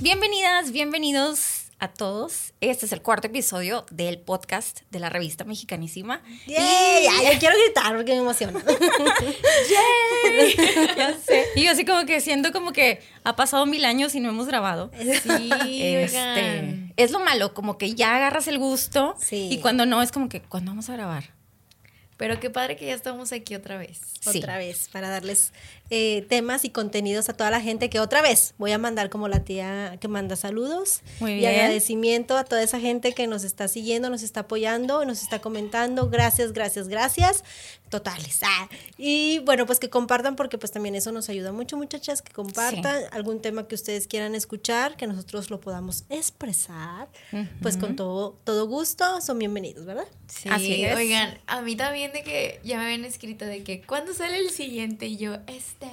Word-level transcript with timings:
Bienvenidas, 0.00 0.70
bienvenidos 0.72 1.64
a 1.80 1.88
todos. 1.88 2.52
Este 2.60 2.86
es 2.86 2.92
el 2.92 3.02
cuarto 3.02 3.26
episodio 3.26 3.84
del 3.90 4.18
podcast 4.20 4.80
de 4.90 5.00
la 5.00 5.08
revista 5.10 5.44
Mexicanísima. 5.44 6.22
¡Yay! 6.46 6.56
Ay, 7.06 7.32
yo 7.34 7.38
quiero 7.40 7.56
gritar 7.64 7.96
porque 7.96 8.12
me 8.12 8.18
emociona. 8.20 8.60
¡Yay! 9.70 10.56
ya 10.96 11.16
sé. 11.18 11.46
Y 11.56 11.64
yo 11.64 11.72
así 11.72 11.84
como 11.84 12.04
que 12.06 12.20
siento 12.20 12.52
como 12.52 12.72
que 12.72 13.00
ha 13.24 13.34
pasado 13.36 13.66
mil 13.66 13.84
años 13.84 14.14
y 14.14 14.20
no 14.20 14.28
hemos 14.30 14.46
grabado. 14.46 14.90
Sí, 15.22 15.50
Este, 15.82 16.92
es 16.96 17.10
lo 17.10 17.20
malo, 17.20 17.54
como 17.54 17.76
que 17.78 17.94
ya 17.94 18.16
agarras 18.16 18.46
el 18.48 18.58
gusto 18.58 19.14
Sí. 19.18 19.48
y 19.50 19.58
cuando 19.58 19.84
no 19.86 20.02
es 20.02 20.12
como 20.12 20.28
que, 20.28 20.40
¿cuándo 20.42 20.70
vamos 20.70 20.88
a 20.90 20.94
grabar? 20.94 21.24
Pero 22.18 22.40
qué 22.40 22.50
padre 22.50 22.76
que 22.76 22.84
ya 22.84 22.94
estamos 22.94 23.32
aquí 23.32 23.54
otra 23.54 23.78
vez. 23.78 24.00
Sí. 24.20 24.38
Otra 24.38 24.58
vez, 24.58 24.88
para 24.92 25.08
darles 25.08 25.52
eh, 25.88 26.26
temas 26.28 26.64
y 26.64 26.70
contenidos 26.70 27.28
a 27.28 27.32
toda 27.32 27.50
la 27.50 27.60
gente 27.60 27.88
que 27.88 28.00
otra 28.00 28.20
vez 28.20 28.54
voy 28.58 28.72
a 28.72 28.78
mandar 28.78 29.08
como 29.08 29.28
la 29.28 29.44
tía 29.44 29.96
que 30.00 30.08
manda 30.08 30.34
saludos 30.34 31.00
Muy 31.20 31.32
y 31.32 31.36
bien. 31.36 31.54
agradecimiento 31.54 32.36
a 32.36 32.44
toda 32.44 32.62
esa 32.62 32.80
gente 32.80 33.14
que 33.14 33.26
nos 33.28 33.44
está 33.44 33.68
siguiendo, 33.68 34.10
nos 34.10 34.24
está 34.24 34.40
apoyando, 34.40 35.04
nos 35.04 35.22
está 35.22 35.40
comentando. 35.40 36.10
Gracias, 36.10 36.52
gracias, 36.52 36.88
gracias. 36.88 37.44
Totales. 37.88 38.40
Ah, 38.42 38.68
Y 38.96 39.38
bueno, 39.40 39.66
pues 39.66 39.78
que 39.78 39.88
compartan 39.90 40.36
porque 40.36 40.58
pues 40.58 40.70
también 40.72 40.94
eso 40.94 41.12
nos 41.12 41.28
ayuda 41.28 41.52
mucho, 41.52 41.76
muchachas, 41.76 42.22
que 42.22 42.32
compartan 42.32 43.02
algún 43.12 43.40
tema 43.40 43.66
que 43.66 43.74
ustedes 43.74 44.06
quieran 44.06 44.34
escuchar, 44.34 44.96
que 44.96 45.06
nosotros 45.06 45.50
lo 45.50 45.60
podamos 45.60 46.04
expresar. 46.08 47.08
Pues 47.62 47.76
con 47.76 47.96
todo, 47.96 48.38
todo 48.44 48.66
gusto, 48.66 49.20
son 49.20 49.38
bienvenidos, 49.38 49.84
¿verdad? 49.86 50.06
Sí, 50.28 50.48
Así 50.50 50.84
es. 50.84 50.96
oigan, 50.96 51.38
a 51.46 51.62
mí 51.62 51.76
también 51.76 52.12
de 52.12 52.22
que 52.22 52.60
ya 52.64 52.78
me 52.78 52.84
habían 52.84 53.04
escrito 53.04 53.44
de 53.44 53.62
que 53.64 53.82
¿cuándo 53.82 54.12
sale 54.14 54.38
el 54.38 54.50
siguiente? 54.50 55.06
Y 55.06 55.16
yo, 55.16 55.36
este, 55.46 55.88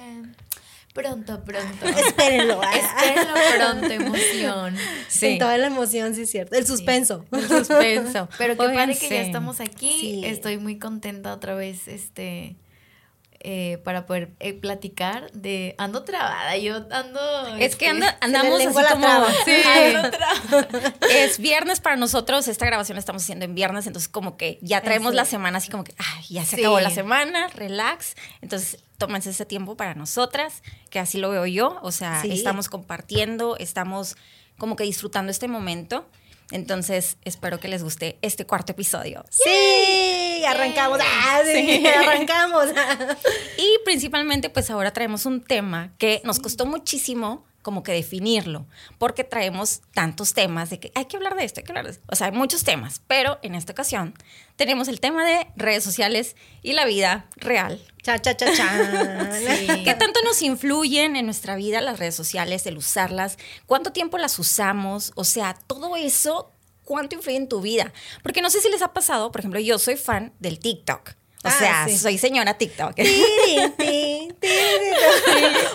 pronto, 0.96 1.44
pronto. 1.44 1.86
Espérenlo. 2.06 2.60
ah. 2.62 2.72
Espérenlo 2.74 3.34
pronto, 3.56 3.92
emoción. 3.92 4.76
En 5.20 5.38
toda 5.38 5.58
la 5.58 5.66
emoción, 5.66 6.14
sí 6.14 6.22
es 6.22 6.30
cierto. 6.30 6.56
El 6.56 6.66
suspenso. 6.66 7.24
El 7.30 7.46
suspenso. 7.46 8.28
Pero 8.38 8.56
qué 8.56 8.62
Oigan, 8.62 8.76
padre 8.88 8.98
que 8.98 9.08
ya 9.08 9.22
sí. 9.22 9.26
estamos 9.26 9.60
aquí. 9.60 9.98
Sí. 10.00 10.22
Estoy 10.24 10.58
muy 10.58 10.78
contenta 10.78 11.32
otra 11.32 11.54
vez, 11.54 11.86
este, 11.86 12.56
eh, 13.40 13.78
para 13.84 14.06
poder 14.06 14.30
eh, 14.40 14.52
platicar 14.54 15.30
de... 15.32 15.74
Ando 15.78 16.02
trabada, 16.04 16.56
yo 16.56 16.76
ando... 16.90 17.46
Es 17.58 17.76
que 17.76 17.88
anda- 17.88 18.16
andamos 18.20 18.60
así 18.64 18.74
la 18.82 18.90
como... 18.90 19.04
traba. 19.06 19.28
Sí. 19.44 19.52
ando. 19.64 20.68
Es 21.10 21.38
viernes 21.38 21.80
para 21.80 21.96
nosotros, 21.96 22.48
esta 22.48 22.66
grabación 22.66 22.96
la 22.96 23.00
estamos 23.00 23.22
haciendo 23.22 23.44
en 23.44 23.54
viernes, 23.54 23.86
entonces 23.86 24.08
como 24.08 24.36
que 24.36 24.58
ya 24.62 24.80
traemos 24.82 25.14
la 25.14 25.24
semana 25.24 25.58
así 25.58 25.70
como 25.70 25.84
que, 25.84 25.94
ay, 25.98 26.24
ya 26.28 26.44
se 26.44 26.56
Sí. 26.56 26.62
acabó 26.62 26.80
la 26.80 26.90
semana, 26.90 27.48
relax. 27.48 28.14
Entonces 28.42 28.82
tómense 28.98 29.30
ese 29.30 29.44
tiempo 29.46 29.76
para 29.76 29.94
nosotras, 29.94 30.62
que 30.90 30.98
así 30.98 31.18
lo 31.18 31.30
veo 31.30 31.46
yo, 31.46 31.78
o 31.82 31.92
sea, 31.92 32.22
Sí. 32.22 32.32
estamos 32.32 32.68
compartiendo, 32.68 33.56
estamos 33.58 34.16
como 34.58 34.74
que 34.76 34.84
disfrutando 34.84 35.30
este 35.30 35.48
momento. 35.48 36.08
Entonces 36.50 37.16
espero 37.24 37.58
que 37.58 37.68
les 37.68 37.82
guste 37.82 38.18
este 38.22 38.46
cuarto 38.46 38.72
episodio. 38.72 39.24
Sí, 39.30 40.44
arrancamos. 40.46 40.98
Ah, 41.02 41.40
sí, 41.44 41.52
Sí. 41.80 41.86
arrancamos. 41.98 42.66
Y 43.58 43.78
principalmente, 43.84 44.50
pues 44.50 44.70
ahora 44.70 44.92
traemos 44.92 45.26
un 45.26 45.42
tema 45.42 45.92
que 45.98 46.20
nos 46.24 46.38
costó 46.38 46.66
muchísimo 46.66 47.44
como 47.66 47.82
que 47.82 47.90
definirlo, 47.90 48.64
porque 48.96 49.24
traemos 49.24 49.80
tantos 49.92 50.34
temas 50.34 50.70
de 50.70 50.78
que 50.78 50.92
hay 50.94 51.06
que 51.06 51.16
hablar 51.16 51.34
de 51.34 51.42
esto, 51.42 51.58
hay 51.58 51.64
que 51.64 51.72
hablar 51.72 51.86
de 51.86 51.90
esto. 51.90 52.04
O 52.06 52.14
sea, 52.14 52.28
hay 52.28 52.32
muchos 52.32 52.62
temas, 52.62 53.02
pero 53.08 53.40
en 53.42 53.56
esta 53.56 53.72
ocasión 53.72 54.14
tenemos 54.54 54.86
el 54.86 55.00
tema 55.00 55.26
de 55.26 55.48
redes 55.56 55.82
sociales 55.82 56.36
y 56.62 56.74
la 56.74 56.84
vida 56.84 57.28
real. 57.34 57.84
Cha, 58.04 58.20
cha, 58.20 58.36
cha, 58.36 58.54
cha. 58.54 58.68
Sí. 59.36 59.82
¿Qué 59.82 59.96
tanto 59.98 60.20
nos 60.22 60.42
influyen 60.42 61.16
en 61.16 61.24
nuestra 61.24 61.56
vida 61.56 61.80
las 61.80 61.98
redes 61.98 62.14
sociales, 62.14 62.64
el 62.66 62.76
usarlas? 62.76 63.36
¿Cuánto 63.66 63.90
tiempo 63.90 64.16
las 64.16 64.38
usamos? 64.38 65.10
O 65.16 65.24
sea, 65.24 65.58
todo 65.66 65.96
eso, 65.96 66.52
¿cuánto 66.84 67.16
influye 67.16 67.36
en 67.36 67.48
tu 67.48 67.60
vida? 67.60 67.92
Porque 68.22 68.42
no 68.42 68.50
sé 68.50 68.60
si 68.60 68.70
les 68.70 68.82
ha 68.82 68.92
pasado, 68.92 69.32
por 69.32 69.40
ejemplo, 69.40 69.58
yo 69.58 69.80
soy 69.80 69.96
fan 69.96 70.32
del 70.38 70.60
TikTok. 70.60 71.16
O 71.46 71.48
Ah, 71.48 71.58
sea, 71.58 71.86
sí. 71.88 71.96
soy 71.98 72.18
señora 72.18 72.58
TikTok. 72.58 72.94
Tiri, 72.96 73.14
ti, 73.78 74.28
tiri. 74.40 74.52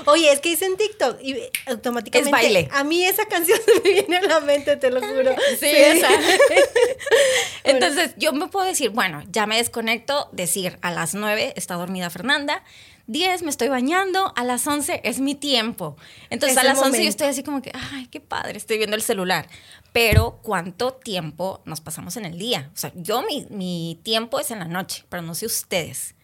Oye, 0.06 0.32
es 0.34 0.40
que 0.42 0.50
hice 0.50 0.66
en 0.66 0.76
TikTok 0.76 1.18
y 1.22 1.38
automáticamente. 1.68 2.30
Es 2.30 2.32
baile. 2.32 2.68
A 2.74 2.84
mí 2.84 3.06
esa 3.06 3.26
canción 3.26 3.58
se 3.66 3.74
me 3.82 3.90
viene 3.94 4.18
a 4.18 4.22
la 4.22 4.40
mente, 4.42 4.76
te 4.78 4.92
lo 4.92 5.00
juro. 5.00 5.34
Sí, 5.52 5.68
sea. 5.68 6.10
Entonces, 7.64 8.12
yo 8.18 8.34
me 8.34 8.48
puedo 8.48 8.66
decir, 8.66 8.90
bueno, 8.90 9.24
ya 9.32 9.46
me 9.46 9.58
desconecto, 9.58 10.30
decir 10.32 10.78
a 10.82 10.92
las 10.92 11.14
9 11.14 11.54
está 11.56 11.76
dormida 11.76 12.10
Fernanda, 12.10 12.64
10 13.12 13.44
me 13.44 13.50
estoy 13.50 13.68
bañando, 13.68 14.34
a 14.36 14.44
las 14.44 14.66
11 14.66 15.02
es 15.04 15.20
mi 15.20 15.36
tiempo. 15.36 15.98
Entonces, 16.30 16.58
Es 16.58 16.64
a 16.64 16.66
las 16.66 16.78
11 16.82 17.04
yo 17.04 17.10
estoy 17.10 17.28
así 17.28 17.44
como 17.44 17.62
que, 17.62 17.72
ay, 17.74 18.08
qué 18.08 18.22
padre, 18.22 18.58
estoy 18.58 18.78
viendo 18.78 18.96
el 18.96 19.02
celular. 19.02 19.48
Pero, 19.92 20.40
¿cuánto 20.42 20.94
tiempo 20.94 21.62
nos 21.66 21.82
pasamos 21.82 22.16
en 22.16 22.26
el 22.26 22.38
día? 22.38 22.72
O 22.74 22.78
sea, 22.78 22.94
yo 22.96 23.22
mi, 23.24 23.46
mi 23.50 24.00
tiempo 24.04 24.40
es 24.40 24.52
en 24.52 24.60
la 24.60 24.66
noche, 24.66 25.04
pero 25.10 25.22
no 25.22 25.36
sé 25.36 25.46
ustedes. 25.46 26.16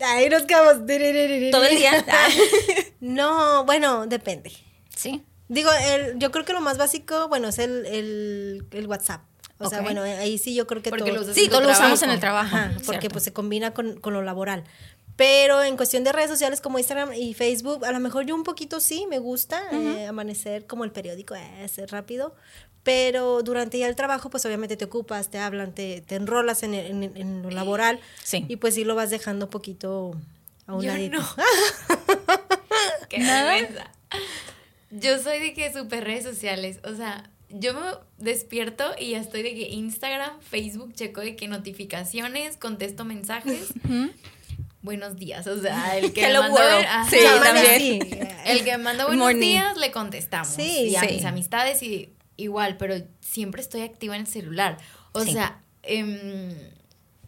Ahí 0.00 0.28
nos 0.30 0.42
quedamos. 0.44 0.86
Todo 0.86 1.64
el 1.64 1.76
día. 1.76 2.04
ah, 2.08 2.28
No, 3.00 3.64
bueno, 3.64 4.06
depende. 4.06 4.52
sí. 4.94 5.22
Digo, 5.48 5.70
el- 5.72 6.18
yo 6.18 6.30
creo 6.30 6.46
que 6.46 6.54
lo 6.54 6.62
más 6.62 6.78
básico, 6.78 7.28
bueno, 7.28 7.48
es 7.48 7.58
el, 7.58 7.84
el, 7.84 8.66
el 8.70 8.86
WhatsApp. 8.86 9.20
O 9.58 9.68
sea, 9.68 9.82
bueno, 9.82 10.02
ahí 10.02 10.38
sí 10.38 10.54
yo 10.54 10.66
creo 10.66 10.82
que 10.82 10.90
Porque 10.90 11.12
todo. 11.12 11.32
Sí, 11.32 11.48
todo 11.48 11.60
lo 11.60 11.70
usamos 11.70 12.02
en 12.02 12.10
el 12.10 12.18
trabajo. 12.18 12.56
Ajá, 12.56 12.72
porque 12.86 13.08
pues 13.10 13.22
se 13.24 13.32
combina 13.32 13.72
con, 13.72 14.00
con 14.00 14.14
lo 14.14 14.22
laboral. 14.22 14.64
Pero 15.16 15.62
en 15.62 15.76
cuestión 15.76 16.02
de 16.02 16.12
redes 16.12 16.28
sociales 16.30 16.60
como 16.60 16.78
Instagram 16.78 17.12
y 17.14 17.34
Facebook, 17.34 17.84
a 17.84 17.92
lo 17.92 18.00
mejor 18.00 18.26
yo 18.26 18.34
un 18.34 18.42
poquito 18.42 18.80
sí, 18.80 19.06
me 19.08 19.18
gusta 19.20 19.62
eh, 19.72 20.06
amanecer 20.06 20.66
como 20.66 20.82
el 20.84 20.90
periódico, 20.90 21.34
eh, 21.36 21.68
ser 21.68 21.90
rápido. 21.92 22.34
Pero 22.82 23.42
durante 23.42 23.78
ya 23.78 23.86
el 23.88 23.96
trabajo, 23.96 24.28
pues 24.28 24.44
obviamente 24.44 24.76
te 24.76 24.84
ocupas, 24.84 25.30
te 25.30 25.38
hablan, 25.38 25.72
te, 25.74 26.00
te 26.02 26.16
enrolas 26.16 26.62
en, 26.64 26.74
el- 26.74 27.04
en- 27.04 27.16
en 27.16 27.42
lo 27.42 27.50
laboral. 27.50 27.98
Sí. 28.24 28.44
Y 28.48 28.56
pues 28.56 28.74
sí 28.74 28.84
lo 28.84 28.94
vas 28.94 29.08
dejando 29.10 29.46
un 29.46 29.50
poquito 29.50 30.14
a 30.66 30.74
un 30.74 30.84
ladito. 30.84 31.16
no. 31.18 31.26
Qué 33.08 33.18
vergüenza. 33.18 33.90
Yo 34.90 35.18
soy 35.22 35.38
de 35.40 35.54
que 35.54 35.72
super 35.72 36.04
redes 36.04 36.24
sociales, 36.24 36.78
o 36.84 36.94
sea, 36.94 37.30
yo 37.48 37.74
me 37.74 37.80
despierto 38.18 38.84
y 38.98 39.10
ya 39.10 39.18
estoy 39.20 39.42
de 39.42 39.54
que 39.54 39.68
Instagram, 39.70 40.40
Facebook, 40.40 40.92
checo 40.94 41.20
de 41.20 41.36
que 41.36 41.48
notificaciones, 41.48 42.56
contesto 42.56 43.04
mensajes. 43.04 43.72
Buenos 44.84 45.16
días, 45.16 45.46
o 45.46 45.58
sea, 45.60 45.96
el 45.96 46.12
que 46.14 46.26
Hello 46.26 46.40
manda 46.42 46.60
world. 46.60 46.86
ajá, 46.86 47.10
Sí, 47.10 47.16
Llámame 47.22 47.44
también. 47.62 48.02
así. 48.02 48.40
el 48.44 48.64
que 48.64 48.76
manda 48.78 49.04
buenos 49.06 49.24
Morning. 49.24 49.40
días 49.40 49.76
le 49.78 49.90
contestamos. 49.90 50.48
Sí, 50.48 50.88
y 50.90 50.96
a 50.96 51.02
mis 51.02 51.24
amistades 51.24 51.82
y 51.82 52.12
igual, 52.36 52.76
pero 52.76 52.96
siempre 53.20 53.62
estoy 53.62 53.80
activa 53.80 54.14
en 54.14 54.20
el 54.20 54.26
celular. 54.26 54.76
O 55.12 55.24
sea, 55.24 55.62
em, 55.84 56.52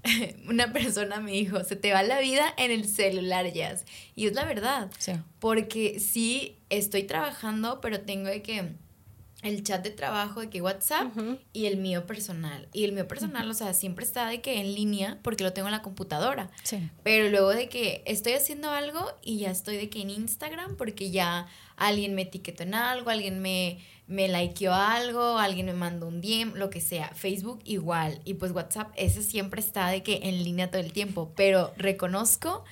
una 0.48 0.70
persona 0.74 1.20
me 1.20 1.32
dijo, 1.32 1.64
se 1.64 1.76
te 1.76 1.92
va 1.94 2.02
la 2.02 2.20
vida 2.20 2.44
en 2.58 2.70
el 2.70 2.86
celular, 2.86 3.50
Jazz. 3.52 3.86
Y 4.14 4.26
es 4.26 4.34
la 4.34 4.44
verdad. 4.44 4.90
Sí. 4.98 5.12
Porque 5.38 5.98
sí 5.98 6.58
estoy 6.68 7.04
trabajando, 7.04 7.80
pero 7.80 8.02
tengo 8.02 8.28
que 8.42 8.74
el 9.46 9.62
chat 9.62 9.82
de 9.82 9.90
trabajo, 9.90 10.40
de 10.40 10.50
que 10.50 10.62
WhatsApp 10.62 11.16
y 11.52 11.66
el 11.66 11.76
mío 11.76 12.06
personal. 12.06 12.68
Y 12.72 12.84
el 12.84 12.92
mío 12.92 13.08
personal, 13.08 13.50
o 13.50 13.54
sea, 13.54 13.72
siempre 13.74 14.04
está 14.04 14.26
de 14.28 14.40
que 14.40 14.60
en 14.60 14.74
línea 14.74 15.18
porque 15.22 15.44
lo 15.44 15.52
tengo 15.52 15.68
en 15.68 15.72
la 15.72 15.82
computadora. 15.82 16.50
Sí. 16.62 16.88
Pero 17.02 17.30
luego 17.30 17.50
de 17.50 17.68
que 17.68 18.02
estoy 18.06 18.32
haciendo 18.32 18.70
algo 18.70 19.06
y 19.22 19.38
ya 19.38 19.50
estoy 19.50 19.76
de 19.76 19.88
que 19.88 20.02
en 20.02 20.10
Instagram 20.10 20.76
porque 20.76 21.10
ya 21.10 21.46
alguien 21.76 22.14
me 22.14 22.22
etiquetó 22.22 22.62
en 22.62 22.74
algo, 22.74 23.10
alguien 23.10 23.40
me, 23.40 23.78
me 24.06 24.28
likeó 24.28 24.72
algo, 24.72 25.38
alguien 25.38 25.66
me 25.66 25.74
mandó 25.74 26.06
un 26.06 26.20
DM, 26.20 26.54
lo 26.54 26.70
que 26.70 26.80
sea. 26.80 27.10
Facebook 27.14 27.60
igual. 27.64 28.20
Y 28.24 28.34
pues 28.34 28.52
WhatsApp, 28.52 28.92
ese 28.96 29.22
siempre 29.22 29.60
está 29.60 29.88
de 29.88 30.02
que 30.02 30.20
en 30.22 30.42
línea 30.42 30.70
todo 30.70 30.80
el 30.80 30.92
tiempo. 30.92 31.32
Pero 31.36 31.72
reconozco 31.76 32.64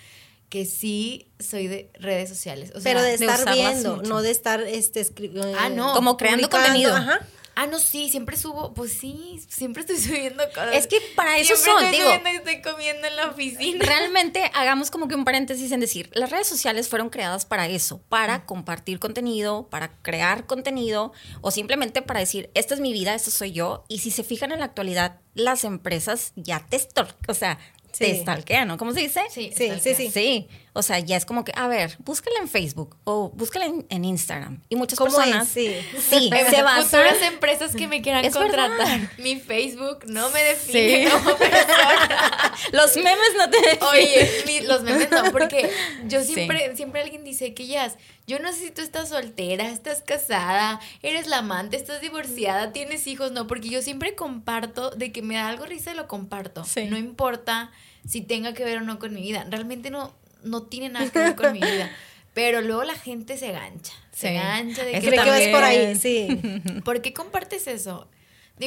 que 0.54 0.66
sí 0.66 1.32
soy 1.40 1.66
de 1.66 1.90
redes 1.94 2.28
sociales. 2.28 2.70
O 2.76 2.80
sea, 2.80 2.92
Pero 2.92 3.02
de 3.02 3.14
estar 3.14 3.52
viendo, 3.52 3.96
mucho. 3.96 4.08
no 4.08 4.22
de 4.22 4.30
estar 4.30 4.60
este, 4.60 5.00
escribiendo. 5.00 5.52
Ah, 5.58 5.68
no. 5.68 5.92
Como 5.94 6.16
creando 6.16 6.48
contenido. 6.48 6.94
Ajá. 6.94 7.26
Ah, 7.56 7.66
no, 7.66 7.80
sí, 7.80 8.08
siempre 8.08 8.36
subo, 8.36 8.72
pues 8.72 8.92
sí, 8.92 9.40
siempre 9.48 9.80
estoy 9.80 9.96
subiendo 10.00 10.44
cosas. 10.50 10.76
Es 10.76 10.86
que 10.86 10.98
para 11.16 11.38
eso 11.38 11.56
Siempre 11.56 11.72
son, 11.72 11.84
estoy 11.84 11.98
digo. 11.98 12.08
subiendo 12.08 12.50
estoy 12.50 12.72
comiendo 12.72 13.08
en 13.08 13.16
la 13.16 13.26
oficina. 13.30 13.84
Realmente 13.84 14.48
hagamos 14.54 14.92
como 14.92 15.08
que 15.08 15.16
un 15.16 15.24
paréntesis 15.24 15.72
en 15.72 15.80
decir, 15.80 16.08
las 16.14 16.30
redes 16.30 16.46
sociales 16.46 16.88
fueron 16.88 17.10
creadas 17.10 17.46
para 17.46 17.66
eso, 17.66 18.00
para 18.08 18.46
compartir 18.46 19.00
contenido, 19.00 19.68
para 19.70 19.96
crear 20.02 20.46
contenido 20.46 21.12
o 21.40 21.50
simplemente 21.50 22.00
para 22.00 22.20
decir, 22.20 22.48
esta 22.54 22.74
es 22.74 22.80
mi 22.80 22.92
vida, 22.92 23.12
esto 23.16 23.32
soy 23.32 23.50
yo. 23.50 23.84
Y 23.88 23.98
si 23.98 24.12
se 24.12 24.22
fijan 24.22 24.52
en 24.52 24.60
la 24.60 24.66
actualidad, 24.66 25.18
las 25.34 25.64
empresas 25.64 26.32
ya 26.36 26.64
te 26.64 26.78
o 27.26 27.34
sea, 27.34 27.58
te 27.98 28.14
Sí. 28.14 28.20
stalkean, 28.20 28.68
¿no? 28.68 28.76
¿Cómo 28.76 28.92
se 28.92 29.00
dice? 29.00 29.22
Sí, 29.30 29.52
Sí, 29.54 29.70
sí, 29.80 29.94
sí. 29.94 30.10
Sí, 30.10 30.48
O 30.76 30.82
sea, 30.82 30.98
ya 30.98 31.16
es 31.16 31.24
como 31.24 31.44
que, 31.44 31.52
a 31.54 31.68
ver, 31.68 31.96
búscala 32.00 32.36
en 32.40 32.48
Facebook 32.48 32.96
o 33.04 33.30
búscala 33.30 33.66
en, 33.66 33.86
en 33.90 34.04
Instagram. 34.04 34.60
Y 34.68 34.74
muchas 34.76 34.98
¿Cómo 34.98 35.14
personas. 35.16 35.56
es? 35.56 35.82
Sí. 35.94 36.00
Sí, 36.00 36.30
se 36.50 36.62
basan. 36.62 36.82
Futuras 36.84 37.22
empresas 37.22 37.76
que 37.76 37.86
me 37.86 38.02
quieran 38.02 38.24
Es 38.24 38.34
contratar. 38.34 38.70
verdad. 38.70 38.98
Mi 39.18 39.36
Facebook 39.38 40.00
no 40.08 40.28
me 40.30 40.42
define 40.42 41.04
Sí. 41.04 41.10
como 41.12 41.36
persona. 41.36 42.54
Los 42.72 42.96
memes 42.96 43.18
no 43.38 43.50
te 43.50 43.56
definen. 43.60 43.88
Oye, 43.88 44.42
mi- 44.46 44.60
los 44.66 44.82
memes 44.82 45.10
no, 45.10 45.30
porque 45.30 45.70
yo 46.06 46.22
Sí. 46.22 46.34
siempre, 46.34 46.74
siempre 46.76 47.02
alguien 47.02 47.22
dice 47.24 47.54
que 47.54 47.66
ya, 47.68 47.92
yo 48.26 48.38
no 48.40 48.52
sé 48.52 48.58
si 48.58 48.70
tú 48.72 48.82
estás 48.82 49.10
soltera, 49.10 49.68
estás 49.68 50.02
casada, 50.02 50.80
eres 51.02 51.26
la 51.28 51.38
amante, 51.38 51.76
estás 51.76 52.00
divorciada, 52.00 52.72
tienes 52.72 53.06
hijos, 53.06 53.30
no, 53.32 53.46
porque 53.46 53.68
yo 53.68 53.80
siempre 53.82 54.14
comparto, 54.16 54.90
de 54.90 55.12
que 55.12 55.22
me 55.22 55.34
da 55.36 55.48
algo 55.48 55.66
risa 55.66 55.92
y 55.92 55.94
lo 55.94 56.08
comparto. 56.08 56.64
Sí. 56.64 56.86
No 56.86 56.96
importa 56.96 57.70
si 58.08 58.20
tenga 58.22 58.54
que 58.54 58.64
ver 58.64 58.78
o 58.78 58.80
no 58.80 58.98
con 58.98 59.14
mi 59.14 59.22
vida, 59.22 59.46
realmente 59.48 59.90
no, 59.90 60.14
no 60.44 60.62
tiene 60.64 60.88
nada 60.88 61.10
que 61.10 61.18
ver 61.18 61.34
con 61.36 61.52
mi 61.52 61.60
vida. 61.60 61.90
Pero 62.32 62.60
luego 62.62 62.82
la 62.84 62.94
gente 62.94 63.36
se 63.38 63.52
gancha, 63.52 63.92
se 64.12 64.32
gancha 64.34 64.84
de 64.84 64.92
que, 64.92 65.00
Cree 65.00 65.20
que 65.22 65.30
vas 65.30 65.48
por 65.48 65.62
ahí, 65.62 65.94
sí. 65.96 66.40
¿por 66.84 67.00
qué 67.00 67.12
compartes 67.12 67.66
eso? 67.68 68.08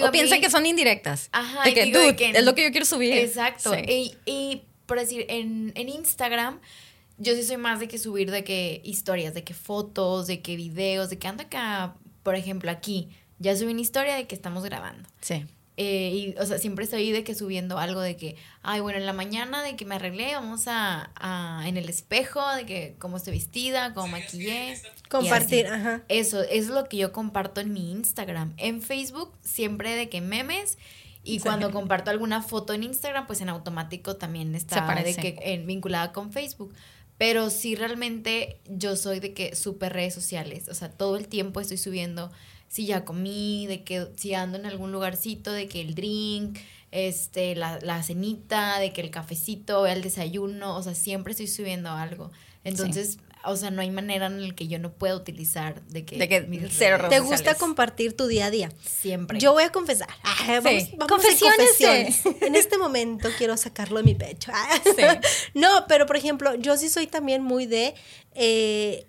o 0.01 0.06
a 0.06 0.12
piensa 0.12 0.35
mí- 0.35 0.41
que 0.41 0.50
son 0.50 0.65
indirectas. 0.65 1.29
Ajá, 1.31 1.63
de 1.63 1.74
que, 1.74 1.83
digo 1.85 2.00
de 2.00 2.06
dude, 2.06 2.15
que- 2.15 2.29
es 2.31 2.44
lo 2.45 2.56
que 2.56 2.63
yo 2.63 2.71
quiero 2.71 2.85
subir. 2.85 3.13
Exacto. 3.13 3.74
Sí. 3.74 3.81
Y, 3.88 4.15
y, 4.25 4.62
por 4.85 5.00
decir, 5.00 5.25
en, 5.29 5.74
en 5.75 5.89
Instagram, 5.89 6.59
yo 7.18 7.35
sí 7.35 7.44
soy 7.44 7.57
más 7.57 7.80
de 7.81 7.88
que 7.89 7.97
subir 7.97 8.31
de 8.31 8.44
que 8.44 8.81
historias, 8.85 9.33
de 9.33 9.44
que 9.44 9.53
fotos, 9.53 10.27
de 10.27 10.41
que 10.41 10.56
videos, 10.56 11.09
de 11.09 11.18
que 11.18 11.27
anda 11.27 11.44
acá, 11.45 11.95
por 12.23 12.35
ejemplo, 12.35 12.71
aquí. 12.71 13.09
Ya 13.39 13.56
subí 13.56 13.71
una 13.71 13.81
historia 13.81 14.15
de 14.15 14.27
que 14.27 14.35
estamos 14.35 14.63
grabando. 14.63 15.07
Sí. 15.21 15.45
Eh, 15.79 16.33
y, 16.35 16.39
o 16.39 16.45
sea, 16.47 16.57
siempre 16.57 16.85
estoy 16.85 17.12
de 17.12 17.24
que 17.24 17.35
subiendo 17.35 17.77
algo 17.77 18.01
de 18.01 18.18
que, 18.18 18.35
ay, 18.63 18.79
bueno, 18.81 18.97
en 18.97 19.06
la 19.06 19.13
mañana 19.13 19.62
de 19.62 19.75
que 19.75 19.85
me 19.85 19.94
arreglé, 19.95 20.33
vamos 20.33 20.68
a, 20.68 21.12
a- 21.15 21.68
en 21.68 21.77
el 21.77 21.88
espejo, 21.88 22.41
de 22.56 22.65
que 22.65 22.95
cómo 22.97 23.18
estoy 23.18 23.33
vestida, 23.33 23.94
cómo 23.94 24.07
maquillé. 24.07 24.81
Compartir, 25.07 25.68
así. 25.68 25.75
ajá. 25.75 26.01
Eso, 26.09 26.41
es 26.41 26.68
lo 26.68 26.89
que 26.89 26.97
yo 26.97 27.12
comparto 27.12 27.62
en 27.62 27.71
mi 27.74 27.91
Instagram. 27.91 28.53
En 28.57 28.81
Facebook, 28.81 29.31
siempre 29.41 29.95
de 29.95 30.09
que 30.09 30.19
memes. 30.19 30.79
Y 31.24 31.33
Sí. 31.39 31.39
cuando 31.44 31.69
comparto 31.71 32.09
alguna 32.09 32.41
foto 32.41 32.73
en 32.73 32.83
Instagram, 32.83 33.27
pues 33.27 33.41
en 33.41 33.50
automático 33.50 34.15
también 34.15 34.56
está 34.56 34.95
de 35.03 35.15
que, 35.15 35.38
en- 35.41 35.68
vinculada 35.68 36.12
con 36.12 36.31
Facebook. 36.31 36.73
Pero 37.19 37.50
sí, 37.50 37.75
realmente 37.75 38.59
yo 38.68 38.95
soy 38.95 39.19
de 39.19 39.33
que 39.33 39.56
súper 39.56 39.94
redes 39.94 40.13
sociales. 40.13 40.69
O 40.69 40.73
sea, 40.73 40.89
todo 40.89 41.18
el 41.18 41.27
tiempo 41.27 41.59
estoy 41.59 41.77
subiendo 41.77 42.31
si 42.69 42.85
ya 42.85 43.05
comí, 43.05 43.65
de 43.67 43.83
que 43.83 44.07
si 44.17 44.33
ando 44.33 44.57
en 44.57 44.65
algún 44.65 44.91
lugarcito, 44.91 45.51
de 45.51 45.67
que 45.67 45.81
el 45.81 45.95
drink, 45.95 46.59
este, 46.91 47.55
la, 47.55 47.79
la 47.81 48.01
cenita, 48.03 48.79
de 48.79 48.93
que 48.93 49.01
el 49.01 49.11
cafecito, 49.11 49.85
el 49.87 50.01
desayuno. 50.01 50.75
O 50.77 50.83
sea, 50.83 50.95
siempre 50.95 51.31
estoy 51.31 51.47
subiendo 51.47 51.89
algo. 51.91 52.31
Entonces, 52.63 53.17
o 53.45 53.55
sea, 53.55 53.71
no 53.71 53.81
hay 53.81 53.91
manera 53.91 54.25
en 54.25 54.45
la 54.45 54.53
que 54.55 54.67
yo 54.67 54.77
no 54.79 54.91
pueda 54.91 55.15
utilizar 55.15 55.81
de 55.83 56.03
que, 56.03 56.17
De 56.17 56.27
que 56.27 56.67
cero 56.69 56.97
redes 56.97 57.09
¿Te 57.11 57.19
gusta 57.21 57.55
compartir 57.55 58.13
tu 58.15 58.27
día 58.27 58.47
a 58.47 58.51
día? 58.51 58.71
Siempre. 58.83 59.39
Yo 59.39 59.53
voy 59.53 59.63
a 59.63 59.71
confesar. 59.71 60.09
Ah, 60.23 60.59
vamos, 60.61 60.83
Sí. 60.83 60.89
vamos 60.97 61.05
a 61.05 61.07
Confesiones, 61.07 61.57
confesiones. 61.57 62.41
En 62.41 62.55
este 62.55 62.77
momento 62.77 63.29
quiero 63.37 63.55
sacarlo 63.55 63.97
de 63.99 64.03
mi 64.03 64.15
pecho. 64.15 64.51
Ah. 64.53 64.81
Sí. 64.83 64.91
No, 65.53 65.85
pero 65.87 66.05
por 66.05 66.17
ejemplo, 66.17 66.55
yo 66.55 66.75
sí 66.77 66.89
soy 66.89 67.07
también 67.07 67.41
muy 67.41 67.65
de. 67.67 67.95
eh, 68.35 69.07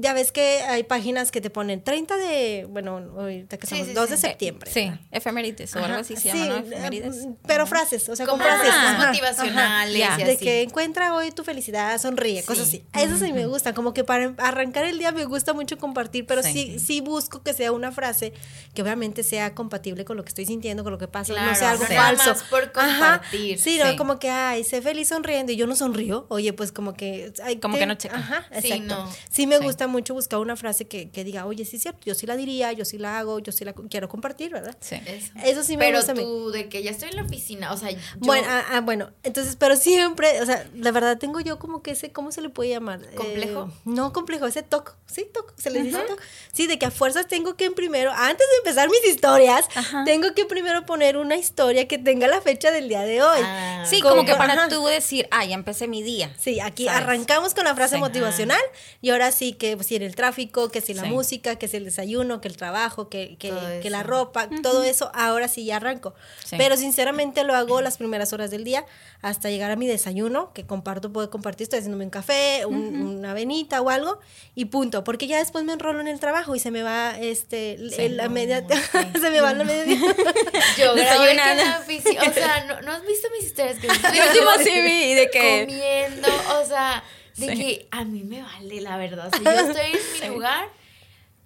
ya 0.00 0.12
ves 0.14 0.30
que 0.32 0.62
hay 0.62 0.84
páginas 0.84 1.30
que 1.32 1.40
te 1.40 1.50
ponen 1.50 1.82
30 1.82 2.16
de. 2.16 2.66
Bueno, 2.70 2.98
ahorita 3.18 3.58
que 3.58 3.66
Sí, 3.66 3.74
estamos 3.74 3.88
sí, 3.88 3.94
2 3.94 4.10
de 4.10 4.16
sí. 4.16 4.22
septiembre. 4.22 4.70
Sí, 4.72 4.92
efemérides 5.10 5.74
o 5.74 5.84
algo 5.84 5.98
así 5.98 6.14
se 6.14 6.30
sí, 6.30 6.38
llama, 6.38 6.46
¿no? 6.46 6.56
eh, 6.56 6.64
Efemérides. 6.68 7.26
Pero 7.46 7.66
frases, 7.66 8.08
o 8.08 8.14
sea, 8.16 8.26
Como 8.26 8.42
frases. 8.44 8.70
ajá, 8.70 9.06
motivacionales 9.08 10.02
ajá. 10.02 10.20
y 10.20 10.24
De 10.24 10.32
así. 10.32 10.44
que 10.44 10.62
encuentra 10.62 11.14
hoy 11.14 11.32
tu 11.32 11.42
felicidad, 11.44 11.98
sonríe, 11.98 12.44
cosas 12.44 12.68
Sí. 12.68 12.84
así. 12.92 13.06
Eso 13.06 13.18
sí 13.24 13.32
me 13.32 13.46
gusta, 13.46 13.74
como 13.74 13.92
que 13.92 14.04
para 14.04 14.34
arrancar 14.38 14.84
el 14.84 14.98
día 14.98 15.10
me 15.12 15.24
gusta 15.24 15.52
mucho 15.52 15.78
compartir, 15.78 16.26
pero 16.26 16.42
sí, 16.42 16.52
Sí. 16.52 16.78
sí, 16.78 17.00
busco 17.00 17.42
que 17.42 17.52
sea 17.52 17.72
una 17.72 17.90
frase 17.90 18.32
que 18.74 18.82
obviamente 18.82 19.22
sea 19.24 19.54
compatible 19.54 20.04
con 20.04 20.16
lo 20.16 20.22
que 20.22 20.28
estoy 20.28 20.46
sintiendo, 20.46 20.84
con 20.84 20.92
lo 20.92 20.98
que 20.98 21.08
pasa, 21.08 21.32
no 21.32 21.38
Claro, 21.40 21.54
sea 21.58 21.70
algo 21.72 21.86
sí. 21.86 21.94
Nada 21.94 22.16
falso. 22.16 22.30
más 22.30 22.42
por 22.44 22.72
Ajá. 22.76 23.18
compartir, 23.18 23.58
Sí, 23.58 23.78
no, 23.82 23.90
sí. 23.90 23.96
como 23.96 24.18
que, 24.18 24.30
ay, 24.30 24.62
sé 24.64 24.80
feliz 24.82 25.08
sonriendo 25.08 25.50
y 25.52 25.56
yo 25.56 25.66
no 25.66 25.74
sonrío. 25.74 26.26
Oye, 26.28 26.52
pues 26.52 26.70
como 26.72 26.94
que... 26.94 27.32
ay, 27.42 27.56
Como 27.58 27.76
que 27.78 27.86
no 27.86 27.94
checa. 27.96 28.16
Ajá, 28.16 28.46
Sí, 28.62 28.72
exacto. 28.72 29.04
no. 29.04 29.12
Sí 29.30 29.46
me 29.46 29.58
Sí. 29.58 29.64
gusta 29.64 29.87
mucho 29.88 30.14
buscar 30.14 30.38
una 30.40 30.54
frase 30.56 30.86
que, 30.86 31.10
que 31.10 31.24
diga, 31.24 31.46
oye, 31.46 31.64
sí 31.64 31.76
es 31.76 31.82
cierto, 31.82 32.00
yo 32.04 32.14
sí 32.14 32.26
la 32.26 32.36
diría, 32.36 32.72
yo 32.72 32.84
sí 32.84 32.98
la 32.98 33.18
hago, 33.18 33.38
yo 33.40 33.50
sí 33.52 33.64
la 33.64 33.72
quiero 33.72 34.08
compartir, 34.08 34.52
¿verdad? 34.52 34.76
Sí. 34.80 34.96
Eso. 35.06 35.32
Eso 35.44 35.62
sí 35.64 35.76
me 35.76 35.86
Pero 35.86 35.98
gusta 35.98 36.12
a 36.12 36.14
mí. 36.14 36.22
tú, 36.22 36.50
de 36.50 36.68
que 36.68 36.82
ya 36.82 36.90
estoy 36.90 37.08
en 37.10 37.16
la 37.16 37.22
oficina, 37.22 37.72
o 37.72 37.76
sea, 37.76 37.90
yo, 37.90 37.98
Bueno, 38.18 38.46
ah, 38.48 38.64
ah, 38.72 38.80
bueno, 38.80 39.10
entonces, 39.22 39.56
pero 39.56 39.76
siempre, 39.76 40.40
o 40.40 40.46
sea, 40.46 40.66
la 40.74 40.92
verdad 40.92 41.18
tengo 41.18 41.40
yo 41.40 41.58
como 41.58 41.82
que 41.82 41.92
ese, 41.92 42.12
¿cómo 42.12 42.30
se 42.32 42.40
le 42.40 42.50
puede 42.50 42.70
llamar? 42.70 43.00
¿Complejo? 43.14 43.70
Eh, 43.70 43.80
no 43.86 44.12
complejo, 44.12 44.46
ese 44.46 44.62
toque, 44.62 44.92
sí, 45.06 45.26
toque, 45.32 45.54
se 45.60 45.70
le 45.70 45.82
dice 45.82 45.98
toque. 46.06 46.22
Sí, 46.52 46.66
de 46.66 46.78
que 46.78 46.86
a 46.86 46.90
fuerzas 46.90 47.26
tengo 47.26 47.56
que 47.56 47.70
primero, 47.70 48.12
antes 48.12 48.46
de 48.46 48.56
empezar 48.58 48.88
mis 48.90 49.04
historias, 49.06 49.66
Ajá. 49.74 50.04
tengo 50.04 50.34
que 50.34 50.44
primero 50.44 50.84
poner 50.86 51.16
una 51.16 51.36
historia 51.36 51.88
que 51.88 51.98
tenga 51.98 52.26
la 52.28 52.40
fecha 52.40 52.70
del 52.70 52.88
día 52.88 53.02
de 53.02 53.22
hoy. 53.22 53.40
Ah, 53.42 53.84
Sí, 53.88 54.00
como 54.02 54.24
que 54.24 54.34
para 54.34 54.52
Ajá. 54.52 54.68
tú 54.68 54.84
decir, 54.86 55.28
ah, 55.30 55.44
ya 55.46 55.54
empecé 55.54 55.86
mi 55.88 56.02
día. 56.02 56.34
Sí, 56.38 56.60
aquí 56.60 56.84
¿Sabes? 56.86 57.02
arrancamos 57.02 57.54
con 57.54 57.64
la 57.64 57.74
frase 57.74 57.94
Sí. 57.94 58.00
motivacional 58.00 58.60
y 59.00 59.10
ahora 59.10 59.32
sí 59.32 59.52
que 59.54 59.77
pues, 59.78 59.86
si 59.86 59.96
en 59.96 60.02
el 60.02 60.14
tráfico, 60.14 60.68
que 60.68 60.82
si 60.82 60.92
la 60.92 61.04
Sí. 61.04 61.08
música, 61.08 61.56
que 61.56 61.68
si 61.68 61.78
el 61.78 61.84
desayuno, 61.86 62.40
que 62.42 62.48
el 62.48 62.56
trabajo, 62.58 63.08
que, 63.08 63.36
que, 63.38 63.52
que 63.82 63.88
la 63.88 64.02
ropa, 64.02 64.50
todo 64.62 64.84
eso, 64.84 65.10
ahora 65.14 65.48
sí 65.48 65.64
ya 65.64 65.76
arranco. 65.76 66.14
Sí. 66.44 66.56
Pero 66.58 66.76
sinceramente 66.76 67.44
lo 67.44 67.54
hago 67.54 67.80
las 67.80 67.96
primeras 67.96 68.32
horas 68.34 68.50
del 68.50 68.64
día 68.64 68.84
hasta 69.22 69.48
llegar 69.48 69.70
a 69.70 69.76
mi 69.76 69.86
desayuno, 69.86 70.52
que 70.52 70.66
comparto, 70.66 71.12
puedo 71.12 71.30
compartir, 71.30 71.64
estoy 71.64 71.78
haciéndome 71.78 72.04
un 72.04 72.10
café, 72.10 72.66
un- 72.66 73.16
una 73.18 73.30
avenita 73.30 73.80
o 73.80 73.88
algo 73.90 74.18
y 74.54 74.66
punto, 74.66 75.02
porque 75.04 75.26
ya 75.26 75.38
después 75.38 75.64
me 75.64 75.72
enrolo 75.72 76.00
en 76.00 76.08
el 76.08 76.20
trabajo 76.20 76.54
y 76.54 76.58
se 76.60 76.70
me 76.70 76.82
va 76.82 77.16
este 77.18 77.78
Sí. 77.90 78.08
la 78.10 78.28
media, 78.28 78.60
No, 78.60 78.68
se 79.20 79.30
me 79.30 79.40
va 79.40 79.54
la 79.54 79.64
media. 79.64 79.96
yo 80.78 80.94
Desayunando. 80.94 81.64
la 81.64 81.78
oficina, 81.80 82.22
o 82.28 82.32
sea, 82.32 82.64
¿no, 82.64 82.80
¿no 82.82 82.92
has 82.92 83.06
visto 83.06 83.28
mis 83.38 83.46
historias? 83.48 83.76
Que 83.78 83.86
Yo 83.88 84.62
sí 84.62 84.80
vi 84.82 85.14
de 85.14 85.30
que... 85.30 85.60
comiendo, 85.66 86.28
o 86.60 86.64
sea, 86.66 87.02
de 87.38 87.46
Sí. 87.46 87.56
que 87.56 87.88
a 87.90 88.04
mí 88.04 88.24
me 88.24 88.42
vale, 88.42 88.80
la 88.80 88.96
verdad. 88.96 89.30
Sea, 89.30 89.40
yo 89.42 89.70
estoy 89.72 89.92
en 89.92 90.20
mi 90.30 90.34
lugar 90.34 90.68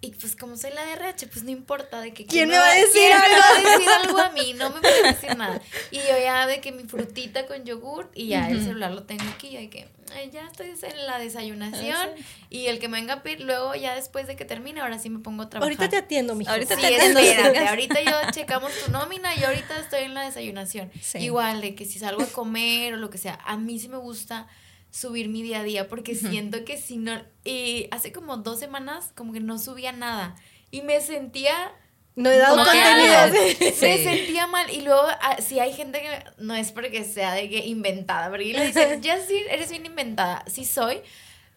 y 0.05 0.11
pues 0.11 0.35
como 0.35 0.57
soy 0.57 0.73
la 0.73 0.85
DRH, 0.85 1.29
pues 1.29 1.45
no 1.45 1.53
importa 1.53 2.01
de 2.01 2.13
que 2.13 2.27
¿Quién 2.27 2.49
me 2.49 2.59
va 2.59 2.69
a 2.71 2.75
decir 2.75 2.91
quién 2.93 3.09
me 3.11 3.15
algo? 3.25 3.39
va 3.39 3.49
a 3.49 3.61
decir 3.79 3.89
algo 4.03 4.19
a 4.19 4.31
mí, 4.31 4.53
no 4.55 4.71
me 4.71 4.81
puede 4.81 5.03
decir 5.13 5.37
nada. 5.37 5.61
Y 5.93 5.99
yo 5.99 6.19
ya 6.21 6.47
de 6.49 6.61
que 6.61 6.73
mi 6.73 6.83
frutita 6.83 7.47
con 7.47 7.65
yogur 7.65 8.11
y 8.13 8.27
ya 8.27 8.49
el 8.51 8.65
celular 8.65 8.91
lo 8.91 9.05
tengo 9.05 9.23
aquí, 9.33 9.49
y 9.49 9.57
de 9.59 9.71
que 9.71 9.89
ay, 10.17 10.29
ya 10.33 10.45
estoy 10.49 10.75
en 10.91 11.07
la 11.07 11.19
desayunación 11.21 11.95
Ah, 11.97 12.23
y 12.51 12.67
el 12.67 12.81
que 12.81 12.89
me 12.89 12.99
venga 12.99 13.15
a 13.15 13.23
pedir, 13.23 13.43
luego 13.43 13.77
ya 13.77 13.95
después 13.95 14.27
de 14.27 14.35
que 14.35 14.45
termine, 14.45 14.81
ahora 14.81 14.99
sí 14.99 15.09
me 15.09 15.21
pongo 15.21 15.45
a 15.45 15.49
trabajar. 15.49 15.71
Ahorita 15.73 15.89
te 15.89 15.97
atiendo, 15.99 16.35
mijo. 16.35 16.51
Ahorita 16.51 16.75
Sí, 16.75 16.81
te 16.81 16.97
atiendo. 16.97 17.21
espérate, 17.21 17.69
ahorita 17.69 18.03
yo 18.03 18.31
checamos 18.33 18.73
tu 18.85 18.91
nómina 18.91 19.37
y 19.37 19.45
ahorita 19.45 19.79
estoy 19.79 20.01
en 20.03 20.15
la 20.15 20.23
desayunación. 20.25 20.91
Sí. 21.01 21.19
Igual 21.19 21.61
de 21.61 21.77
que 21.77 21.85
si 21.85 22.01
salgo 22.01 22.23
a 22.25 22.27
comer 22.27 22.95
o 22.95 22.97
lo 22.97 23.09
que 23.09 23.19
sea, 23.19 23.39
a 23.45 23.57
mí 23.57 23.79
sí 23.79 23.89
me 23.89 23.99
gusta 23.99 24.49
subir 24.93 25.29
mi 25.29 25.43
día 25.43 25.61
a 25.61 25.65
día 25.65 25.89
porque 25.89 26.15
siento 26.15 26.65
que 26.65 26.77
si 26.77 26.99
no, 26.99 27.21
y 27.45 27.89
hace 27.91 28.13
como 28.13 28.37
dos 28.37 28.61
semanas 28.61 29.11
como 29.17 29.33
que 29.33 29.41
no 29.41 29.59
subía 29.59 29.91
nada 29.91 30.37
y 30.71 30.83
me 30.83 31.01
sentía 31.01 31.73
No 32.15 32.29
he 32.31 32.37
dado 32.37 32.57
contenido. 32.63 33.17
sí. 33.33 33.73
me 33.87 33.99
sentía 34.05 34.47
mal 34.47 34.71
y 34.71 34.83
luego 34.83 35.03
ah, 35.23 35.39
si 35.41 35.59
hay 35.61 35.73
gente 35.73 36.01
que 36.03 36.25
no 36.37 36.55
es 36.55 36.73
porque 36.73 37.05
sea 37.05 37.33
de 37.33 37.49
que 37.49 37.65
inventada, 37.67 38.29
porque 38.29 38.53
le 38.53 38.67
dicen, 38.67 39.01
ya 39.03 39.19
sí, 39.19 39.43
eres 39.51 39.71
bien 39.71 39.87
inventada, 39.87 40.45
sí 40.47 40.67
soy, 40.67 41.01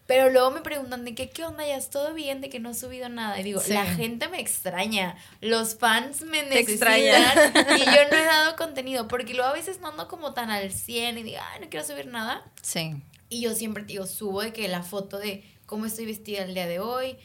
pero 0.06 0.30
luego 0.30 0.50
me 0.52 0.60
preguntan 0.62 1.04
de 1.04 1.14
que, 1.14 1.28
¿qué 1.28 1.44
onda? 1.44 1.66
¿Ya 1.66 1.76
es 1.76 1.90
todo 1.90 2.14
bien? 2.14 2.40
De 2.40 2.48
que 2.48 2.60
no 2.60 2.70
he 2.70 2.74
subido 2.74 3.08
nada. 3.08 3.38
Y 3.40 3.42
digo, 3.42 3.60
Sí. 3.60 3.72
la 3.74 3.84
gente 3.84 4.28
me 4.28 4.40
extraña, 4.40 5.16
los 5.40 5.74
fans 5.76 6.20
me 6.22 6.42
Te 6.44 6.54
necesitan 6.62 6.94
extrañan. 6.94 7.78
y 7.80 7.84
yo 7.84 8.08
no 8.10 8.16
he 8.16 8.24
dado 8.24 8.54
contenido, 8.56 9.08
porque 9.08 9.34
luego 9.34 9.50
a 9.50 9.52
veces 9.52 9.80
no 9.80 9.88
ando 9.88 10.06
como 10.08 10.32
tan 10.32 10.48
al 10.50 10.70
100 10.72 11.18
y 11.18 11.22
digo, 11.24 11.38
ay, 11.52 11.60
no 11.60 11.68
quiero 11.68 11.84
subir 11.84 12.06
nada. 12.06 12.42
Sí. 12.62 12.94
Y 13.28 13.40
yo 13.40 13.54
siempre 13.54 13.84
digo, 13.84 14.06
subo 14.06 14.42
de 14.42 14.52
que 14.52 14.68
la 14.68 14.82
foto 14.82 15.18
de 15.18 15.44
cómo 15.66 15.86
estoy 15.86 16.06
vestida 16.06 16.42
el 16.44 16.54
día 16.54 16.66
de 16.66 16.78
hoy, 16.78 17.16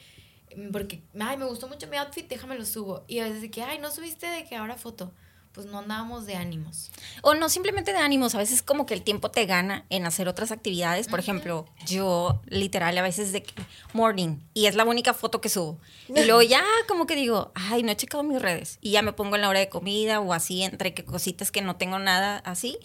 mm, 0.55 0.71
porque, 0.71 1.01
ay, 1.19 1.37
me 1.37 1.45
gustó 1.45 1.67
mucho 1.67 1.87
mi 1.87 1.97
outfit, 1.97 2.27
déjame 2.27 2.57
lo 2.57 2.65
subo. 2.65 3.03
Y 3.07 3.19
a 3.19 3.25
veces 3.25 3.41
de 3.41 3.51
que, 3.51 3.61
ay, 3.61 3.79
no 3.79 3.91
subiste 3.91 4.27
de 4.27 4.45
que 4.45 4.55
ahora 4.55 4.75
foto. 4.75 5.11
Pues 5.53 5.67
no 5.67 5.79
andábamos 5.79 6.25
de 6.25 6.37
ánimos. 6.37 6.91
O 7.23 7.33
no 7.33 7.49
simplemente 7.49 7.91
de 7.91 7.99
ánimos, 7.99 8.35
a 8.35 8.37
veces 8.37 8.63
como 8.63 8.85
que 8.85 8.93
el 8.93 9.01
tiempo 9.01 9.31
te 9.31 9.45
gana 9.45 9.85
en 9.89 10.05
hacer 10.05 10.29
otras 10.29 10.49
actividades. 10.51 11.09
Por 11.09 11.19
ejemplo, 11.19 11.65
yo 11.85 12.41
literal 12.45 12.97
a 12.97 13.01
veces 13.01 13.33
de 13.33 13.43
que 13.43 13.53
morning 13.91 14.37
y 14.53 14.67
es 14.67 14.75
la 14.75 14.85
única 14.85 15.13
foto 15.13 15.41
que 15.41 15.49
subo. 15.49 15.77
Y 16.07 16.23
luego 16.23 16.41
ya 16.41 16.63
como 16.87 17.05
que 17.05 17.17
digo, 17.17 17.51
ay, 17.53 17.83
no 17.83 17.91
he 17.91 17.97
checado 17.97 18.23
mis 18.23 18.41
redes. 18.41 18.77
Y 18.79 18.91
ya 18.91 19.01
me 19.01 19.11
pongo 19.11 19.35
en 19.35 19.41
la 19.41 19.49
hora 19.49 19.59
de 19.59 19.67
comida 19.67 20.21
o 20.21 20.31
así, 20.31 20.63
entre 20.63 20.93
que 20.93 21.03
cositas 21.03 21.51
que 21.51 21.61
no 21.61 21.75
tengo 21.75 21.99
nada 21.99 22.37
así. 22.37 22.77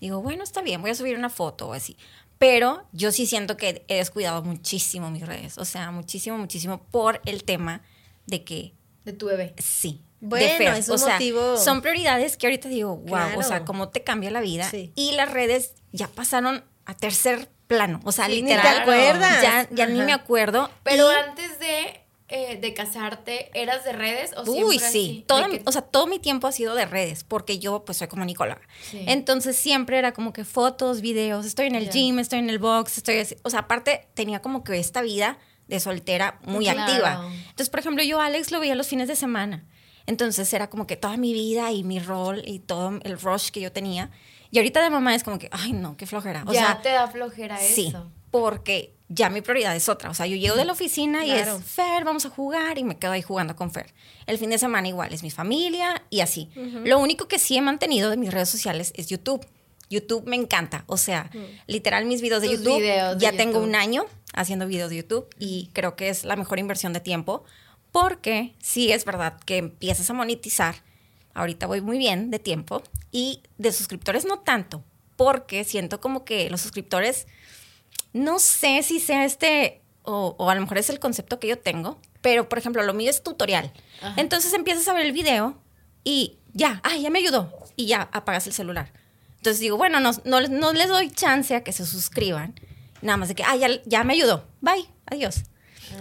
Digo, 0.00 0.22
bueno, 0.22 0.44
está 0.44 0.62
bien, 0.62 0.80
voy 0.80 0.92
a 0.92 0.94
subir 0.94 1.18
una 1.18 1.28
foto 1.28 1.68
o 1.68 1.72
así. 1.74 1.96
Pero 2.46 2.86
yo 2.92 3.10
sí 3.10 3.24
siento 3.26 3.56
que 3.56 3.84
he 3.88 3.96
descuidado 3.96 4.42
muchísimo 4.42 5.10
mis 5.10 5.26
redes. 5.26 5.56
O 5.56 5.64
sea, 5.64 5.90
muchísimo, 5.90 6.36
muchísimo 6.36 6.82
por 6.90 7.22
el 7.24 7.42
tema 7.44 7.80
de 8.26 8.44
que 8.44 8.74
De 9.04 9.12
tu 9.14 9.26
bebé. 9.26 9.54
Sí. 9.58 10.02
Bueno, 10.20 10.44
de 10.46 10.52
Fer. 10.58 10.68
es 10.74 10.88
un 10.88 10.94
o 10.94 10.98
sea, 10.98 11.14
motivo. 11.14 11.56
Son 11.56 11.80
prioridades 11.82 12.36
que 12.36 12.46
ahorita 12.46 12.68
digo, 12.68 12.96
wow, 12.96 13.06
Claro. 13.06 13.38
o 13.38 13.42
sea, 13.42 13.64
cómo 13.64 13.88
te 13.88 14.02
cambia 14.04 14.30
la 14.30 14.40
vida. 14.40 14.68
Sí. 14.70 14.92
Y 14.94 15.12
las 15.12 15.30
redes 15.32 15.74
ya 15.92 16.08
pasaron 16.08 16.64
a 16.86 16.94
tercer 16.94 17.50
plano. 17.66 18.00
O 18.04 18.12
sea, 18.12 18.26
Sí, 18.26 18.42
literal. 18.42 18.62
ni 18.62 18.70
te 18.74 18.80
acuerdas. 18.82 19.42
Ya, 19.42 19.68
ya 19.70 19.86
ni 19.86 20.00
me 20.02 20.12
acuerdo. 20.12 20.70
Pero 20.82 21.10
Y- 21.10 21.14
antes 21.14 21.58
de, 21.58 22.03
eh, 22.28 22.56
de 22.58 22.72
casarte, 22.72 23.50
¿eras 23.52 23.84
de 23.84 23.92
redes 23.92 24.32
o 24.36 24.42
Uy, 24.50 24.78
sí. 24.78 24.84
así? 24.84 25.24
Todo, 25.28 25.48
que- 25.50 25.62
O 25.66 25.72
sea, 25.72 25.82
todo 25.82 26.06
mi 26.06 26.18
tiempo 26.18 26.46
ha 26.46 26.52
sido 26.52 26.74
de 26.74 26.86
redes, 26.86 27.22
porque 27.22 27.58
yo 27.58 27.84
pues 27.84 27.98
soy 27.98 28.08
comunicóloga. 28.08 28.62
Sí. 28.90 29.04
Entonces 29.06 29.56
siempre 29.56 29.98
era 29.98 30.12
como 30.12 30.32
que 30.32 30.44
fotos, 30.44 31.00
videos, 31.02 31.44
estoy 31.44 31.66
en 31.66 31.74
el 31.74 31.90
gym, 31.90 32.18
estoy 32.18 32.38
en 32.38 32.48
el 32.48 32.58
box, 32.58 32.96
estoy 32.98 33.18
así. 33.18 33.36
O 33.42 33.50
sea, 33.50 33.60
aparte 33.60 34.08
tenía 34.14 34.40
como 34.40 34.64
que 34.64 34.78
esta 34.78 35.02
vida 35.02 35.38
de 35.68 35.80
soltera 35.80 36.38
muy 36.44 36.64
Claro. 36.64 36.80
activa. 36.82 37.28
Entonces, 37.50 37.68
por 37.70 37.80
ejemplo, 37.80 38.02
yo 38.02 38.20
a 38.20 38.26
Alex 38.26 38.50
lo 38.50 38.60
veía 38.60 38.74
los 38.74 38.86
fines 38.88 39.08
de 39.08 39.16
semana. 39.16 39.64
Entonces 40.06 40.52
era 40.52 40.68
como 40.68 40.86
que 40.86 40.96
toda 40.96 41.16
mi 41.16 41.32
vida 41.32 41.72
y 41.72 41.82
mi 41.84 41.98
rol 41.98 42.42
y 42.46 42.58
todo 42.58 42.98
el 43.02 43.18
rush 43.20 43.50
que 43.50 43.60
yo 43.60 43.72
tenía. 43.72 44.10
Y 44.50 44.58
ahorita 44.58 44.82
de 44.82 44.90
mamá 44.90 45.14
es 45.14 45.24
como 45.24 45.38
que, 45.38 45.48
ay, 45.50 45.72
no, 45.72 45.96
qué 45.96 46.06
flojera. 46.06 46.44
O 46.46 46.52
ya 46.52 46.60
sea, 46.66 46.82
te 46.82 46.90
da 46.90 47.08
flojera 47.08 47.58
sí, 47.58 47.88
eso. 47.88 48.10
porque 48.30 48.94
ya 49.14 49.30
mi 49.30 49.40
prioridad 49.40 49.74
es 49.76 49.88
otra. 49.88 50.10
O 50.10 50.14
sea, 50.14 50.26
yo 50.26 50.36
llego 50.36 50.56
de 50.56 50.64
la 50.64 50.72
oficina 50.72 51.24
y 51.24 51.30
es 51.30 51.48
Fer, 51.64 52.04
vamos 52.04 52.26
a 52.26 52.30
jugar 52.30 52.78
y 52.78 52.84
me 52.84 52.98
quedo 52.98 53.12
ahí 53.12 53.22
jugando 53.22 53.54
con 53.56 53.70
Fer. 53.70 53.94
El 54.26 54.38
fin 54.38 54.50
de 54.50 54.58
semana 54.58 54.88
igual 54.88 55.12
es 55.12 55.22
mi 55.22 55.30
familia 55.30 56.02
y 56.10 56.20
así. 56.20 56.50
Lo 56.84 56.98
único 56.98 57.28
que 57.28 57.38
sí 57.38 57.56
he 57.56 57.62
mantenido 57.62 58.10
de 58.10 58.16
mis 58.16 58.32
redes 58.32 58.48
sociales 58.48 58.92
es 58.96 59.08
YouTube. 59.08 59.46
YouTube 59.90 60.26
me 60.26 60.36
encanta. 60.36 60.84
O 60.86 60.96
sea, 60.96 61.30
literal 61.66 62.06
mis 62.06 62.20
videos 62.20 62.42
de 62.42 62.48
Tus 62.48 62.58
YouTube. 62.58 62.78
videos 62.80 63.18
de 63.18 63.20
ya 63.20 63.32
tengo 63.32 63.60
un 63.60 63.74
año 63.74 64.06
haciendo 64.34 64.66
videos 64.66 64.90
de 64.90 64.96
YouTube 64.96 65.28
y 65.38 65.70
creo 65.72 65.94
que 65.94 66.08
es 66.08 66.24
la 66.24 66.36
mejor 66.36 66.58
inversión 66.58 66.92
de 66.92 67.00
tiempo 67.00 67.44
porque 67.92 68.54
sí 68.60 68.90
es 68.90 69.04
verdad 69.04 69.38
que 69.44 69.58
empiezas 69.58 70.10
a 70.10 70.14
monetizar. 70.14 70.74
Ahorita 71.34 71.66
voy 71.66 71.80
muy 71.80 71.98
bien 71.98 72.30
de 72.30 72.40
tiempo 72.40 72.82
y 73.12 73.42
de 73.58 73.70
suscriptores 73.70 74.24
no 74.24 74.40
tanto, 74.40 74.82
porque 75.16 75.62
siento 75.62 76.00
como 76.00 76.24
que 76.24 76.50
los 76.50 76.60
suscriptores 76.60 77.26
no 78.14 78.38
sé 78.38 78.82
si 78.82 78.98
sea 79.00 79.26
este, 79.26 79.82
o, 80.02 80.34
o 80.38 80.48
a 80.50 80.54
lo 80.54 80.62
mejor 80.62 80.78
es 80.78 80.88
el 80.88 80.98
concepto 80.98 81.38
que 81.38 81.48
yo 81.48 81.58
tengo, 81.58 82.00
pero 82.22 82.48
por 82.48 82.58
ejemplo, 82.58 82.82
lo 82.82 82.94
mío 82.94 83.10
es 83.10 83.22
tutorial. 83.22 83.70
Ajá. 84.00 84.14
Entonces 84.16 84.54
empiezas 84.54 84.88
a 84.88 84.94
ver 84.94 85.04
el 85.04 85.12
video 85.12 85.58
y 86.04 86.38
ya, 86.54 86.80
ay, 86.84 87.02
ya 87.02 87.10
me 87.10 87.18
ayudó. 87.18 87.52
Y 87.76 87.86
ya 87.86 88.08
apagas 88.12 88.46
el 88.46 88.52
celular. 88.54 88.92
Entonces 89.36 89.60
digo, 89.60 89.76
bueno, 89.76 90.00
no, 90.00 90.12
no, 90.24 90.40
les- 90.40 90.48
no 90.50 90.72
les 90.72 90.88
doy 90.88 91.10
chance 91.10 91.54
a 91.54 91.62
que 91.62 91.72
se 91.72 91.84
suscriban. 91.84 92.54
Nada 93.02 93.18
más 93.18 93.28
de 93.28 93.34
que, 93.34 93.42
ay, 93.44 93.58
ya, 93.58 93.68
ya 93.84 94.04
me 94.04 94.14
ayudó. 94.14 94.46
Bye, 94.62 94.86
adiós. 95.06 95.42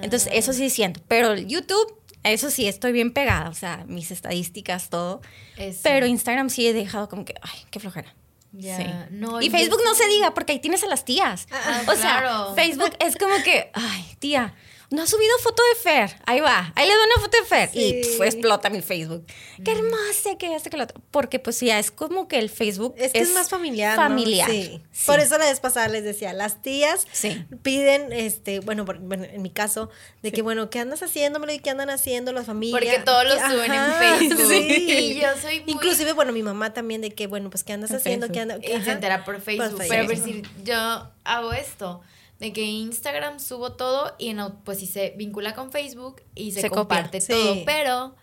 Entonces, 0.01 0.29
eso 0.31 0.53
sí 0.53 0.69
siento. 0.69 1.01
Pero 1.09 1.35
YouTube, 1.35 1.99
eso 2.23 2.49
sí, 2.49 2.67
estoy 2.67 2.93
bien 2.93 3.11
pegada. 3.11 3.49
O 3.49 3.53
sea, 3.53 3.83
mis 3.87 4.11
estadísticas, 4.11 4.89
todo. 4.89 5.21
Eso. 5.57 5.79
Pero 5.83 6.05
Instagram 6.05 6.49
sí 6.49 6.65
he 6.67 6.73
dejado 6.73 7.09
como 7.09 7.25
que, 7.25 7.33
ay, 7.41 7.59
qué 7.71 7.79
flojera. 7.81 8.13
Ya, 8.55 8.77
Sí. 8.77 8.85
no, 9.09 9.41
y 9.41 9.45
yo 9.49 9.51
Facebook 9.51 9.79
no 9.83 9.95
se 9.95 10.07
diga, 10.07 10.33
porque 10.35 10.53
ahí 10.53 10.59
tienes 10.59 10.83
a 10.83 10.87
las 10.87 11.05
tías. 11.05 11.47
Ah, 11.51 11.81
o 11.87 11.95
sea, 11.95 12.19
claro. 12.19 12.53
Facebook 12.55 12.91
es 12.99 13.17
como 13.17 13.33
que, 13.43 13.71
ay, 13.73 14.05
tía, 14.19 14.53
no 14.93 15.01
ha 15.01 15.07
subido 15.07 15.31
foto 15.39 15.63
de 15.73 15.79
Fer. 15.81 16.15
Ahí 16.27 16.39
va, 16.39 16.71
ahí 16.75 16.87
le 16.87 16.93
doy 16.93 17.03
una 17.05 17.23
foto 17.23 17.35
de 17.39 17.45
Fer. 17.45 17.69
Y 17.73 17.93
pf, 18.03 18.23
explota 18.25 18.69
mi 18.69 18.81
Facebook. 18.83 19.25
Qué 19.65 19.71
hermosa 19.71 20.37
que 20.37 20.53
este 20.55 20.69
que 20.69 20.77
lo 20.77 20.83
otro. 20.83 21.01
Porque 21.09 21.39
pues 21.39 21.59
ya 21.61 21.79
es 21.79 21.89
como 21.89 22.27
que 22.27 22.37
el 22.37 22.51
Facebook 22.51 22.93
Es 22.97 23.11
que 23.11 23.19
es, 23.19 23.33
más 23.33 23.49
familiar. 23.49 23.97
¿no? 23.97 24.03
Familiar. 24.03 24.47
Sí. 24.51 24.81
Sí. 24.91 25.05
Por 25.07 25.19
eso 25.19 25.35
la 25.39 25.45
vez 25.45 25.59
pasada 25.59 25.87
les 25.87 26.03
decía, 26.03 26.31
las 26.33 26.61
tías 26.61 27.07
Sí. 27.11 27.43
piden, 27.63 28.13
este, 28.13 28.59
bueno, 28.59 28.85
por- 28.85 28.99
bueno, 28.99 29.23
en 29.23 29.41
mi 29.41 29.49
caso, 29.49 29.89
de 30.21 30.31
que, 30.31 30.43
bueno, 30.43 30.69
¿qué 30.69 30.77
andas 30.77 31.01
haciéndolo 31.01 31.51
y 31.51 31.57
qué 31.57 31.71
andan 31.71 31.89
haciendo 31.89 32.31
las 32.31 32.45
familias? 32.45 32.79
Porque 32.79 32.99
todos 32.99 33.23
lo 33.25 33.33
suben 33.33 33.71
ajá, 33.71 34.17
en 34.19 34.19
Facebook. 34.29 34.47
sí. 34.47 34.85
Y 34.91 35.19
yo 35.21 35.27
soy 35.41 35.61
muy... 35.61 35.71
Inclusive, 35.73 36.13
bueno, 36.13 36.31
mi 36.33 36.43
mamá 36.43 36.71
también 36.73 37.01
de 37.01 37.09
que, 37.15 37.25
bueno, 37.25 37.49
pues, 37.49 37.63
¿qué 37.63 37.73
andas 37.73 37.89
En 37.89 37.97
haciendo? 37.97 38.27
¿Qué 38.27 38.33
Facebook. 38.35 38.53
anda? 38.53 38.67
Y 38.67 38.69
se 38.69 38.75
ajá. 38.77 38.91
entera 38.91 39.25
por 39.25 39.41
Facebook. 39.41 39.77
Por 39.77 39.87
Pero 39.87 40.05
por 40.05 40.15
decir, 40.15 40.47
yo 40.63 41.09
hago 41.23 41.51
esto. 41.53 42.01
De 42.43 42.51
que 42.53 42.61
Instagram 42.65 43.39
subo 43.39 43.73
todo 43.73 44.15
y 44.19 44.29
en, 44.29 44.39
pues 44.65 44.79
sí 44.79 44.85
se 44.87 45.11
vincula 45.17 45.55
con 45.55 45.71
Facebook 45.71 46.21
y 46.35 46.51
se, 46.51 46.61
Se 46.61 46.69
copia. 46.69 46.81
comparte 46.81 47.21
Sí. 47.21 47.31
todo. 47.31 47.63
Pero 47.65 48.15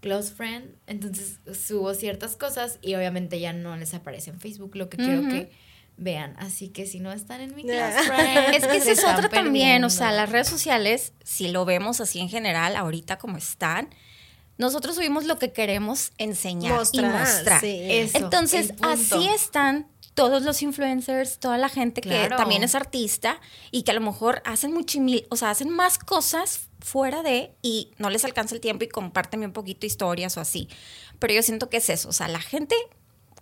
close 0.00 0.32
friend, 0.32 0.76
entonces 0.86 1.40
subo 1.66 1.92
ciertas 1.94 2.36
cosas 2.36 2.78
y 2.80 2.94
obviamente 2.94 3.40
ya 3.40 3.52
no 3.52 3.76
les 3.76 3.92
aparece 3.92 4.30
en 4.30 4.38
Facebook 4.38 4.76
lo 4.76 4.88
que 4.88 4.98
quiero 4.98 5.22
que 5.28 5.50
vean. 5.96 6.34
Así 6.38 6.68
que 6.68 6.86
si 6.86 7.00
no 7.00 7.10
están 7.10 7.40
en 7.40 7.56
mi 7.56 7.62
close 7.64 8.02
friend, 8.04 8.54
Es 8.54 8.66
que 8.68 8.76
esa 8.76 8.84
se 8.84 8.92
es 8.92 9.04
otra 9.04 9.28
también, 9.28 9.82
o 9.82 9.90
sea, 9.90 10.12
las 10.12 10.30
redes 10.30 10.46
sociales, 10.48 11.12
si 11.24 11.48
lo 11.48 11.64
vemos 11.64 12.00
así 12.00 12.20
en 12.20 12.28
general, 12.28 12.76
ahorita 12.76 13.18
como 13.18 13.36
están, 13.36 13.88
nosotros 14.58 14.94
subimos 14.94 15.24
lo 15.24 15.38
que 15.38 15.52
queremos 15.52 16.12
enseñar 16.18 16.72
y 16.72 16.76
Mostrar, 16.76 17.12
mostrar. 17.20 17.60
sí. 17.60 17.78
Eso, 17.90 18.18
Entonces, 18.18 18.74
así 18.82 19.26
están 19.28 19.88
todos 20.16 20.42
los 20.42 20.62
influencers, 20.62 21.38
toda 21.38 21.58
la 21.58 21.68
gente 21.68 22.00
que 22.00 22.30
también 22.30 22.64
es 22.64 22.74
artista 22.74 23.38
y 23.70 23.82
que 23.82 23.90
a 23.90 23.94
lo 23.94 24.00
mejor 24.00 24.42
hacen 24.46 24.72
mucho, 24.72 24.98
o 25.28 25.36
sea, 25.36 25.50
hacen 25.50 25.68
más 25.68 25.98
cosas 25.98 26.70
fuera 26.80 27.22
de 27.22 27.54
y 27.60 27.92
no 27.98 28.08
les 28.08 28.24
alcanza 28.24 28.54
el 28.54 28.62
tiempo 28.62 28.84
y 28.84 28.88
comparten 28.88 29.44
un 29.44 29.52
poquito 29.52 29.84
historias 29.84 30.38
o 30.38 30.40
así. 30.40 30.68
Pero 31.18 31.34
yo 31.34 31.42
siento 31.42 31.68
que 31.68 31.76
es 31.76 31.90
eso, 31.90 32.08
o 32.08 32.12
sea, 32.12 32.28
la 32.28 32.40
gente 32.40 32.74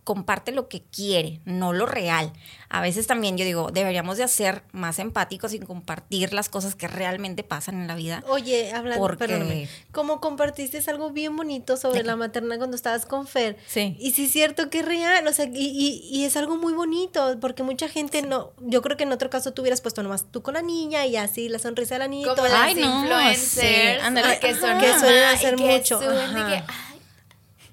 comparte 0.04 0.52
lo 0.52 0.68
que 0.68 0.82
quiere, 0.82 1.40
no 1.46 1.72
lo 1.72 1.86
real. 1.86 2.32
A 2.68 2.80
veces 2.80 3.06
también 3.06 3.36
yo 3.38 3.44
digo, 3.44 3.70
deberíamos 3.72 4.18
de 4.18 4.28
ser 4.28 4.62
más 4.72 4.98
empáticos 4.98 5.52
y 5.54 5.58
compartir 5.60 6.32
las 6.34 6.48
cosas 6.48 6.74
que 6.74 6.88
realmente 6.88 7.42
pasan 7.42 7.76
en 7.80 7.86
la 7.86 7.94
vida. 7.94 8.22
Oye, 8.28 8.72
hablando, 8.72 9.00
Porque- 9.00 9.16
perdóname, 9.26 9.68
como 9.92 10.20
compartiste 10.20 10.78
algo 10.90 11.10
bien 11.10 11.34
bonito 11.36 11.76
sobre 11.78 12.02
la 12.02 12.16
maternidad 12.16 12.58
cuando 12.58 12.76
estabas 12.76 13.06
con 13.06 13.26
Fer. 13.26 13.56
Sí. 13.66 13.96
Y 13.98 14.10
sí 14.12 14.26
es 14.26 14.32
cierto 14.32 14.68
que 14.70 14.80
es 14.80 14.84
real, 14.84 15.26
o 15.26 15.32
sea, 15.32 15.46
y, 15.46 15.50
y- 15.54 16.00
y 16.10 16.24
es 16.24 16.36
algo 16.36 16.56
muy 16.56 16.74
bonito, 16.74 17.38
porque 17.40 17.62
mucha 17.62 17.88
gente 17.88 18.20
no, 18.22 18.52
yo 18.60 18.82
creo 18.82 18.96
que 18.98 19.04
en 19.04 19.12
otro 19.12 19.30
caso 19.30 19.52
tú 19.54 19.62
hubieras 19.62 19.80
puesto 19.80 20.02
nomás 20.02 20.30
tú 20.30 20.42
con 20.42 20.54
la 20.54 20.62
niña 20.62 21.06
y 21.06 21.16
así, 21.16 21.48
la 21.48 21.58
sonrisa 21.58 21.94
de 21.94 22.00
la 22.00 22.08
niña. 22.08 22.28
Como 22.34 22.46
las 22.46 22.52
Ay, 22.60 22.74
no, 22.74 23.00
influencers 23.02 23.40
sí, 23.40 24.00
ándale. 24.02 24.38
que 24.40 24.54
son 24.54 24.78
Que 24.80 24.98
suelen 24.98 25.24
hacer 25.24 25.54
y 25.54 25.56
que 25.56 25.78
mucho, 25.78 25.98
suben 25.98 26.14
de 26.34 26.40
ajá. 26.40 26.48
que, 26.48 26.54
ay, 26.56 27.00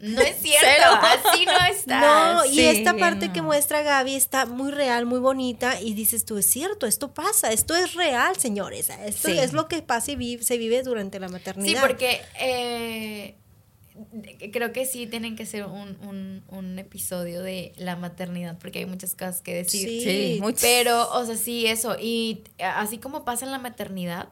no 0.02 0.22
es 0.22 0.36
cierto, 0.42 0.66
Cero. 0.68 1.00
así 1.02 1.46
no 1.46 1.66
está. 1.72 2.00
No, 2.34 2.46
y 2.46 2.56
sí, 2.56 2.66
esta 2.66 2.96
parte 2.98 3.28
no. 3.28 3.34
que 3.34 3.42
muestra 3.42 3.82
Gaby 3.82 4.16
está 4.16 4.46
muy 4.46 4.72
real, 4.72 5.06
muy 5.06 5.20
bonita, 5.20 5.80
y 5.80 5.94
dices 5.94 6.26
tú, 6.26 6.38
es 6.38 6.46
cierto, 6.48 6.86
esto 6.88 7.14
pasa, 7.14 7.52
esto 7.52 7.76
es 7.76 7.94
real, 7.94 8.36
señores, 8.38 8.90
esto 9.06 9.30
Sí. 9.30 9.38
es 9.38 9.54
lo 9.54 9.68
que 9.68 9.82
pasa 9.82 10.12
y 10.12 10.38
se 10.44 10.58
vive 10.58 10.84
durante 10.84 11.20
la 11.20 11.28
Sí, 11.28 11.34
maternidad. 11.34 11.82
porque 11.82 12.22
eh, 12.40 13.36
creo 14.52 14.72
que 14.74 14.86
sí 14.86 15.06
tienen 15.08 15.36
que 15.36 15.46
ser 15.46 15.66
un, 15.66 15.98
un, 16.02 16.44
un 16.48 16.80
episodio 16.80 17.42
de 17.44 17.74
la 17.78 17.96
maternidad, 17.96 18.58
porque 18.60 18.80
hay 18.80 18.86
muchas 18.86 19.14
cosas 19.14 19.42
que 19.42 19.54
decir. 19.56 19.88
Sí. 19.88 20.02
Sí, 20.04 20.38
muy- 20.42 20.56
Pero, 20.60 21.10
o 21.12 21.26
sea, 21.26 21.36
sí, 21.36 21.68
eso. 21.68 21.96
Y 22.00 22.44
así 22.60 22.98
como 22.98 23.24
pasa 23.26 23.46
en 23.46 23.52
la 23.52 23.60
maternidad, 23.60 24.30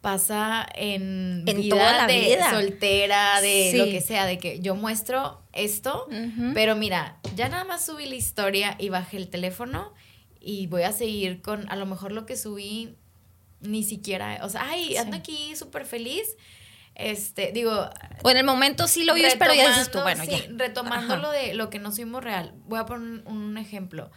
pasa 0.00 0.66
en, 0.74 1.42
En 1.46 1.56
vida 1.60 1.76
toda 1.76 1.92
la 1.96 2.06
de 2.06 2.20
vida. 2.20 2.50
soltera, 2.50 3.40
de 3.40 3.68
Sí. 3.72 3.76
lo 3.78 3.84
que 3.86 4.00
sea, 4.00 4.26
de 4.26 4.38
que 4.38 4.60
yo 4.60 4.74
muestro 4.74 5.42
esto, 5.52 6.06
pero 6.54 6.76
mira, 6.76 7.18
ya 7.34 7.48
nada 7.48 7.64
más 7.64 7.84
subí 7.84 8.06
la 8.06 8.14
historia 8.14 8.76
y 8.78 8.88
bajé 8.90 9.16
el 9.16 9.28
teléfono 9.28 9.92
y 10.40 10.66
voy 10.68 10.82
a 10.82 10.92
seguir 10.92 11.42
con 11.42 11.68
a 11.70 11.76
lo 11.76 11.84
mejor 11.86 12.12
lo 12.12 12.26
que 12.26 12.36
subí 12.36 12.94
ni 13.60 13.82
siquiera, 13.82 14.38
o 14.44 14.48
sea, 14.48 14.68
ay, 14.70 14.96
ando 14.96 15.16
Sí. 15.16 15.20
aquí 15.20 15.56
súper 15.56 15.84
feliz. 15.84 16.36
Este, 16.94 17.52
digo, 17.52 17.88
O 18.22 18.30
en 18.30 18.36
el 18.38 18.44
momento 18.44 18.88
sí 18.88 19.04
lo 19.04 19.14
vives, 19.14 19.36
pero 19.38 19.54
ya 19.54 19.68
dices 19.68 19.90
tú, 19.90 20.00
bueno, 20.00 20.24
sí, 20.24 20.30
ya. 20.30 20.38
Retomando 20.56 21.14
Ajá. 21.14 21.22
lo 21.22 21.30
de 21.30 21.54
lo 21.54 21.70
que 21.70 21.78
no 21.78 21.92
subimos 21.92 22.22
real. 22.24 22.54
Voy 22.66 22.78
a 22.80 22.86
poner 22.86 23.22
un, 23.26 23.36
un 23.36 23.58
ejemplo. 23.58 24.10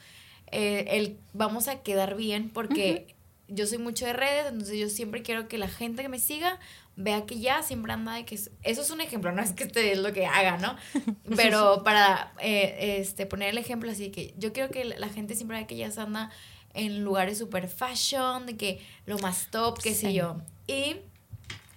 Eh, 0.51 0.85
el 0.97 1.17
vamos 1.33 1.67
a 1.67 1.81
quedar 1.81 2.15
bien 2.15 2.50
porque 2.50 3.15
yo 3.53 3.67
soy 3.67 3.77
mucho 3.77 4.05
de 4.05 4.13
redes, 4.13 4.46
entonces 4.50 4.79
yo 4.79 4.89
siempre 4.89 5.22
quiero 5.22 5.48
que 5.48 5.58
la 5.58 5.67
gente 5.67 6.01
que 6.01 6.10
me 6.10 6.20
siga 6.20 6.58
vea 6.96 7.25
que 7.25 7.39
ya 7.39 7.63
siempre 7.63 7.93
anda 7.93 8.13
de 8.13 8.25
que 8.25 8.36
es- 8.36 8.51
eso 8.63 8.81
es 8.81 8.89
un 8.91 9.01
ejemplo, 9.01 9.31
no 9.31 9.41
es 9.41 9.51
que 9.53 9.63
este 9.65 9.91
es 9.91 9.98
lo 10.00 10.13
que 10.13 10.25
haga, 10.25 10.58
¿no? 10.58 10.75
Pero 11.36 11.84
para 11.84 12.34
eh, 12.39 12.98
este 13.00 13.25
poner 13.25 13.50
el 13.50 13.58
ejemplo 13.58 13.91
así 13.91 14.10
que 14.12 14.34
yo 14.38 14.53
quiero 14.53 14.70
que 14.72 14.86
la 14.86 15.10
gente 15.10 15.36
siempre 15.36 15.58
vea 15.58 15.67
que 15.67 15.77
ya 15.77 15.91
se 15.91 16.01
anda 16.01 16.29
en 16.74 17.03
lugares 17.03 17.38
super 17.38 17.67
fashion, 17.67 18.46
de 18.46 18.55
que 18.58 18.81
lo 19.05 19.17
más 19.20 19.50
top, 19.51 19.79
qué 19.81 19.93
sé 19.93 20.13
yo. 20.13 20.38
Y 20.67 20.96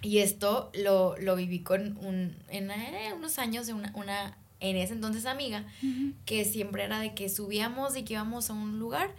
y 0.01 0.19
esto 0.19 0.71
lo, 0.75 1.17
lo 1.17 1.35
viví 1.35 1.59
con 1.61 1.97
un, 1.97 2.37
en 2.49 2.69
eh, 2.69 3.11
unos 3.15 3.39
años 3.39 3.65
de 3.65 3.73
una, 3.73 3.91
una, 3.95 4.37
en 4.59 4.77
ese 4.77 4.93
entonces 4.93 5.25
amiga, 5.25 5.65
que 6.25 6.45
siempre 6.45 6.83
era 6.83 6.99
de 6.99 7.15
que 7.15 7.27
subíamos 7.27 7.97
y 7.97 8.03
que 8.03 8.13
íbamos 8.13 8.51
a 8.51 8.53
un 8.53 8.77
lugar 8.77 9.09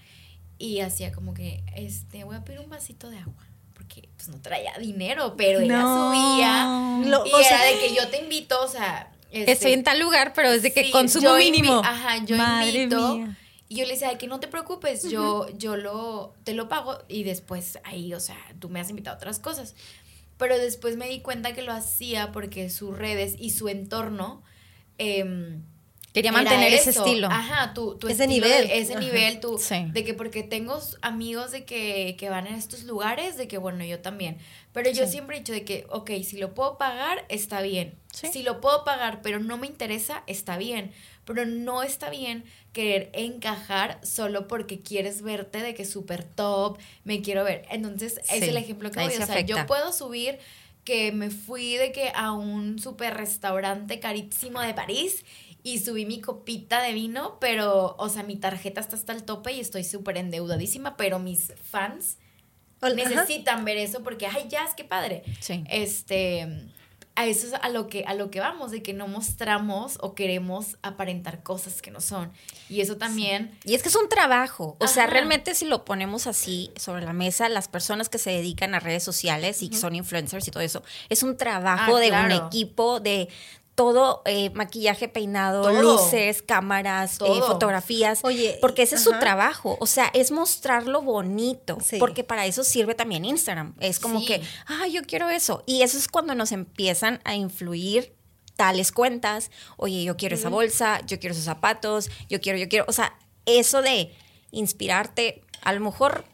y 0.59 0.81
hacía 0.81 1.13
como 1.13 1.35
que, 1.35 1.63
este, 1.75 2.25
voy 2.25 2.37
a 2.37 2.45
pedir 2.45 2.61
un 2.61 2.69
vasito 2.71 3.11
de 3.11 3.19
agua, 3.19 3.47
porque 3.75 4.09
pues 4.17 4.29
no 4.29 4.41
traía 4.41 4.73
dinero, 4.79 5.35
pero 5.37 5.61
ella 5.61 5.83
No. 5.83 6.11
subía 6.13 7.09
Lo- 7.11 7.27
y 7.27 7.33
o 7.33 7.39
era 7.39 7.49
sea- 7.49 7.65
de 7.73 7.79
que 7.79 7.95
yo 7.95 8.09
te 8.09 8.19
invito, 8.23 8.63
o 8.63 8.69
sea... 8.69 9.13
este, 9.31 9.53
Estoy 9.53 9.73
en 9.73 9.85
tal 9.85 10.01
lugar, 10.01 10.33
pero 10.35 10.51
es 10.51 10.63
de 10.63 10.73
que 10.73 10.85
sí, 10.85 10.91
consumo 10.91 11.35
mínimo. 11.37 11.83
Ajá, 11.85 12.25
yo 12.25 12.37
Madre 12.37 12.83
invito. 12.85 13.17
mía. 13.17 13.39
Y 13.69 13.77
yo 13.77 13.85
le 13.85 13.93
decía, 13.95 14.11
"Ay, 14.11 14.17
que 14.17 14.29
no 14.29 14.39
te 14.39 14.47
preocupes, 14.47 15.11
yo, 15.11 15.49
yo 15.59 15.77
lo, 15.77 16.35
te 16.45 16.55
lo 16.55 16.69
pago 16.69 16.99
y 17.09 17.25
después 17.25 17.81
ahí, 17.83 18.15
o 18.15 18.21
sea, 18.21 18.37
tú 18.61 18.69
me 18.69 18.79
has 18.79 18.89
invitado 18.91 19.15
a 19.15 19.19
otras 19.19 19.41
cosas. 19.41 19.75
Pero 20.39 20.57
después 20.57 20.97
me 20.97 21.09
di 21.09 21.21
cuenta 21.21 21.53
que 21.53 21.63
lo 21.63 21.73
hacía 21.73 22.31
porque 22.31 22.71
sus 22.71 22.97
redes 22.97 23.35
y 23.39 23.51
su 23.51 23.69
entorno 23.69 24.43
em, 24.99 25.63
Quería 26.17 26.33
mantener 26.33 26.73
ese 26.73 26.89
eso. 26.91 27.05
estilo. 27.05 27.29
Ajá, 27.31 27.75
tu, 27.75 27.97
tu 27.99 28.09
Ese 28.09 28.25
estilo 28.25 28.47
nivel. 28.47 28.69
de- 28.69 28.79
ese 28.79 28.93
Ajá. 28.95 29.01
nivel, 29.01 29.39
tú, 29.39 29.59
Sí. 29.59 29.85
de 29.93 30.03
que 30.03 30.15
porque 30.15 30.43
tengo 30.43 30.81
amigos 31.03 31.51
de 31.51 31.67
que, 31.67 32.17
que 32.19 32.31
van 32.31 32.47
a 32.47 32.57
estos 32.57 32.85
lugares, 32.85 33.37
de 33.37 33.47
que 33.49 33.59
bueno, 33.59 33.85
yo 33.85 34.01
también. 34.01 34.39
Pero 34.73 34.89
yo 34.91 35.05
Sí. 35.05 35.13
siempre 35.13 35.37
he 35.37 35.41
dicho 35.41 35.53
de 35.53 35.65
que, 35.65 35.85
ok, 35.91 36.11
si 36.25 36.39
lo 36.39 36.55
puedo 36.55 36.79
pagar, 36.79 37.27
está 37.29 37.61
bien. 37.61 37.95
Sí. 38.15 38.29
Si 38.33 38.43
lo 38.43 38.63
puedo 38.63 38.83
pagar, 38.83 39.21
pero 39.21 39.41
no 39.41 39.59
me 39.59 39.67
interesa, 39.67 40.23
está 40.27 40.57
bien. 40.57 40.91
Pero 41.27 41.45
no 41.45 41.83
está 41.83 42.09
bien 42.09 42.45
querer 42.73 43.11
encajar 43.13 43.99
solo 44.03 44.49
porque 44.49 44.81
quieres 44.81 45.21
verte 45.21 45.61
de 45.61 45.75
que 45.75 45.85
súper 45.85 46.25
top, 46.25 46.79
me 47.05 47.21
quiero 47.21 47.45
ver. 47.45 47.67
Entonces, 47.71 48.21
es 48.31 48.41
Sí, 48.43 48.49
el 48.49 48.57
ejemplo 48.57 48.91
que 48.91 49.01
ahí 49.01 49.09
voy. 49.09 49.17
se 49.17 49.23
O 49.23 49.27
sea, 49.27 49.41
yo 49.43 49.67
puedo 49.67 49.93
subir 49.93 50.39
que 50.85 51.11
me 51.11 51.31
fui 51.31 51.75
de 51.75 51.91
que 51.91 52.13
a 52.15 52.31
un 52.33 52.79
super 52.79 53.13
restaurante 53.17 53.99
carísimo 53.99 54.61
de 54.61 54.73
París 54.73 55.25
y 55.67 55.81
subí 55.81 56.07
mi 56.07 56.21
copita 56.21 56.81
de 56.81 56.93
vino, 56.93 57.39
pero, 57.41 57.97
o 57.99 58.09
sea, 58.09 58.23
mi 58.23 58.37
tarjeta 58.37 58.81
está 58.81 58.95
hasta 58.95 59.13
el 59.13 59.25
tope 59.25 59.51
y 59.51 59.59
estoy 59.59 59.83
súper 59.83 60.17
endeudadísima, 60.17 60.97
pero 60.97 61.19
mis 61.19 61.53
fans 61.61 62.19
ajá. 62.81 62.95
necesitan 62.95 63.65
ver 63.65 63.77
eso 63.77 64.05
porque, 64.05 64.29
ay, 64.29 64.47
ya, 64.49 64.65
es 64.65 64.75
que 64.75 64.85
padre. 64.85 65.25
Sí. 65.41 65.65
Este, 65.69 66.47
a 67.17 67.27
eso 67.27 67.49
es 67.49 67.55
a 67.55 67.69
lo 67.71 67.89
que, 67.89 68.05
a 68.07 68.15
lo 68.15 68.31
que 68.31 68.39
vamos, 68.39 68.71
de 68.71 68.81
que 68.81 68.93
no 68.93 69.09
mostramos 69.09 69.99
o 70.01 70.15
queremos 70.15 70.77
aparentar 70.83 71.43
cosas 71.43 71.83
que 71.83 71.91
no 71.91 72.01
son. 72.01 72.31
Y 72.69 72.81
eso 72.81 72.97
también, 72.97 73.51
Y 73.65 73.75
es 73.75 73.83
que 73.83 73.89
es 73.89 73.97
un 73.97 74.09
trabajo. 74.09 74.77
O 74.79 74.87
sea, 74.87 75.09
realmente 75.09 75.53
si 75.57 75.65
lo 75.65 75.85
ponemos 75.85 76.29
así 76.29 76.71
sobre 76.77 77.05
la 77.05 77.13
mesa, 77.13 77.49
las 77.49 77.67
personas 77.67 78.09
que 78.09 78.19
se 78.19 78.31
dedican 78.31 78.77
a 78.77 78.79
redes 78.79 79.03
sociales 79.03 79.63
y 79.65 79.75
son 79.75 79.97
influencers 79.97 80.47
y 80.47 80.53
todo 80.53 80.63
eso, 80.63 80.85
es 81.09 81.25
un 81.25 81.37
trabajo 81.37 81.97
Ah, 81.97 82.01
de 82.01 82.09
claro. 82.11 82.37
un 82.39 82.47
equipo 82.47 83.01
de 83.01 83.29
todo 83.77 84.23
eh, 84.25 84.51
maquillaje, 84.55 85.07
peinado, 85.07 85.63
Todo. 85.63 85.81
luces, 85.83 86.43
cámaras, 86.43 87.19
eh, 87.21 87.41
fotografías. 87.47 88.21
Oye, 88.25 88.59
porque 88.63 88.83
ese 88.83 88.97
es 88.97 89.03
su 89.05 89.11
trabajo. 89.21 89.77
O 89.81 89.87
sea, 89.87 90.11
es 90.15 90.31
mostrarlo 90.33 91.03
bonito. 91.03 91.77
Sí. 91.85 91.99
Porque 91.99 92.25
para 92.25 92.47
eso 92.47 92.65
sirve 92.65 92.95
también 92.95 93.25
Instagram. 93.27 93.75
Es 93.79 94.01
como 94.01 94.21
Sí. 94.21 94.27
que, 94.27 94.43
ah, 94.67 94.89
yo 94.89 95.03
quiero 95.03 95.29
eso. 95.29 95.63
Y 95.67 95.83
eso 95.83 95.99
es 95.99 96.09
cuando 96.09 96.35
nos 96.35 96.53
empiezan 96.53 97.21
a 97.25 97.35
influir 97.35 98.15
tales 98.57 98.93
cuentas. 98.93 99.51
Oye, 99.77 100.03
yo 100.05 100.17
quiero 100.17 100.37
esa 100.37 100.49
bolsa, 100.49 101.03
yo 101.07 101.21
quiero 101.21 101.35
esos 101.35 101.45
zapatos, 101.45 102.11
yo 102.31 102.41
quiero, 102.41 102.59
yo 102.59 102.69
quiero. 102.71 102.87
O 102.89 102.93
sea, 102.93 103.15
eso 103.45 103.83
de 103.83 104.11
inspirarte, 104.53 105.43
a 105.63 105.75
lo 105.75 105.81
mejor, 105.81 106.25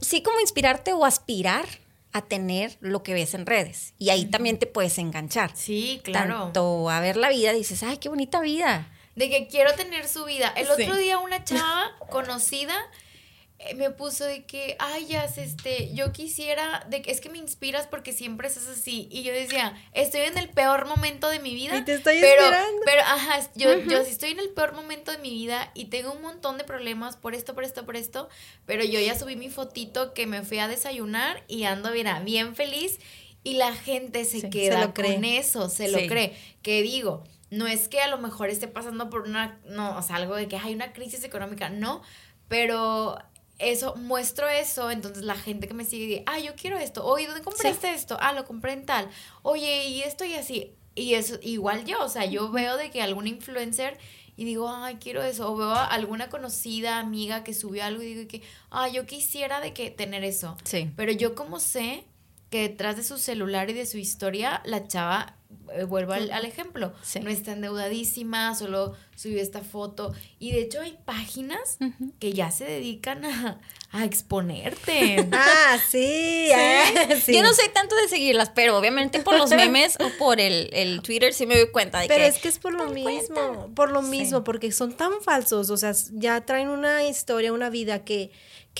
sí 0.00 0.20
como 0.22 0.40
inspirarte 0.40 0.92
o 0.92 1.04
aspirar 1.04 1.64
a 2.12 2.22
tener 2.22 2.76
lo 2.80 3.02
que 3.02 3.14
ves 3.14 3.34
en 3.34 3.46
redes. 3.46 3.94
Y 3.98 4.10
ahí 4.10 4.24
también 4.26 4.58
te 4.58 4.66
puedes 4.66 4.98
enganchar. 4.98 5.52
sí, 5.54 6.00
claro. 6.02 6.44
Tanto 6.44 6.90
a 6.90 7.00
ver 7.00 7.16
la 7.16 7.28
vida, 7.28 7.52
dices, 7.52 7.82
ay, 7.82 7.98
qué 7.98 8.08
bonita 8.08 8.40
vida. 8.40 8.88
De 9.16 9.28
que 9.28 9.48
quiero 9.48 9.74
tener 9.74 10.08
su 10.08 10.24
vida. 10.24 10.52
El 10.56 10.66
Sí. 10.66 10.82
otro 10.84 10.96
día 10.96 11.18
una 11.18 11.44
chava 11.44 11.92
conocida 12.10 12.74
me 13.76 13.90
puso 13.90 14.24
de 14.24 14.44
que, 14.44 14.74
ay, 14.78 15.06
ya, 15.06 15.24
este, 15.24 15.92
yo 15.94 16.12
quisiera, 16.12 16.84
de 16.88 17.02
que 17.02 17.10
es 17.10 17.20
que 17.20 17.28
me 17.28 17.36
inspiras 17.38 17.86
porque 17.86 18.12
siempre 18.12 18.48
estás 18.48 18.66
así. 18.66 19.06
Y 19.10 19.22
yo 19.22 19.32
decía, 19.32 19.76
estoy 19.92 20.22
en 20.22 20.38
el 20.38 20.48
peor 20.48 20.86
momento 20.86 21.28
de 21.28 21.40
mi 21.40 21.54
vida. 21.54 21.76
Y 21.76 21.84
te 21.84 21.94
estoy 21.94 22.18
pero, 22.20 22.42
inspirando. 22.42 22.80
Pero, 22.86 23.02
ajá, 23.02 23.38
es- 23.38 23.50
yo, 23.54 23.78
yo 23.84 24.02
sí 24.04 24.10
estoy 24.12 24.30
en 24.30 24.40
el 24.40 24.48
peor 24.50 24.72
momento 24.72 25.12
de 25.12 25.18
mi 25.18 25.30
vida 25.30 25.70
y 25.74 25.86
tengo 25.86 26.12
un 26.12 26.22
montón 26.22 26.56
de 26.58 26.64
problemas 26.64 27.16
por 27.16 27.34
esto, 27.34 27.54
por 27.54 27.64
esto, 27.64 27.84
por 27.84 27.96
esto. 27.96 28.28
Pero 28.66 28.82
yo 28.82 28.98
ya 28.98 29.18
subí 29.18 29.36
mi 29.36 29.50
fotito 29.50 30.14
que 30.14 30.26
me 30.26 30.42
fui 30.42 30.58
a 30.58 30.66
desayunar 30.68 31.44
y 31.46 31.64
ando, 31.64 31.90
mira, 31.92 32.20
bien 32.20 32.56
feliz. 32.56 32.98
Y 33.44 33.54
la 33.54 33.74
gente 33.74 34.24
se 34.24 34.40
Sí, 34.40 34.50
queda 34.50 34.80
se 34.80 34.86
lo 34.86 34.94
cree. 34.94 35.14
con 35.16 35.24
eso, 35.24 35.68
se 35.68 35.88
lo 35.88 35.98
cree. 36.08 36.34
Que 36.62 36.82
digo, 36.82 37.24
no 37.50 37.66
es 37.66 37.88
que 37.88 38.00
a 38.00 38.08
lo 38.08 38.16
mejor 38.18 38.48
esté 38.48 38.68
pasando 38.68 39.10
por 39.10 39.22
una, 39.22 39.58
no, 39.66 39.96
o 39.98 40.02
sea, 40.02 40.16
algo 40.16 40.34
de 40.36 40.48
que 40.48 40.56
hay 40.56 40.74
una 40.74 40.92
crisis 40.92 41.24
económica, 41.24 41.68
no, 41.70 42.02
pero 42.48 43.16
eso, 43.60 43.94
muestro 43.96 44.48
eso, 44.48 44.90
entonces 44.90 45.22
la 45.24 45.36
gente 45.36 45.68
que 45.68 45.74
me 45.74 45.84
sigue 45.84 46.06
dice, 46.06 46.22
ah, 46.26 46.38
yo 46.38 46.54
quiero 46.56 46.78
esto, 46.78 47.04
oye, 47.04 47.26
¿dónde 47.26 47.42
compraste 47.42 47.92
esto? 47.92 48.16
Ah, 48.20 48.32
lo 48.32 48.44
compré 48.44 48.72
en 48.72 48.86
tal, 48.86 49.08
oye, 49.42 49.84
y 49.88 50.02
esto 50.02 50.24
y 50.24 50.34
así, 50.34 50.74
y 50.94 51.14
eso, 51.14 51.38
igual 51.42 51.84
yo, 51.84 52.02
o 52.04 52.08
sea, 52.08 52.24
yo 52.24 52.50
veo 52.50 52.76
de 52.76 52.90
que 52.90 53.02
algún 53.02 53.26
influencer 53.26 53.98
y 54.36 54.44
digo, 54.44 54.70
ay, 54.70 54.96
quiero 54.96 55.22
eso, 55.22 55.52
o 55.52 55.56
veo 55.56 55.70
a 55.70 55.84
alguna 55.84 56.30
conocida 56.30 56.98
amiga 56.98 57.44
que 57.44 57.52
subió 57.52 57.84
algo 57.84 58.02
y 58.02 58.14
digo 58.14 58.26
que, 58.28 58.42
ah, 58.70 58.88
yo 58.88 59.04
quisiera 59.06 59.60
de 59.60 59.74
que 59.74 59.90
tener 59.90 60.24
eso, 60.24 60.56
Sí. 60.64 60.90
pero 60.96 61.12
yo 61.12 61.34
como 61.34 61.60
sé 61.60 62.04
que 62.50 62.62
detrás 62.62 62.96
de 62.96 63.04
su 63.04 63.16
celular 63.18 63.70
y 63.70 63.72
de 63.74 63.86
su 63.86 63.96
historia, 63.98 64.60
la 64.64 64.86
chava, 64.88 65.36
eh, 65.72 65.84
vuelvo 65.84 66.12
al, 66.12 66.30
al 66.32 66.44
ejemplo, 66.44 66.92
Sí. 67.02 67.20
no 67.20 67.30
está 67.30 67.52
endeudadísima, 67.52 68.54
solo 68.54 68.94
subió 69.16 69.40
esta 69.40 69.60
foto. 69.62 70.12
Y 70.38 70.50
de 70.52 70.62
hecho 70.62 70.80
hay 70.80 70.98
páginas 71.04 71.78
que 72.18 72.32
ya 72.32 72.50
se 72.50 72.64
dedican 72.64 73.24
a, 73.24 73.60
a 73.92 74.04
exponerte. 74.04 75.28
Ah, 75.32 75.78
sí. 75.88 76.48
sí. 77.24 77.34
Yo 77.34 77.42
no 77.42 77.52
soy 77.54 77.68
tanto 77.72 77.94
de 77.96 78.08
seguirlas, 78.08 78.50
pero 78.50 78.76
obviamente 78.76 79.20
por 79.20 79.36
los 79.38 79.50
memes 79.50 79.96
o 80.00 80.08
por 80.18 80.40
el, 80.40 80.70
el 80.72 81.02
Twitter 81.02 81.32
sí 81.32 81.46
me 81.46 81.56
doy 81.56 81.70
cuenta 81.70 82.00
de 82.00 82.08
Pero 82.08 82.20
que... 82.24 82.26
es 82.28 82.38
que 82.38 82.48
es 82.48 82.58
por 82.58 82.72
lo 82.72 82.88
mismo, 82.88 83.12
cuenta. 83.36 83.66
por 83.74 83.90
lo 83.90 84.02
mismo, 84.02 84.42
porque 84.44 84.72
son 84.72 84.94
tan 84.94 85.12
falsos, 85.22 85.70
o 85.70 85.76
sea, 85.76 85.92
ya 86.12 86.44
traen 86.44 86.68
una 86.68 87.04
historia, 87.04 87.52
una 87.52 87.70
vida 87.70 88.04
que, 88.04 88.30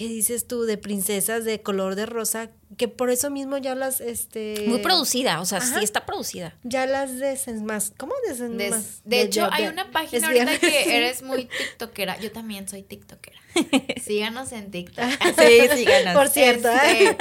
que 0.01 0.09
dices 0.09 0.47
tú 0.47 0.63
de 0.63 0.79
princesas 0.79 1.45
de 1.45 1.61
color 1.61 1.95
de 1.95 2.07
rosa, 2.07 2.49
que 2.79 2.89
por 2.89 3.11
eso 3.11 3.29
mismo 3.29 3.59
ya 3.59 3.75
las, 3.75 4.01
este... 4.01 4.65
Muy 4.67 4.79
producida, 4.79 5.43
o 5.43 5.45
sea, 5.45 5.59
Ajá. 5.59 5.79
sí 5.79 5.85
está 5.85 6.07
producida. 6.07 6.57
Ya 6.63 6.87
las 6.87 7.19
desenmas, 7.19 7.93
¿cómo 7.99 8.15
Des- 8.27 8.39
desenmas? 8.39 9.03
de, 9.05 9.21
hecho, 9.21 9.47
hay 9.53 9.67
una 9.67 9.91
página 9.91 10.29
ahorita 10.29 10.59
que 10.59 10.97
eres 10.97 11.23
muy 11.23 11.45
tiktokera. 11.45 12.19
Yo 12.19 12.33
también 12.33 12.67
soy 12.67 12.83
tiktokera. 12.83 13.39
Síganos 14.03 14.53
en 14.53 14.71
TikTok. 14.71 15.05
Sí, 15.39 15.69
síganos. 15.77 16.15
Por 16.15 16.29
cierto, 16.29 16.71
¿eh? 16.71 17.11
Este, 17.11 17.17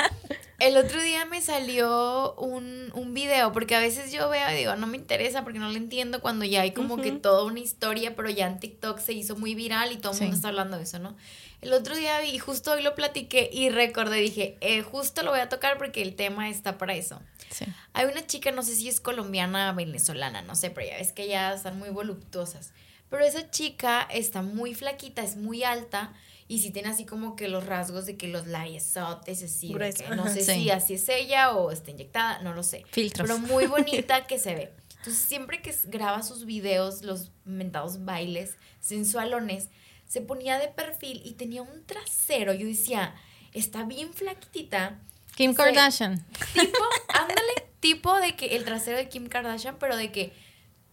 el 0.59 0.77
otro 0.77 1.01
día 1.01 1.25
me 1.25 1.41
salió 1.41 2.33
un, 2.35 2.91
un 2.93 3.13
video, 3.13 3.51
porque 3.51 3.75
a 3.75 3.79
veces 3.81 4.13
yo 4.13 4.29
veo 4.29 4.49
y 4.51 4.55
digo, 4.55 4.77
no 4.77 4.87
me 4.87 4.95
interesa 4.95 5.43
porque 5.43 5.59
no 5.59 5.69
lo 5.69 5.75
entiendo 5.75 6.21
cuando 6.21 6.45
ya 6.45 6.61
hay 6.61 6.71
como 6.71 6.95
que 6.95 7.11
toda 7.11 7.43
una 7.43 7.59
historia, 7.59 8.15
pero 8.15 8.29
ya 8.29 8.47
en 8.47 8.57
TikTok 8.59 8.99
se 8.99 9.11
hizo 9.11 9.35
muy 9.35 9.53
viral 9.53 9.91
y 9.91 9.97
todo 9.97 10.13
el 10.13 10.17
Sí. 10.17 10.23
mundo 10.23 10.37
está 10.37 10.47
hablando 10.47 10.77
de 10.77 10.83
eso, 10.83 10.99
¿no? 10.99 11.17
El 11.61 11.73
otro 11.73 11.95
día 11.95 12.19
vi, 12.21 12.37
justo 12.39 12.71
hoy 12.71 12.81
lo 12.83 12.95
platiqué 12.95 13.49
y 13.51 13.69
recordé, 13.69 14.17
dije, 14.21 14.57
eh, 14.61 14.81
justo 14.81 15.23
lo 15.23 15.31
voy 15.31 15.41
a 15.41 15.49
tocar 15.49 15.77
porque 15.77 16.01
el 16.01 16.15
tema 16.15 16.49
está 16.49 16.77
para 16.77 16.95
eso. 16.95 17.21
Sí. 17.51 17.65
Hay 17.93 18.05
una 18.05 18.25
chica, 18.25 18.51
no 18.51 18.63
sé 18.63 18.75
si 18.75 18.87
es 18.87 19.01
colombiana 19.01 19.73
venezolana, 19.73 20.41
no 20.41 20.55
sé, 20.55 20.69
pero 20.69 20.87
ya 20.87 20.97
ves 20.97 21.11
que 21.11 21.27
ya 21.27 21.53
están 21.53 21.77
muy 21.77 21.89
voluptuosas. 21.89 22.71
Pero 23.09 23.25
esa 23.25 23.49
chica 23.49 24.03
está 24.11 24.41
muy 24.41 24.73
flaquita, 24.75 25.21
es 25.23 25.35
muy 25.35 25.63
alta 25.63 26.13
y 26.47 26.59
sí 26.59 26.71
tiene 26.71 26.89
así 26.89 27.05
como 27.05 27.35
que 27.35 27.47
los 27.47 27.65
rasgos 27.65 28.05
de 28.05 28.15
que 28.17 28.27
los 28.27 28.47
labiosotes, 28.47 29.43
así. 29.43 29.73
de 29.73 29.93
que 29.93 30.09
no 30.15 30.27
sé 30.31 30.41
Sí. 30.43 30.53
si 30.53 30.69
así 30.69 30.93
es 30.93 31.09
ella 31.09 31.51
o 31.53 31.71
está 31.71 31.91
inyectada, 31.91 32.39
no 32.41 32.53
lo 32.53 32.63
sé. 32.63 32.85
Filtros. 32.91 33.27
Pero 33.27 33.39
muy 33.39 33.65
bonita 33.67 34.27
que 34.27 34.39
se 34.39 34.55
ve. 34.55 34.73
Entonces, 34.99 35.21
siempre 35.23 35.61
que 35.61 35.75
graba 35.85 36.21
sus 36.23 36.45
videos, 36.45 37.03
los 37.03 37.31
mentados 37.45 38.05
bailes 38.05 38.55
sensualones, 38.79 39.69
se 40.09 40.19
ponía 40.19 40.59
de 40.59 40.67
perfil 40.67 41.21
y 41.23 41.35
tenía 41.35 41.61
un 41.61 41.85
trasero. 41.85 42.51
Yo 42.53 42.67
decía, 42.67 43.15
está 43.53 43.83
bien 43.85 44.11
flaquitita. 44.13 44.99
Kim. 45.35 45.53
Kardashian. 45.53 46.25
Tipo, 46.53 46.79
ándale, 47.13 47.53
tipo 47.79 48.19
de 48.19 48.35
que 48.35 48.57
el 48.57 48.65
trasero 48.65 48.97
de 48.97 49.07
Kim 49.07 49.27
Kardashian, 49.27 49.77
pero 49.79 49.95
de 49.95 50.11
que 50.11 50.33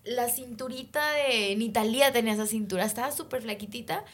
la 0.04 0.28
cinturita 0.28 1.10
de 1.12 1.56
Nitalia 1.56 2.12
tenía 2.12 2.34
esa 2.34 2.46
cintura, 2.46 2.84
estaba 2.84 3.10
súper 3.10 3.42
flaquitita. 3.42 4.04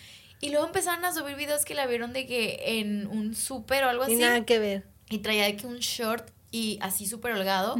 Y 0.41 0.51
luego 0.51 0.67
empezaron 0.67 1.05
a 1.05 1.13
subir 1.13 1.37
videos 1.37 1.65
que 1.65 1.75
la 1.75 1.87
vieron 1.87 2.13
de 2.13 2.27
que 2.27 2.81
en 2.81 3.07
un 3.09 3.35
súper 3.35 3.85
o 3.85 3.91
algo 3.91 4.05
Y 4.09 4.15
así. 4.15 4.23
nada 4.23 4.45
que 4.47 4.59
ver. 4.59 4.87
Y 5.11 5.19
traía 5.19 5.45
de 5.45 5.57
que 5.57 5.67
un 5.67 5.79
short 5.79 6.31
y 6.51 6.79
así 6.81 7.07
súper 7.07 7.33
holgado. 7.33 7.77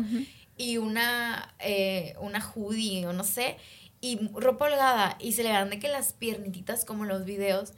Y 0.59 0.77
una, 0.77 1.55
eh, 1.61 2.15
una 2.21 2.41
hoodie 2.45 3.07
o 3.07 3.13
no 3.13 3.25
sé. 3.25 3.57
Y 4.03 4.29
ropa 4.35 4.67
holgada. 4.67 5.17
Y 5.19 5.33
se 5.33 5.43
le 5.43 5.49
dan 5.49 5.71
de 5.71 5.79
que 5.79 5.89
las 5.89 6.13
piernititas 6.13 6.85
como 6.85 7.05
en 7.05 7.09
los 7.09 7.25
videos. 7.25 7.73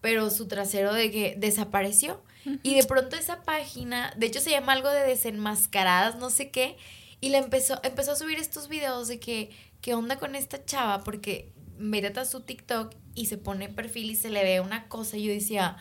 Pero 0.00 0.30
su 0.30 0.46
trasero 0.46 0.94
de 0.94 1.10
que 1.10 1.34
desapareció. 1.36 2.22
Y 2.62 2.74
de 2.74 2.84
pronto 2.84 3.16
esa 3.16 3.42
página, 3.42 4.14
de 4.16 4.26
hecho 4.26 4.40
se 4.40 4.50
llama 4.50 4.72
algo 4.72 4.88
de 4.88 5.00
desenmascaradas, 5.00 6.16
no 6.16 6.30
sé 6.30 6.50
qué. 6.50 6.76
Y 7.20 7.30
le 7.30 7.38
empezó, 7.38 7.80
empezó 7.82 8.12
a 8.12 8.16
subir 8.16 8.38
estos 8.38 8.68
videos 8.68 9.08
de 9.08 9.18
que, 9.18 9.50
¿qué 9.82 9.94
onda 9.94 10.18
con 10.18 10.34
esta 10.34 10.64
chava? 10.64 11.04
Porque 11.04 11.52
métete 11.76 12.20
a 12.20 12.24
su 12.24 12.40
TikTok 12.40 12.94
y 13.14 13.26
se 13.26 13.36
pone 13.36 13.68
perfil 13.68 14.10
y 14.10 14.14
se 14.14 14.30
le 14.30 14.42
ve 14.44 14.60
una 14.60 14.88
cosa. 14.88 15.16
Y 15.16 15.24
yo 15.24 15.32
decía, 15.32 15.76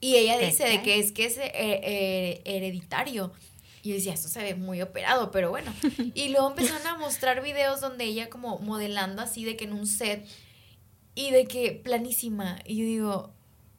y 0.00 0.16
ella 0.16 0.38
¿Qué 0.38 0.46
dice 0.46 0.64
de 0.64 0.82
que 0.82 0.98
es 0.98 1.12
que 1.12 1.26
es 1.26 1.36
eh, 1.36 1.52
eh, 1.54 2.42
hereditario. 2.44 3.32
Y 3.82 3.90
yo 3.90 3.94
decía, 3.94 4.12
esto 4.12 4.28
se 4.28 4.42
ve 4.42 4.54
muy 4.54 4.82
operado, 4.82 5.30
pero 5.30 5.50
bueno. 5.50 5.72
Y 6.14 6.28
luego 6.28 6.50
empezaron 6.50 6.86
a 6.86 6.96
mostrar 6.96 7.42
videos 7.42 7.80
donde 7.80 8.04
ella 8.04 8.30
como 8.30 8.58
modelando 8.58 9.22
así 9.22 9.44
de 9.44 9.56
que 9.56 9.64
en 9.64 9.72
un 9.72 9.86
set 9.86 10.26
y 11.14 11.30
de 11.30 11.46
que 11.46 11.72
planísima. 11.72 12.58
Y 12.64 12.76
yo 12.78 12.84
digo, 12.84 13.34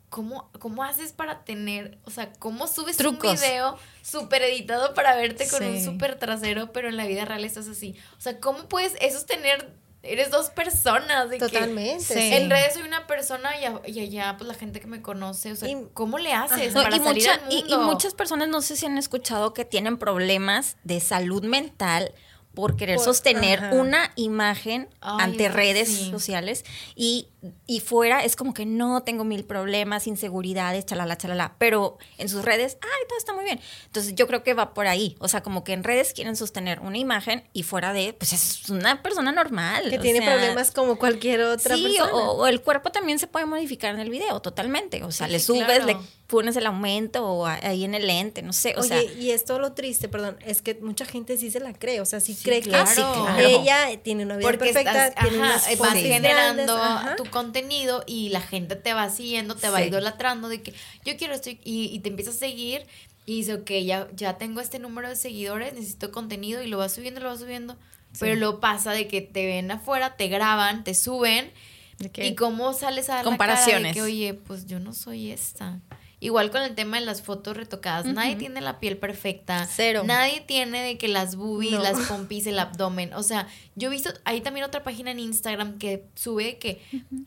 ¿cómo, 0.10 0.50
cómo 0.60 0.84
haces 0.84 1.14
para 1.14 1.44
tener, 1.44 1.98
o 2.04 2.12
sea, 2.12 2.34
cómo 2.34 2.68
subes 2.68 2.98
Trucos. 2.98 3.32
un 3.32 3.38
video 3.38 3.78
súper 4.02 4.44
editado 4.44 4.94
para 4.94 5.16
verte 5.16 5.48
con 5.48 5.64
un 5.64 5.82
súper 5.84 6.20
trasero, 6.20 6.72
pero 6.74 6.90
en 6.90 6.98
la 6.98 7.08
vida 7.08 7.26
real 7.26 7.46
estás 7.46 7.68
así? 7.68 7.96
O 8.18 8.22
sea, 8.22 8.40
¿cómo 8.40 8.68
puedes, 8.68 8.96
eso 9.02 9.18
es 9.18 9.26
tener 9.26 9.74
eres 10.04 10.32
dos 10.32 10.50
personas. 10.50 11.30
De 11.30 11.38
que 11.38 11.46
Totalmente. 11.48 12.04
Sí. 12.04 12.34
en 12.34 12.50
redes 12.50 12.74
soy 12.74 12.84
una 12.84 13.06
persona 13.08 13.50
y, 13.60 13.66
a- 13.66 13.82
y 13.86 14.00
allá, 14.00 14.36
pues 14.38 14.48
la 14.48 14.54
gente 14.56 14.80
que 14.80 14.88
me 14.88 15.02
conoce, 15.02 15.52
o 15.52 15.56
sea, 15.56 15.70
Y- 15.70 15.88
¿cómo 15.94 16.18
le 16.18 16.34
haces 16.34 16.74
No, 16.74 16.84
para 16.84 16.96
y, 16.96 17.00
salir 17.00 17.24
mucha- 17.28 17.34
al 17.46 17.54
y- 17.54 17.58
mundo? 17.64 17.76
y 17.76 17.86
muchas 17.86 18.14
personas 18.14 18.48
no 18.50 18.62
sé 18.62 18.76
si 18.76 18.86
han 18.86 18.98
escuchado 18.98 19.54
que 19.54 19.66
tienen 19.66 19.98
problemas 19.98 20.78
de 20.84 21.00
salud 21.00 21.44
mental 21.44 22.14
por 22.54 22.76
querer 22.76 22.98
Por- 22.98 23.06
sostener 23.06 23.60
ajá. 23.60 23.76
una 23.76 24.12
imagen 24.16 24.90
Ay, 25.00 25.18
ante 25.26 25.50
redes 25.50 25.88
sí. 25.88 26.12
sociales 26.12 26.66
y, 26.96 27.30
y 27.66 27.80
fuera 27.80 28.24
es 28.24 28.36
como 28.36 28.54
que 28.54 28.66
no 28.66 29.04
tengo 29.04 29.24
mil 29.24 29.46
problemas, 29.46 30.06
inseguridades, 30.08 30.86
chalala, 30.86 31.18
chalala, 31.18 31.56
pero 31.58 31.98
en 32.18 32.28
sus 32.30 32.44
redes, 32.44 32.78
ay, 32.82 33.08
todo 33.08 33.18
está 33.18 33.34
muy 33.34 33.46
bien. 33.46 33.60
Entonces 33.86 34.16
yo 34.16 34.28
creo 34.28 34.44
que 34.44 34.54
va 34.54 34.74
por 34.74 34.88
ahí, 34.88 35.16
o 35.20 35.28
sea, 35.28 35.42
como 35.44 35.64
que 35.64 35.74
en 35.74 35.84
redes 35.84 36.14
quieren 36.14 36.36
sostener 36.36 36.80
una 36.82 36.98
imagen 36.98 37.44
y 37.54 37.64
fuera 37.64 37.94
de, 37.94 38.14
pues 38.14 38.34
es 38.34 38.70
una 38.70 39.02
persona 39.02 39.32
normal. 39.32 39.90
Que 39.90 39.98
tiene 40.00 40.20
sea, 40.20 40.34
problemas 40.36 40.72
como 40.72 40.98
cualquier 40.98 41.42
otra 41.44 41.76
sí, 41.76 41.84
persona. 41.84 42.14
o, 42.14 42.34
o 42.34 42.48
el 42.48 42.62
cuerpo 42.62 42.92
también 42.92 43.18
se 43.20 43.28
puede 43.28 43.46
modificar 43.46 43.94
en 43.94 44.02
el 44.02 44.10
video, 44.10 44.42
totalmente. 44.42 45.04
O 45.04 45.12
sea, 45.12 45.28
Sí, 45.28 45.32
le 45.34 45.40
sí, 45.40 45.46
subes, 45.46 45.66
claro. 45.66 45.86
le 45.86 45.98
pones 46.32 46.56
el 46.56 46.66
aumento 46.66 47.26
o 47.28 47.46
ahí 47.46 47.84
en 47.84 47.94
el 47.94 48.08
lente, 48.08 48.42
no 48.42 48.54
sé. 48.54 48.74
O 48.78 48.80
Oye, 48.80 48.88
sea, 48.88 49.04
y 49.04 49.32
esto 49.32 49.60
lo 49.60 49.74
triste, 49.74 50.08
perdón, 50.08 50.38
es 50.46 50.62
que 50.62 50.76
mucha 50.76 51.04
gente 51.06 51.38
sí 51.38 51.52
se 51.52 51.60
la 51.60 51.74
cree, 51.74 52.00
o 52.00 52.06
sea, 52.06 52.22
sí, 52.22 52.34
Sí, 52.34 52.44
cree 52.44 52.62
claro. 52.62 52.86
que 52.86 52.96
Sí, 52.96 53.02
claro. 53.02 53.38
ella 53.40 54.02
tiene 54.02 54.24
una 54.24 54.38
vida 54.38 54.48
Porque 54.48 54.72
perfecta, 54.72 55.08
estás, 55.08 55.24
tiene 55.24 55.44
ajá, 55.44 55.54
unas 55.68 55.78
vas 55.78 55.94
generando 55.94 56.76
grandes, 56.78 57.16
tu 57.18 57.26
contenido 57.30 58.04
y 58.08 58.30
la 58.30 58.40
gente 58.40 58.78
te 58.78 58.94
va 58.94 59.10
siguiendo, 59.10 59.56
te 59.56 59.70
va 59.70 59.84
idolatrando 59.84 60.48
de 60.48 60.62
que 60.62 60.74
yo 61.04 61.18
quiero 61.18 61.34
esto 61.34 61.50
y, 61.50 61.60
y 61.64 62.00
te 62.00 62.08
empieza 62.10 62.32
a 62.32 62.34
seguir 62.34 62.86
y 63.26 63.36
dice, 63.36 63.54
ok, 63.56 63.70
ya, 63.86 64.08
ya 64.16 64.38
tengo 64.38 64.62
este 64.62 64.80
número 64.80 65.10
de 65.10 65.18
seguidores, 65.18 65.74
necesito 65.74 66.12
contenido 66.12 66.64
y 66.64 66.68
lo 66.68 66.78
va 66.78 66.88
subiendo, 66.88 67.20
lo 67.20 67.28
va 67.28 67.38
subiendo. 67.38 67.76
Pero 68.20 68.36
luego 68.36 68.60
pasa 68.60 68.92
de 68.94 69.08
que 69.08 69.22
te 69.22 69.46
ven 69.46 69.70
afuera, 69.70 70.16
te 70.16 70.28
graban, 70.30 70.84
te 70.86 70.96
suben 70.96 71.52
de 72.00 72.26
y 72.26 72.36
cómo 72.36 72.74
sales 72.74 73.10
a 73.10 73.16
dar 73.16 73.26
la 73.26 73.38
cara 73.38 73.54
de 73.54 73.58
Comparaciones. 73.58 73.94
que, 73.94 74.02
oye, 74.02 74.34
pues 74.34 74.66
yo 74.66 74.80
no 74.80 74.94
soy 74.94 75.30
esta. 75.32 75.80
Igual 76.24 76.52
con 76.52 76.62
el 76.62 76.76
tema 76.76 77.00
de 77.00 77.06
las 77.06 77.24
fotos 77.24 77.58
retocadas, 77.58 78.06
nadie 78.06 78.36
tiene 78.36 78.62
la 78.62 78.80
piel 78.80 78.96
perfecta. 78.98 79.68
Cero. 79.70 80.04
Nadie 80.06 80.40
tiene 80.42 80.84
de 80.84 80.98
que 81.00 81.08
las 81.08 81.36
boobies, 81.36 81.72
No. 81.74 81.80
las 81.82 81.98
pompis, 82.08 82.46
el 82.46 82.60
abdomen. 82.60 83.12
O 83.16 83.24
sea, 83.24 83.48
yo 83.76 83.88
he 83.88 83.92
visto, 83.92 84.12
hay 84.24 84.40
también 84.42 84.64
otra 84.66 84.84
página 84.84 85.10
en 85.10 85.20
Instagram 85.20 85.80
que 85.80 86.06
sube 86.16 86.60
que 86.60 86.80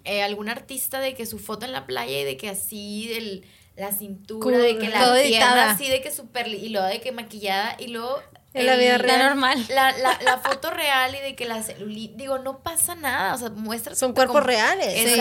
eh, 0.04 0.22
algún 0.22 0.48
artista 0.48 1.00
de 1.00 1.14
que 1.14 1.26
su 1.26 1.40
foto 1.40 1.66
en 1.66 1.72
la 1.72 1.86
playa 1.86 2.20
y 2.20 2.24
de 2.24 2.36
que 2.36 2.48
así 2.48 3.08
del, 3.08 3.44
la 3.76 3.90
cintura, 3.90 4.58
de 4.58 4.78
que 4.78 4.88
la 4.88 5.04
Todo 5.04 5.14
pierna 5.20 5.72
así 5.72 5.88
de 5.90 6.00
que 6.00 6.12
súper, 6.12 6.46
y 6.46 6.68
luego 6.68 6.86
de 6.86 7.00
que 7.00 7.10
maquillada 7.10 7.76
y 7.80 7.88
luego... 7.88 8.22
En 8.52 8.66
la 8.66 8.76
vida 8.76 8.94
el- 8.94 9.00
real. 9.00 9.18
la 9.18 9.28
normal. 9.30 9.66
la, 9.70 9.90
la, 9.98 10.16
la 10.22 10.38
foto 10.44 10.70
real 10.70 11.12
y 11.16 11.18
de 11.18 11.34
que 11.34 11.44
la 11.46 11.60
celulita, 11.64 12.14
digo, 12.16 12.38
no 12.38 12.60
pasa 12.60 12.94
nada, 12.94 13.34
o 13.34 13.38
sea, 13.38 13.50
muestra 13.50 13.96
Son 13.96 14.12
cuerpos 14.12 14.44
reales, 14.44 14.94
sí. 15.14 15.20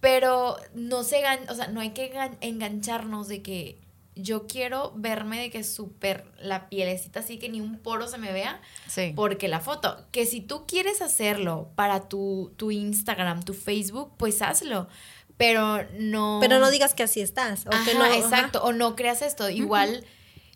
Pero 0.00 0.56
no 0.74 1.02
se 1.04 1.20
gan, 1.20 1.40
o 1.50 1.54
sea, 1.54 1.68
no 1.68 1.80
hay 1.80 1.90
que 1.90 2.12
gan- 2.12 2.36
engancharnos 2.40 3.28
de 3.28 3.42
que 3.42 3.78
yo 4.16 4.46
quiero 4.46 4.92
verme 4.96 5.40
de 5.40 5.50
que 5.50 5.62
súper 5.64 6.24
la 6.38 6.68
pielecita 6.68 7.20
así 7.20 7.38
que 7.38 7.48
ni 7.48 7.60
un 7.60 7.78
poro 7.78 8.06
se 8.08 8.18
me 8.18 8.32
vea 8.32 8.60
Sí. 8.88 9.12
porque 9.14 9.48
la 9.48 9.60
foto, 9.60 10.04
que 10.10 10.26
si 10.26 10.40
tú 10.40 10.66
quieres 10.66 11.00
hacerlo 11.00 11.70
para 11.74 12.08
tu, 12.08 12.52
tu 12.56 12.70
Instagram, 12.70 13.42
tu 13.42 13.54
Facebook, 13.54 14.12
pues 14.16 14.42
hazlo. 14.42 14.88
Pero 15.36 15.86
no. 15.98 16.36
Pero 16.42 16.58
no 16.58 16.70
digas 16.70 16.92
que 16.92 17.02
así 17.02 17.22
estás, 17.22 17.64
o 17.66 17.70
que 17.86 17.94
no, 17.94 18.04
ajá. 18.04 18.16
exacto. 18.16 18.62
O 18.62 18.72
no 18.74 18.94
creas 18.94 19.22
esto. 19.22 19.48
Igual, 19.48 20.04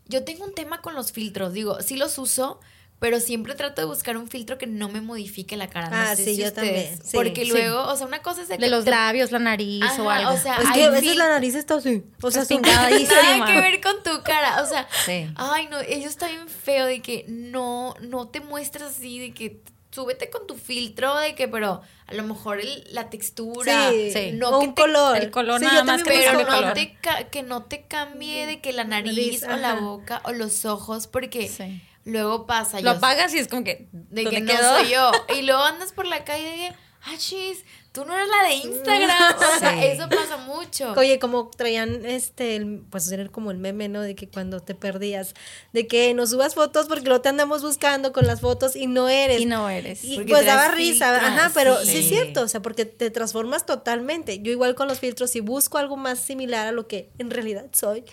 yo 0.08 0.24
tengo 0.24 0.44
un 0.44 0.54
tema 0.54 0.82
con 0.82 0.94
los 0.94 1.12
filtros. 1.12 1.54
Digo, 1.54 1.80
sí 1.80 1.96
los 1.96 2.18
uso, 2.18 2.60
pero 3.04 3.20
siempre 3.20 3.54
trato 3.54 3.82
de 3.82 3.86
buscar 3.86 4.16
un 4.16 4.28
filtro 4.30 4.56
que 4.56 4.66
no 4.66 4.88
me 4.88 5.02
modifique 5.02 5.58
la 5.58 5.68
cara. 5.68 5.90
No 5.90 5.96
Ah, 5.96 6.16
sé 6.16 6.24
sí, 6.24 6.34
si 6.36 6.40
yo 6.40 6.46
ustedes- 6.48 6.54
también, 6.54 7.04
sí, 7.04 7.10
porque 7.12 7.44
sí. 7.44 7.50
luego, 7.50 7.82
o 7.82 7.94
sea, 7.98 8.06
una 8.06 8.22
cosa 8.22 8.40
es 8.40 8.48
de, 8.48 8.56
De 8.56 8.70
los 8.70 8.84
te- 8.86 8.90
labios, 8.92 9.30
la 9.30 9.40
nariz 9.40 9.84
o 9.98 10.08
algo. 10.08 10.32
o 10.32 10.38
sea, 10.38 10.56
Es 10.56 10.70
que 10.70 10.84
a 10.84 10.88
veces 10.88 11.14
la 11.16 11.28
nariz 11.28 11.54
está 11.54 11.74
así, 11.74 12.02
o 12.22 12.30
sea, 12.30 12.46
sin. 12.46 12.62
Nada 12.62 12.88
que 12.88 13.60
ver 13.60 13.82
con 13.82 14.02
tu 14.02 14.22
cara. 14.22 14.62
O 14.62 14.66
sea, 14.66 14.88
ay, 15.36 15.68
no, 15.70 15.80
ellos 15.80 16.06
está 16.12 16.28
bien 16.28 16.48
feo 16.48 16.86
de 16.86 17.02
que 17.02 17.26
no, 17.28 17.94
no 18.00 18.28
te 18.28 18.40
muestras 18.40 18.96
así, 18.96 19.18
de 19.18 19.34
que 19.34 19.60
súbete 19.90 20.30
con 20.30 20.46
tu 20.46 20.54
filtro, 20.56 21.14
de 21.18 21.34
que, 21.34 21.46
pero 21.46 21.82
a 22.06 22.14
lo 22.14 22.22
mejor 22.24 22.58
el- 22.60 22.84
la 22.90 23.10
textura, 23.10 23.90
Sí, 23.90 24.12
Sí. 24.14 24.32
no 24.32 24.48
o 24.48 24.60
que 24.60 24.66
un 24.68 24.74
te- 24.74 24.80
color. 24.80 25.16
el 25.18 25.30
color 25.30 25.60
Sí, 25.60 25.66
nada 25.66 25.84
más 25.84 26.02
que 26.02 26.10
pero 26.10 26.32
no 26.40 26.46
color. 26.46 26.72
te 26.72 26.94
ca- 27.02 27.24
que 27.24 27.42
no 27.42 27.64
te 27.64 27.82
cambie 27.86 28.46
de 28.46 28.60
que 28.62 28.72
la 28.72 28.84
nariz, 28.84 29.42
Nariz, 29.42 29.42
o 29.44 29.56
la 29.58 29.74
boca 29.74 30.22
o 30.24 30.32
los 30.32 30.64
ojos, 30.64 31.06
porque 31.06 31.48
Sí. 31.48 31.82
Luego 32.04 32.46
pasa. 32.46 32.78
Lo 32.80 32.92
yo- 32.92 32.96
apagas 32.98 33.34
y 33.34 33.38
es 33.38 33.48
como 33.48 33.64
que. 33.64 33.88
de 33.92 34.24
¿dónde 34.24 34.30
que 34.30 34.40
no 34.42 34.52
quedó? 34.52 34.78
soy 34.78 34.90
yo. 34.90 35.12
Y 35.36 35.42
luego 35.42 35.62
andas 35.62 35.92
por 35.92 36.06
la 36.06 36.24
calle 36.24 36.44
de 36.44 36.56
que, 36.56 36.74
ah, 37.04 37.14
chis, 37.18 37.64
tú 37.94 38.04
no 38.04 38.14
eres 38.14 38.28
la 38.28 38.48
de 38.48 38.54
Instagram. 38.56 39.34
O 39.56 39.58
sea, 39.58 39.72
Sí. 39.72 39.84
eso 39.86 40.08
pasa 40.08 40.36
mucho. 40.36 40.92
Oye, 40.96 41.18
como 41.18 41.48
traían 41.48 42.04
este, 42.04 42.56
el- 42.56 42.82
pues 42.90 43.10
era 43.10 43.26
como 43.28 43.50
el 43.52 43.58
meme, 43.58 43.88
¿no? 43.88 44.02
De 44.02 44.14
que 44.14 44.28
cuando 44.28 44.60
te 44.60 44.74
perdías, 44.74 45.34
de 45.72 45.86
que 45.86 46.12
no 46.12 46.26
subas 46.26 46.54
fotos 46.54 46.86
porque 46.86 47.08
lo 47.08 47.20
te 47.20 47.28
andamos 47.28 47.62
buscando 47.62 48.12
con 48.12 48.26
las 48.26 48.40
fotos 48.40 48.74
y 48.76 48.86
no 48.88 49.08
eres. 49.08 49.40
Y 49.40 49.46
no 49.46 49.70
eres. 49.70 50.02
Y 50.04 50.20
pues 50.24 50.44
daba 50.44 50.68
risa, 50.68 51.12
filtros, 51.18 51.38
ajá, 51.38 51.50
pero 51.54 51.80
sí. 51.80 51.86
sí. 51.86 51.98
es 52.00 52.08
cierto, 52.08 52.42
o 52.42 52.48
sea, 52.48 52.60
porque 52.60 52.84
te 52.84 53.10
transformas 53.10 53.64
totalmente. 53.64 54.40
Yo 54.40 54.50
igual 54.50 54.74
con 54.74 54.88
los 54.88 54.98
filtros, 54.98 55.30
si 55.30 55.40
busco 55.40 55.78
algo 55.78 55.96
más 55.96 56.18
similar 56.18 56.66
a 56.66 56.72
lo 56.72 56.88
que 56.88 57.10
en 57.18 57.30
realidad 57.30 57.66
soy, 57.72 58.04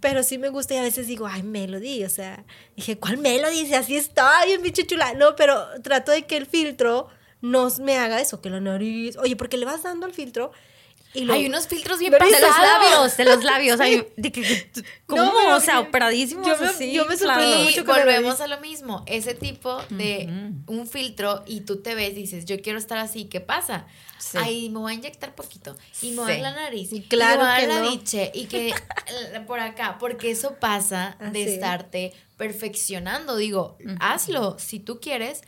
pero 0.00 0.22
sí 0.24 0.38
me 0.38 0.48
gusta 0.48 0.74
y 0.74 0.78
a 0.78 0.82
veces 0.82 1.06
digo, 1.06 1.26
ay, 1.26 1.42
Melody, 1.42 2.04
o 2.04 2.10
sea, 2.10 2.44
dije, 2.76 2.98
¿cuál 2.98 3.18
Melody? 3.18 3.66
Si 3.66 3.74
así 3.74 3.96
estoy, 3.96 4.52
en 4.52 4.62
bicho 4.62 4.82
chula. 4.82 5.14
No, 5.14 5.36
pero 5.36 5.64
trato 5.82 6.10
de 6.12 6.22
que 6.22 6.36
el 6.36 6.46
filtro 6.46 7.08
no 7.42 7.68
me 7.80 7.98
haga 7.98 8.20
eso, 8.20 8.40
que 8.40 8.48
la 8.48 8.60
nariz, 8.60 9.16
oye, 9.18 9.36
porque 9.36 9.58
le 9.58 9.66
vas 9.66 9.82
dando 9.82 10.06
el 10.06 10.14
filtro 10.14 10.52
y 11.14 11.24
lo... 11.26 11.34
Hay 11.34 11.44
unos 11.44 11.68
filtros 11.68 11.98
bien 11.98 12.10
De 12.12 12.18
los 12.18 12.26
pesados. 12.30 12.56
labios, 12.56 13.16
de 13.18 13.24
los 13.26 13.44
labios. 13.44 13.78
ay, 13.80 14.06
de 14.16 14.32
que- 14.32 14.40
que- 14.40 14.82
¿Cómo? 15.04 15.22
No, 15.24 15.56
o 15.56 15.60
sea, 15.60 15.80
operadísimos 15.80 16.46
yo 16.46 16.56
me- 16.56 16.66
así, 16.68 16.90
yo 16.90 17.04
me 17.04 17.18
sorprendo 17.18 17.60
Y 17.60 17.64
mucho 17.64 17.84
volvemos 17.84 18.40
a 18.40 18.46
lo 18.46 18.58
mismo, 18.60 19.02
ese 19.06 19.34
tipo 19.34 19.78
de 19.90 20.26
un 20.68 20.86
filtro 20.86 21.42
y 21.46 21.60
tú 21.62 21.82
te 21.82 21.94
ves 21.94 22.12
y 22.12 22.22
dices, 22.22 22.46
yo 22.46 22.62
quiero 22.62 22.78
estar 22.78 22.96
así, 22.96 23.26
¿qué 23.26 23.40
pasa? 23.42 23.84
Sí. 24.18 24.38
Ay, 24.40 24.70
me 24.70 24.78
voy 24.78 24.92
a 24.92 24.94
inyectar 24.94 25.34
poquito 25.34 25.76
y 26.00 26.12
me 26.12 26.22
voy 26.22 26.32
a 26.32 26.34
Sí. 26.36 26.40
dar 26.40 26.54
la 26.54 26.62
nariz 26.62 26.92
Y 26.92 26.96
y 26.98 27.02
claro 27.02 27.40
me 27.42 27.46
voy 27.48 27.56
a 27.56 27.60
que 27.60 27.66
la 27.66 27.78
no. 27.80 27.90
biche 27.90 28.30
y 28.32 28.46
que 28.46 28.72
por 29.46 29.60
acá, 29.60 29.96
porque 30.00 30.30
eso 30.30 30.54
pasa 30.60 31.16
Así 31.20 31.32
de 31.32 31.42
es. 31.42 31.48
estarte 31.50 32.12
perfeccionando, 32.38 33.36
digo, 33.36 33.76
hazlo 34.00 34.56
si 34.58 34.78
tú 34.80 34.98
quieres, 35.00 35.42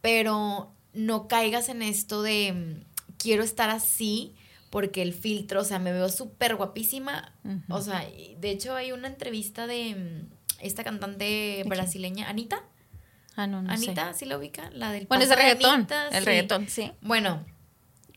pero 0.00 0.72
no 0.92 1.28
caigas 1.28 1.68
en 1.68 1.82
esto 1.82 2.22
de 2.22 2.52
mm, 2.52 3.14
quiero 3.18 3.42
estar 3.42 3.70
así 3.70 4.34
porque 4.70 5.02
el 5.02 5.12
filtro, 5.12 5.60
o 5.60 5.64
sea, 5.64 5.78
me 5.78 5.92
veo 5.92 6.08
súper 6.08 6.56
guapísima. 6.56 7.34
O 7.68 7.80
sea, 7.82 8.06
de 8.38 8.50
hecho 8.50 8.74
hay 8.74 8.92
una 8.92 9.06
entrevista 9.08 9.66
de 9.66 9.94
mm, 9.94 10.32
esta 10.60 10.82
cantante 10.82 11.62
brasileña, 11.66 12.28
Anita. 12.28 12.62
Ah, 13.36 13.46
no, 13.46 13.62
no 13.62 13.68
sé. 13.76 13.86
Anita, 13.86 14.12
¿sí 14.14 14.24
la 14.24 14.38
ubica? 14.38 14.70
La 14.72 14.90
del 14.92 15.06
Bueno, 15.06 15.24
es 15.24 15.28
de 15.30 15.36
reggaetón. 15.36 15.74
Anita, 15.74 16.08
el 16.08 16.18
sí. 16.20 16.24
reggaetón, 16.24 16.68
sí. 16.68 16.90
Bueno, 17.02 17.44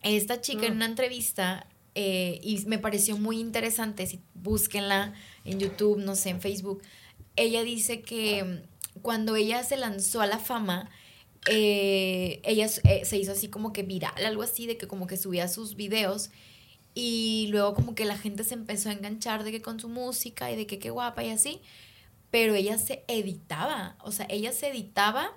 esta 0.02 0.40
chica 0.42 0.66
en 0.66 0.74
Mm. 0.74 0.76
una 0.78 0.86
entrevista 0.86 1.68
eh, 1.98 2.40
y 2.44 2.60
me 2.68 2.78
pareció 2.78 3.18
muy 3.18 3.40
interesante, 3.40 4.06
si 4.06 4.22
búsquenla 4.34 5.14
en 5.46 5.60
YouTube, 5.60 5.98
no 5.98 6.16
sé, 6.16 6.30
en 6.30 6.42
Facebook, 6.42 6.82
ella 7.38 7.64
dice 7.64 8.02
que 8.02 8.64
cuando 9.02 9.36
ella 9.38 9.64
se 9.64 9.78
lanzó 9.78 10.20
a 10.22 10.26
la 10.28 10.38
fama, 10.38 10.90
eh, 11.48 12.42
ella 12.44 12.68
eh, 12.84 13.06
se 13.06 13.18
hizo 13.18 13.32
así 13.32 13.48
como 13.50 13.74
que 13.74 13.84
viral, 13.84 14.26
algo 14.26 14.44
así, 14.44 14.68
de 14.68 14.78
que 14.78 14.88
como 14.88 15.08
que 15.08 15.18
subía 15.18 15.48
sus 15.48 15.76
videos 15.76 16.30
y 16.94 17.48
luego 17.52 17.74
como 17.76 17.94
que 17.96 18.06
la 18.06 18.18
gente 18.18 18.44
se 18.44 18.54
empezó 18.54 18.90
a 18.90 18.94
enganchar 18.94 19.44
de 19.44 19.52
que 19.52 19.62
con 19.62 19.80
su 19.80 19.90
música 19.90 20.52
y 20.52 20.56
de 20.56 20.66
que 20.66 20.80
qué 20.80 20.90
guapa 20.90 21.24
y 21.24 21.30
así. 21.30 21.62
Pero 22.32 22.56
ella 22.56 22.78
se 22.78 23.06
editaba, 23.08 23.96
o 24.04 24.12
sea, 24.12 24.26
ella 24.30 24.52
se 24.52 24.68
editaba 24.70 25.32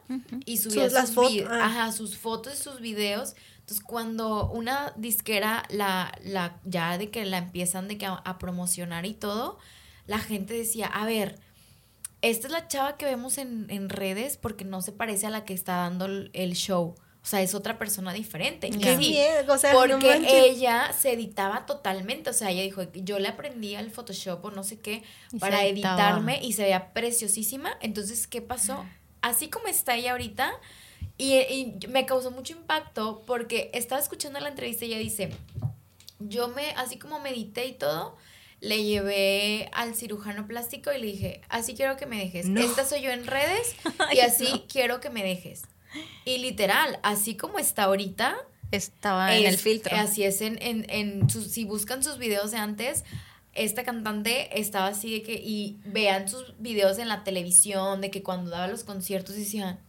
y 0.47 0.57
subía 0.57 0.89
Sus- 0.91 1.11
sus, 1.11 1.43
ah. 1.49 1.67
ajá, 1.67 1.93
sus 1.93 2.17
fotos 2.19 2.55
y 2.59 2.63
sus 2.63 2.81
videos. 2.81 3.35
Entonces, 3.61 3.85
cuando 3.85 4.51
una 4.51 4.95
disquera 4.97 5.63
la, 5.69 6.13
la, 6.25 6.59
ya 6.65 6.97
de 6.99 7.11
que 7.11 7.25
la 7.25 7.39
empiezan 7.39 7.87
de 7.87 7.99
que 7.99 8.07
a, 8.07 8.15
a 8.15 8.39
promocionar 8.39 9.05
y 9.07 9.15
todo, 9.15 9.59
la 10.07 10.19
gente 10.19 10.55
decía, 10.55 10.87
a 10.87 11.05
ver, 11.07 11.39
esta 12.23 12.47
es 12.49 12.53
la 12.53 12.67
chava 12.69 12.97
que 12.97 13.05
vemos 13.05 13.39
en, 13.39 13.67
en 13.71 13.89
redes 13.89 14.37
porque 14.37 14.65
no 14.65 14.83
se 14.83 14.93
parece 14.93 15.27
a 15.27 15.31
la 15.31 15.45
que 15.45 15.55
está 15.55 15.77
dando 15.77 16.07
el, 16.07 16.53
show. 16.55 16.97
O 17.23 17.27
sea, 17.27 17.43
es 17.43 17.55
otra 17.55 17.79
persona 17.79 18.13
diferente. 18.13 18.71
Qué 18.71 18.97
sí, 18.97 19.11
bien, 19.11 19.49
o 19.49 19.59
sea, 19.59 19.73
porque 19.73 20.25
ella 20.29 20.93
se 20.99 21.13
editaba 21.13 21.67
totalmente. 21.67 22.31
O 22.31 22.33
sea, 22.33 22.51
ella 22.51 22.63
dijo, 22.63 22.83
yo 22.95 23.19
le 23.19 23.29
aprendí 23.29 23.75
al 23.75 23.91
Photoshop 23.91 24.45
o 24.45 24.51
no 24.51 24.65
sé 24.65 24.79
qué 24.79 25.03
Y 25.33 25.39
para 25.39 25.65
editarme 25.65 26.41
y 26.43 26.55
se 26.55 26.63
veía 26.63 26.93
preciosísima. 26.93 27.77
Entonces, 27.81 28.27
¿qué 28.27 28.41
pasó? 28.41 28.85
Así 29.21 29.49
como 29.49 29.69
está 29.69 29.97
ella 29.97 30.13
ahorita, 30.13 30.53
y, 31.19 31.35
y 31.35 31.79
me 31.89 32.07
causó 32.07 32.31
mucho 32.31 32.53
impacto 32.53 33.25
porque 33.27 33.71
estaba 33.75 34.01
escuchando 34.01 34.39
la 34.41 34.49
entrevista 34.49 34.85
y 34.85 34.93
ella 34.93 34.99
dice, 34.99 35.31
yo 36.21 36.49
me, 36.49 36.71
así 36.73 36.99
como 36.99 37.21
medité 37.21 37.67
y 37.67 37.73
todo, 37.73 38.17
le 38.61 38.85
llevé 38.85 39.71
al 39.73 39.95
cirujano 39.95 40.47
plástico 40.47 40.93
y 40.93 41.01
le 41.01 41.07
dije, 41.07 41.41
así 41.49 41.75
quiero 41.75 41.97
que 41.97 42.07
me 42.07 42.19
dejes. 42.19 42.47
No. 42.47 42.61
Esta 42.61 42.85
soy 42.85 43.03
yo 43.03 43.11
en 43.11 43.27
redes 43.27 43.77
y 44.13 44.21
así 44.21 44.65
quiero 44.69 45.01
que 45.01 45.11
me 45.11 45.23
dejes. 45.23 45.63
Y 46.25 46.39
literal, 46.39 46.99
así 47.03 47.37
como 47.37 47.59
está 47.59 47.85
ahorita, 47.85 48.37
Estaba 48.71 49.35
en 49.35 49.47
el 49.47 49.57
filtro. 49.57 49.97
Así 49.97 50.25
es, 50.25 50.41
en, 50.41 50.59
en, 50.61 50.85
en 50.91 51.31
si 51.31 51.65
buscan 51.65 52.05
sus 52.05 52.19
videos 52.19 52.51
de 52.51 52.59
antes, 52.59 53.05
esta 53.55 53.83
cantante 53.83 54.61
estaba 54.61 54.89
así 54.89 55.11
de 55.13 55.23
que, 55.23 55.35
y 55.35 55.79
vean 55.85 56.29
sus 56.29 56.55
videos 56.59 56.99
en 56.99 57.09
la 57.09 57.25
televisión, 57.25 58.01
de 58.01 58.11
que 58.11 58.23
cuando 58.23 58.51
daba 58.51 58.69
los 58.69 58.85
conciertos 58.85 59.37
decían, 59.37 59.81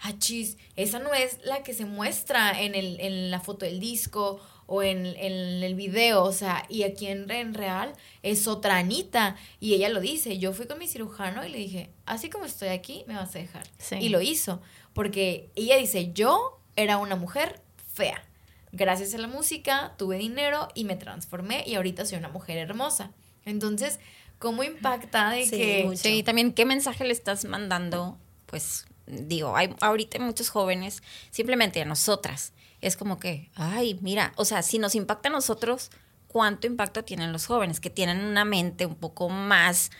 ah, 0.00 0.12
chis, 0.18 0.56
esa 0.76 1.00
no 1.00 1.12
es 1.12 1.38
la 1.44 1.62
que 1.64 1.74
se 1.74 1.84
muestra 1.84 2.60
en, 2.62 2.74
el, 2.74 3.00
en 3.00 3.30
la 3.30 3.40
foto 3.40 3.64
del 3.64 3.80
disco 3.80 4.40
o 4.66 4.82
en, 4.82 5.06
en 5.06 5.62
el 5.62 5.74
video, 5.74 6.22
o 6.24 6.32
sea, 6.32 6.64
y 6.68 6.82
aquí 6.84 7.06
en, 7.06 7.30
en 7.30 7.54
real 7.54 7.92
es 8.22 8.46
otra 8.48 8.78
Anita, 8.78 9.36
y 9.60 9.74
ella 9.74 9.88
lo 9.88 10.00
dice, 10.00 10.38
yo 10.38 10.52
fui 10.52 10.66
con 10.66 10.78
mi 10.78 10.88
cirujano 10.88 11.44
y 11.44 11.50
le 11.50 11.58
dije, 11.58 11.90
así 12.06 12.30
como 12.30 12.44
estoy 12.44 12.68
aquí, 12.68 13.04
me 13.06 13.14
vas 13.14 13.34
a 13.34 13.38
dejar. 13.38 13.66
Sí. 13.78 13.96
Y 14.00 14.08
lo 14.08 14.20
hizo, 14.20 14.60
porque 14.94 15.50
ella 15.54 15.76
dice, 15.76 16.12
yo 16.12 16.60
era 16.76 16.98
una 16.98 17.16
mujer 17.16 17.60
fea. 17.94 18.24
Gracias 18.72 19.12
a 19.14 19.18
la 19.18 19.28
música 19.28 19.94
tuve 19.98 20.16
dinero 20.16 20.68
y 20.74 20.84
me 20.84 20.96
transformé 20.96 21.62
y 21.66 21.74
ahorita 21.74 22.06
soy 22.06 22.18
una 22.18 22.30
mujer 22.30 22.56
hermosa. 22.56 23.10
Entonces, 23.44 24.00
¿cómo 24.38 24.64
impacta 24.64 25.30
de 25.30 25.44
Sí, 25.44 25.50
que... 25.50 25.84
mucho. 25.84 25.98
Sí, 25.98 26.22
también 26.22 26.52
qué 26.52 26.64
mensaje 26.64 27.04
le 27.04 27.12
estás 27.12 27.44
mandando, 27.44 28.18
pues 28.46 28.86
digo, 29.06 29.56
hay 29.56 29.74
ahorita 29.80 30.18
hay 30.18 30.24
muchos 30.24 30.48
jóvenes, 30.48 31.02
simplemente 31.30 31.82
a 31.82 31.84
nosotras, 31.84 32.52
es 32.82 32.96
como 32.96 33.18
que, 33.18 33.50
ay, 33.54 33.98
mira, 34.02 34.34
o 34.36 34.44
sea, 34.44 34.62
si 34.62 34.78
nos 34.78 34.94
impacta 34.94 35.30
a 35.30 35.32
nosotros, 35.32 35.90
¿cuánto 36.28 36.66
impacto 36.66 37.02
tienen 37.04 37.32
los 37.32 37.46
jóvenes 37.46 37.80
que 37.80 37.88
tienen 37.88 38.24
una 38.24 38.44
mente 38.44 38.84
un 38.84 38.96
poco 38.96 39.30
más 39.30 39.90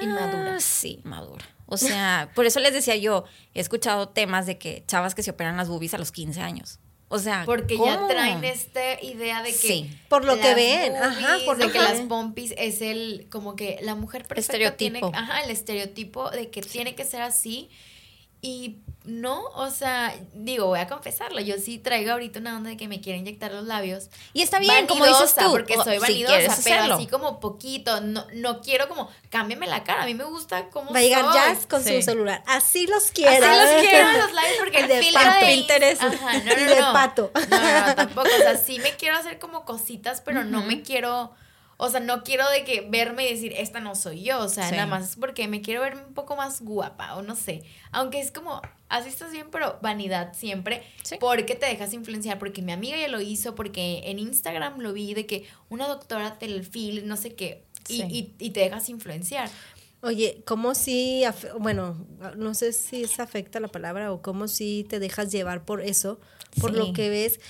Inmadura. 0.00 0.56
Ah, 0.56 0.60
sí, 0.60 1.00
madura. 1.04 1.44
O 1.66 1.76
sea, 1.76 2.30
por 2.34 2.44
eso 2.46 2.60
les 2.60 2.72
decía 2.72 2.96
yo, 2.96 3.24
he 3.54 3.60
escuchado 3.60 4.08
temas 4.08 4.46
de 4.46 4.58
que 4.58 4.84
chavas 4.86 5.14
que 5.14 5.22
se 5.22 5.30
operan 5.30 5.56
las 5.56 5.68
boobies 5.68 5.94
a 5.94 5.98
los 5.98 6.12
15 6.12 6.40
años. 6.40 6.78
O 7.08 7.18
sea, 7.18 7.42
Porque 7.44 7.76
ya 7.76 8.06
traen 8.08 8.42
esta 8.42 9.02
idea 9.02 9.42
de 9.42 9.50
que... 9.50 9.56
Sí. 9.68 9.98
Por 10.08 10.24
lo 10.24 10.38
que 10.38 10.54
ven, 10.54 10.96
ajá, 10.96 11.38
por 11.44 11.58
de 11.58 11.66
lo 11.66 11.72
que 11.72 11.78
que 11.78 11.84
las 11.84 12.00
pompis 12.02 12.54
es 12.56 12.80
el, 12.80 13.26
como 13.30 13.54
que 13.54 13.78
la 13.82 13.94
mujer 13.94 14.22
perfecta 14.22 14.52
Estereotipo. 14.52 15.10
tiene, 15.10 15.18
ajá, 15.18 15.42
el 15.42 15.50
estereotipo 15.50 16.30
de 16.30 16.48
que 16.48 16.62
tiene 16.62 16.94
que 16.94 17.04
ser 17.04 17.20
así 17.20 17.68
y 18.40 18.78
no, 19.04 19.42
o 19.54 19.70
sea, 19.70 20.14
digo, 20.32 20.66
voy 20.66 20.78
a 20.78 20.86
confesarlo, 20.86 21.40
yo 21.40 21.56
sí 21.58 21.78
traigo 21.78 22.12
ahorita 22.12 22.38
una 22.38 22.56
onda 22.56 22.70
de 22.70 22.76
que 22.76 22.86
me 22.88 23.00
quiero 23.00 23.18
inyectar 23.18 23.52
los 23.52 23.64
labios. 23.66 24.08
Y 24.32 24.42
está 24.42 24.58
bien, 24.60 24.86
como 24.86 25.04
dices 25.04 25.34
tú. 25.34 25.50
Porque 25.50 25.74
soy 25.74 25.98
vanidosa, 25.98 26.34
pero 26.38 26.80
hacerlo. 26.80 26.94
así 26.94 27.06
como 27.08 27.40
poquito. 27.40 28.00
No, 28.00 28.26
no 28.34 28.60
quiero 28.60 28.88
como, 28.88 29.10
cámbiame 29.30 29.66
la 29.66 29.82
cara. 29.84 30.02
A 30.02 30.06
mí 30.06 30.14
me 30.14 30.24
gusta 30.24 30.68
cómo 30.70 30.92
Va 30.92 30.98
a 31.00 31.02
llegar 31.02 31.24
soy. 31.24 31.34
Jazz 31.34 31.66
con 31.66 31.82
Sí. 31.82 31.96
su 31.96 32.02
celular. 32.02 32.42
Así 32.46 32.86
los 32.86 33.10
quiero. 33.10 33.44
Así 33.46 33.72
los 33.74 33.82
quiero 33.90 34.12
los 34.12 34.32
labios 34.32 34.56
porque 34.58 34.78
el 34.80 34.88
De 34.88 35.00
filtro 35.02 35.22
pato. 35.22 35.46
de 35.46 35.52
Pinterest. 35.52 36.02
Ajá, 36.02 36.32
no, 36.38 36.44
no, 36.44 36.60
Y 36.60 36.64
de 36.64 36.80
no. 36.80 36.92
pato. 36.92 37.30
No, 37.50 37.58
no, 37.60 37.86
no, 37.88 37.94
tampoco. 37.94 38.28
O 38.28 38.38
sea, 38.42 38.56
sí 38.64 38.78
me 38.78 38.96
quiero 38.96 39.16
hacer 39.16 39.38
como 39.38 39.64
cositas, 39.64 40.20
pero 40.20 40.44
no 40.44 40.62
me 40.62 40.82
quiero. 40.82 41.32
O 41.84 41.90
sea, 41.90 41.98
no 42.00 42.22
quiero 42.22 42.48
de 42.50 42.62
que 42.64 42.82
verme 42.88 43.26
y 43.28 43.32
decir, 43.32 43.54
esta 43.56 43.80
no 43.80 43.94
soy 43.96 44.22
yo. 44.22 44.38
O 44.40 44.48
sea, 44.48 44.68
Sí. 44.68 44.74
nada 44.76 44.86
más 44.86 45.10
es 45.10 45.16
porque 45.16 45.48
me 45.48 45.62
quiero 45.62 45.80
ver 45.80 45.96
un 45.96 46.14
poco 46.14 46.36
más 46.36 46.60
guapa, 46.62 47.16
o 47.16 47.22
no 47.22 47.34
sé. 47.34 47.64
Aunque 47.90 48.20
es 48.20 48.30
como, 48.30 48.62
así 48.88 49.08
estás 49.08 49.32
bien, 49.32 49.48
pero 49.50 49.78
vanidad 49.82 50.32
siempre. 50.32 50.82
Sí. 51.02 51.16
Porque 51.18 51.56
te 51.56 51.66
dejas 51.66 51.92
influenciar, 51.92 52.38
porque 52.38 52.62
mi 52.62 52.70
amiga 52.70 52.96
ya 52.96 53.08
lo 53.08 53.20
hizo, 53.20 53.54
porque 53.56 54.02
en 54.04 54.18
Instagram 54.20 54.78
lo 54.80 54.92
vi 54.92 55.12
de 55.14 55.26
que 55.26 55.46
una 55.70 55.88
doctora 55.88 56.38
te 56.38 56.46
el 56.46 56.64
feel, 56.64 57.08
no 57.08 57.16
sé 57.16 57.34
qué. 57.34 57.64
Y, 57.88 57.96
Sí. 57.96 58.06
y, 58.08 58.34
y 58.46 58.50
te 58.50 58.60
dejas 58.60 58.88
influenciar. 58.88 59.50
Oye, 60.02 60.42
¿cómo 60.46 60.74
si, 60.74 61.24
bueno, 61.58 62.06
no 62.36 62.54
sé 62.54 62.72
si 62.72 63.04
es 63.04 63.18
afecta 63.20 63.60
la 63.60 63.68
palabra 63.68 64.12
o 64.12 64.20
cómo 64.22 64.46
si 64.48 64.84
te 64.88 64.98
dejas 64.98 65.30
llevar 65.32 65.64
por 65.64 65.80
eso, 65.80 66.18
por 66.60 66.70
Sí. 66.72 66.76
lo 66.76 66.92
que 66.92 67.08
ves, 67.08 67.40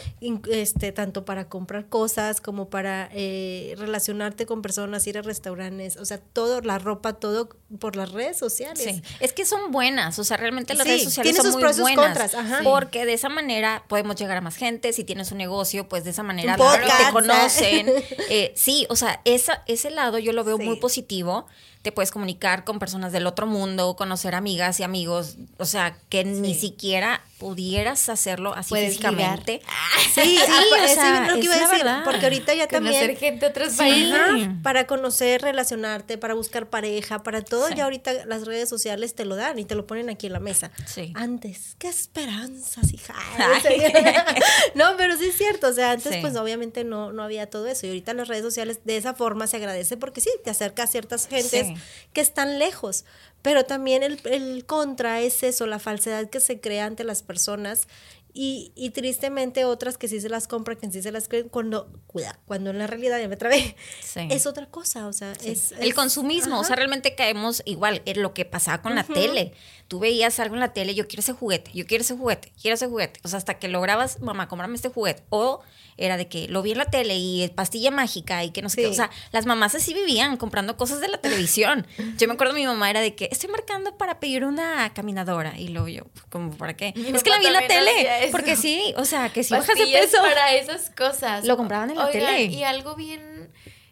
este, 0.50 0.92
tanto 0.92 1.24
para 1.24 1.48
comprar 1.48 1.88
cosas 1.88 2.40
como 2.40 2.70
para 2.70 3.08
eh, 3.12 3.74
relacionarte 3.78 4.46
con 4.46 4.62
personas, 4.62 5.06
ir 5.06 5.18
a 5.18 5.22
restaurantes, 5.22 5.96
o 5.96 6.04
sea, 6.04 6.18
todo, 6.18 6.60
la 6.60 6.78
ropa, 6.78 7.14
todo 7.14 7.48
por 7.78 7.96
las 7.96 8.12
redes 8.12 8.38
sociales. 8.38 8.82
Sí, 8.82 9.02
es 9.20 9.32
que 9.32 9.44
son 9.44 9.70
buenas, 9.72 10.18
o 10.18 10.24
sea, 10.24 10.36
realmente 10.36 10.74
las 10.74 10.84
Sí, 10.86 10.90
redes 10.90 11.04
sociales 11.04 11.36
son 11.36 11.44
sus 11.46 11.54
muy 11.54 11.62
pros 11.62 11.72
y 11.72 11.74
sus 11.76 11.82
buenas. 11.82 12.04
contras, 12.06 12.34
ajá. 12.34 12.60
Porque 12.62 13.04
de 13.06 13.14
esa 13.14 13.28
manera 13.28 13.84
podemos 13.88 14.16
llegar 14.16 14.36
a 14.36 14.40
más 14.40 14.56
gente, 14.56 14.92
si 14.92 15.04
tienes 15.04 15.32
un 15.32 15.38
negocio, 15.38 15.88
pues 15.88 16.04
de 16.04 16.10
esa 16.10 16.22
manera 16.22 16.52
te 16.56 16.62
podcast, 16.62 17.12
conocen. 17.12 17.88
Eh, 18.30 18.52
sí, 18.56 18.86
o 18.88 18.96
sea, 18.96 19.20
esa, 19.24 19.62
ese 19.66 19.90
lado 19.90 20.18
yo 20.18 20.32
lo 20.32 20.44
veo 20.44 20.58
muy 20.58 20.76
positivo. 20.76 21.46
Te 21.82 21.90
puedes 21.92 22.10
comunicar 22.12 22.62
con 22.64 22.78
personas 22.78 23.12
del 23.12 23.26
otro 23.26 23.46
mundo, 23.46 23.96
conocer 23.96 24.34
amigas 24.36 24.78
y 24.78 24.84
amigos, 24.84 25.36
o 25.58 25.64
sea, 25.64 25.96
que 26.08 26.24
ni 26.24 26.54
siquiera 26.54 27.20
pudieras 27.38 28.08
hacerlo 28.08 28.54
así 28.54 28.74
físicamente. 28.74 29.60
Sí, 30.14 30.38
apa- 30.38 30.52
o 30.52 30.74
eso 30.84 30.94
sea, 30.94 31.22
es 31.26 31.28
lo 31.32 31.34
que 31.38 31.44
iba 31.44 31.54
a 31.54 31.58
decir, 31.58 31.78
verdad. 31.78 32.04
porque 32.04 32.24
ahorita 32.26 32.54
ya 32.54 32.68
Conocer 32.68 32.92
también 33.00 33.16
gente 33.16 33.40
de 33.40 33.50
otros 33.50 33.72
Sí. 33.72 33.78
países. 33.78 34.48
Para 34.62 34.86
conocer, 34.86 35.40
relacionarte, 35.42 36.18
para 36.18 36.34
buscar 36.34 36.68
pareja, 36.68 37.22
para 37.22 37.42
todo, 37.42 37.68
Sí. 37.68 37.74
ya 37.76 37.84
ahorita 37.84 38.26
las 38.26 38.44
redes 38.46 38.68
sociales 38.68 39.14
te 39.14 39.24
lo 39.24 39.36
dan 39.36 39.58
y 39.58 39.64
te 39.64 39.74
lo 39.74 39.86
ponen 39.86 40.10
aquí 40.10 40.26
en 40.26 40.34
la 40.34 40.40
mesa. 40.40 40.70
Sí. 40.86 41.12
Antes, 41.16 41.76
qué 41.78 41.88
esperanzas, 41.88 42.92
hija. 42.92 43.14
No, 44.74 44.96
pero 44.96 45.16
sí 45.16 45.26
es 45.26 45.36
cierto, 45.36 45.68
o 45.68 45.72
sea, 45.72 45.92
antes 45.92 46.12
Sí. 46.14 46.18
pues 46.20 46.36
obviamente 46.36 46.84
no, 46.84 47.12
no 47.12 47.22
había 47.22 47.48
todo 47.48 47.66
eso 47.66 47.86
y 47.86 47.90
ahorita 47.90 48.12
las 48.14 48.28
redes 48.28 48.42
sociales 48.44 48.80
de 48.84 48.96
esa 48.96 49.14
forma 49.14 49.46
se 49.46 49.56
agradece 49.56 49.96
porque 49.96 50.20
sí, 50.20 50.30
te 50.44 50.50
acerca 50.50 50.82
a 50.84 50.86
ciertas 50.86 51.26
gentes 51.26 51.68
Sí. 51.76 51.82
que 52.12 52.20
están 52.20 52.58
lejos, 52.58 53.04
pero 53.42 53.64
también 53.64 54.02
el, 54.02 54.20
el 54.24 54.64
contra 54.66 55.20
es 55.20 55.42
eso, 55.42 55.66
la 55.66 55.78
falsedad 55.78 56.30
que 56.30 56.40
se 56.40 56.60
crea 56.60 56.86
ante 56.86 57.04
las 57.04 57.22
personas 57.22 57.88
y, 58.34 58.72
y 58.74 58.90
tristemente 58.90 59.66
otras 59.66 59.98
que 59.98 60.08
sí 60.08 60.18
se 60.18 60.30
las 60.30 60.48
compran, 60.48 60.78
que 60.78 60.90
sí 60.90 61.02
se 61.02 61.12
las 61.12 61.28
creen, 61.28 61.50
cuando, 61.50 61.90
cuida, 62.06 62.38
cuando 62.46 62.70
en 62.70 62.78
la 62.78 62.86
realidad, 62.86 63.20
ya 63.20 63.28
me 63.28 63.36
trabé, 63.36 63.76
Sí. 64.02 64.20
es 64.30 64.46
otra 64.46 64.66
cosa, 64.70 65.06
o 65.06 65.12
sea, 65.12 65.32
es... 65.44 65.72
el 65.72 65.92
consumismo, 65.92 66.58
o 66.58 66.64
sea, 66.64 66.74
realmente 66.76 67.14
caemos 67.14 67.62
igual 67.66 68.00
en 68.06 68.22
lo 68.22 68.32
que 68.32 68.46
pasaba 68.46 68.80
con 68.80 68.94
la 68.94 69.04
tele. 69.04 69.52
Tú 69.86 69.98
veías 69.98 70.40
algo 70.40 70.54
en 70.54 70.60
la 70.60 70.72
tele, 70.72 70.94
yo 70.94 71.06
quiero 71.08 71.20
ese 71.20 71.34
juguete, 71.34 71.72
yo 71.74 71.84
quiero 71.86 72.00
ese 72.02 72.16
juguete, 72.16 72.52
quiero 72.58 72.76
ese 72.76 72.86
juguete. 72.86 73.20
O 73.22 73.28
sea, 73.28 73.36
hasta 73.36 73.58
que 73.58 73.68
lograbas, 73.68 74.20
mamá, 74.22 74.48
cómprame 74.48 74.76
este 74.76 74.88
juguete. 74.88 75.24
O 75.28 75.60
era 75.96 76.16
de 76.16 76.28
que 76.28 76.48
lo 76.48 76.62
vi 76.62 76.72
en 76.72 76.78
la 76.78 76.86
tele 76.86 77.16
y 77.16 77.48
pastilla 77.54 77.90
mágica 77.90 78.42
y 78.44 78.50
que 78.50 78.62
no 78.62 78.68
sé 78.68 78.82
qué. 78.82 78.86
O 78.88 78.94
sea, 78.94 79.10
las 79.30 79.46
mamás 79.46 79.74
así 79.74 79.92
vivían 79.94 80.36
comprando 80.36 80.76
cosas 80.76 81.00
de 81.00 81.08
la 81.08 81.18
televisión. 81.18 81.86
Yo 82.18 82.26
me 82.28 82.34
acuerdo 82.34 82.54
mi 82.54 82.64
mamá 82.66 82.90
era 82.90 83.00
de 83.00 83.14
que 83.14 83.28
estoy 83.30 83.50
marcando 83.50 83.96
para 83.98 84.20
pedir 84.20 84.44
una 84.44 84.92
caminadora. 84.94 85.58
Y 85.58 85.68
luego 85.68 85.88
yo, 85.88 86.04
como, 86.30 86.56
¿para 86.56 86.74
qué? 86.76 86.92
Mi 86.96 87.08
es 87.10 87.22
que 87.22 87.30
la 87.30 87.38
vi 87.38 87.46
en 87.46 87.52
la 87.52 87.66
tele. 87.66 88.28
Porque 88.32 88.56
sí, 88.56 88.94
o 88.96 89.04
sea, 89.04 89.30
que 89.32 89.44
si 89.44 89.52
bajas 89.54 89.76
de 89.76 89.86
peso. 89.86 90.18
para 90.22 90.54
esas 90.54 90.90
cosas. 90.90 91.44
Lo 91.46 91.56
compraban 91.56 91.90
en 91.90 91.96
la 91.98 92.06
Oigan, 92.06 92.26
tele. 92.26 92.44
Y 92.44 92.62
algo 92.64 92.94
bien, 92.94 93.50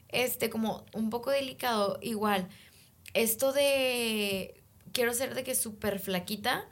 este, 0.08 0.50
como 0.50 0.84
un 0.94 1.10
poco 1.10 1.30
delicado, 1.30 1.98
igual, 2.02 2.48
esto 3.14 3.52
de 3.52 4.54
quiero 4.92 5.12
ser 5.14 5.34
de 5.34 5.44
que 5.44 5.54
súper 5.54 5.98
flaquita 6.00 6.64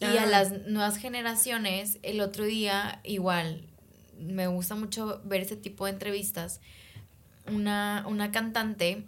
y 0.00 0.04
a 0.04 0.22
Ah. 0.22 0.26
las 0.26 0.52
nuevas 0.66 0.98
generaciones, 0.98 1.98
el 2.02 2.20
otro 2.20 2.44
día, 2.44 3.00
igual, 3.02 3.66
me 4.18 4.46
gusta 4.46 4.74
mucho 4.74 5.20
ver 5.24 5.42
ese 5.42 5.56
tipo 5.56 5.84
de 5.86 5.92
entrevistas. 5.92 6.60
Una, 7.46 8.04
una 8.08 8.32
cantante 8.32 9.04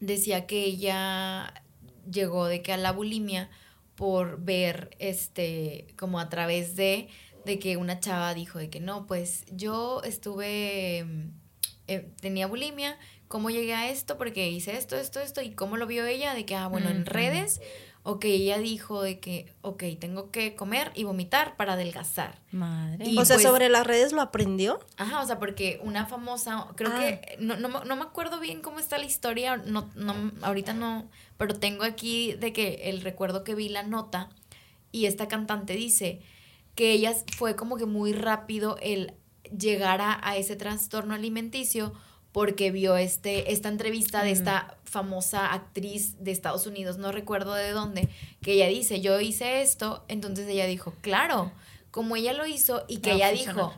decía 0.00 0.46
que 0.46 0.64
ella 0.64 1.62
llegó 2.10 2.46
de 2.46 2.62
que 2.62 2.72
a 2.72 2.76
la 2.76 2.92
bulimia 2.92 3.50
por 3.94 4.40
ver 4.42 4.90
este 4.98 5.86
como 5.96 6.20
a 6.20 6.28
través 6.28 6.76
de 6.76 7.08
de 7.44 7.58
que 7.58 7.76
una 7.76 8.00
chava 8.00 8.34
dijo 8.34 8.58
de 8.58 8.68
que 8.68 8.80
no 8.80 9.06
pues 9.06 9.44
yo 9.50 10.02
estuve 10.02 11.04
mm, 11.04 11.30
eh, 11.88 12.10
tenía 12.20 12.46
bulimia 12.46 12.98
cómo 13.28 13.50
llegué 13.50 13.74
a 13.74 13.90
esto 13.90 14.18
porque 14.18 14.48
hice 14.50 14.76
esto 14.76 14.96
esto 14.96 15.20
esto 15.20 15.40
y 15.40 15.52
cómo 15.52 15.76
lo 15.76 15.86
vio 15.86 16.04
ella 16.04 16.34
de 16.34 16.44
que 16.44 16.54
ah 16.54 16.66
bueno 16.66 16.90
en 16.90 17.06
redes 17.06 17.60
ok 18.08 18.24
ella 18.26 18.58
dijo 18.58 19.02
de 19.02 19.18
que 19.18 19.52
ok 19.62 19.82
tengo 19.98 20.30
que 20.30 20.54
comer 20.54 20.92
y 20.94 21.02
vomitar 21.04 21.56
para 21.56 21.72
adelgazar 21.72 22.40
Madre. 22.52 23.04
Y 23.08 23.18
o 23.18 23.24
sea, 23.24 23.36
pues- 23.36 23.42
sobre 23.46 23.68
las 23.68 23.84
redes 23.86 24.12
lo 24.12 24.20
aprendió. 24.22 24.78
Ajá, 24.96 25.20
o 25.22 25.26
sea, 25.26 25.38
porque 25.40 25.80
una 25.82 26.06
famosa, 26.06 26.68
creo 26.76 26.92
Ah. 26.94 27.00
que, 27.00 27.36
no, 27.40 27.56
no, 27.56 27.68
me- 27.68 27.84
no 27.84 27.96
me 27.96 28.02
acuerdo 28.02 28.38
bien 28.40 28.62
cómo 28.62 28.78
está 28.78 28.96
la 28.98 29.04
historia, 29.06 29.56
no, 29.56 29.90
no, 29.96 30.14
ahorita 30.42 30.72
no, 30.72 31.08
pero 31.36 31.54
tengo 31.58 31.82
aquí 31.84 32.32
de 32.34 32.52
que 32.52 32.88
el 32.88 33.00
recuerdo 33.00 33.42
que 33.44 33.54
vi 33.56 33.68
la 33.68 33.82
nota 33.82 34.30
y 34.92 35.06
esta 35.06 35.26
cantante 35.28 35.74
dice 35.74 36.20
que 36.76 36.92
ella 36.92 37.12
fue 37.36 37.56
como 37.56 37.76
que 37.76 37.86
muy 37.86 38.12
rápido 38.12 38.76
el 38.80 39.14
llegar 39.56 40.00
a, 40.00 40.18
a 40.22 40.36
ese 40.36 40.54
trastorno 40.56 41.14
alimenticio 41.14 41.92
porque 42.36 42.70
vio 42.70 42.98
este, 42.98 43.50
esta 43.50 43.70
entrevista 43.70 44.22
de 44.22 44.30
esta 44.30 44.76
famosa 44.84 45.54
actriz 45.54 46.22
de 46.22 46.32
Estados 46.32 46.66
Unidos, 46.66 46.98
no 46.98 47.10
recuerdo 47.10 47.54
de 47.54 47.70
dónde, 47.70 48.10
que 48.42 48.52
ella 48.52 48.66
dice, 48.66 49.00
yo 49.00 49.18
hice 49.20 49.62
esto, 49.62 50.04
entonces 50.08 50.46
ella 50.46 50.66
dijo, 50.66 50.92
claro, 51.00 51.50
como 51.90 52.14
ella 52.14 52.34
lo 52.34 52.46
hizo 52.46 52.84
y 52.88 52.98
que 52.98 53.08
Va 53.08 53.14
a 53.14 53.16
ella 53.16 53.30
dijo, 53.32 53.72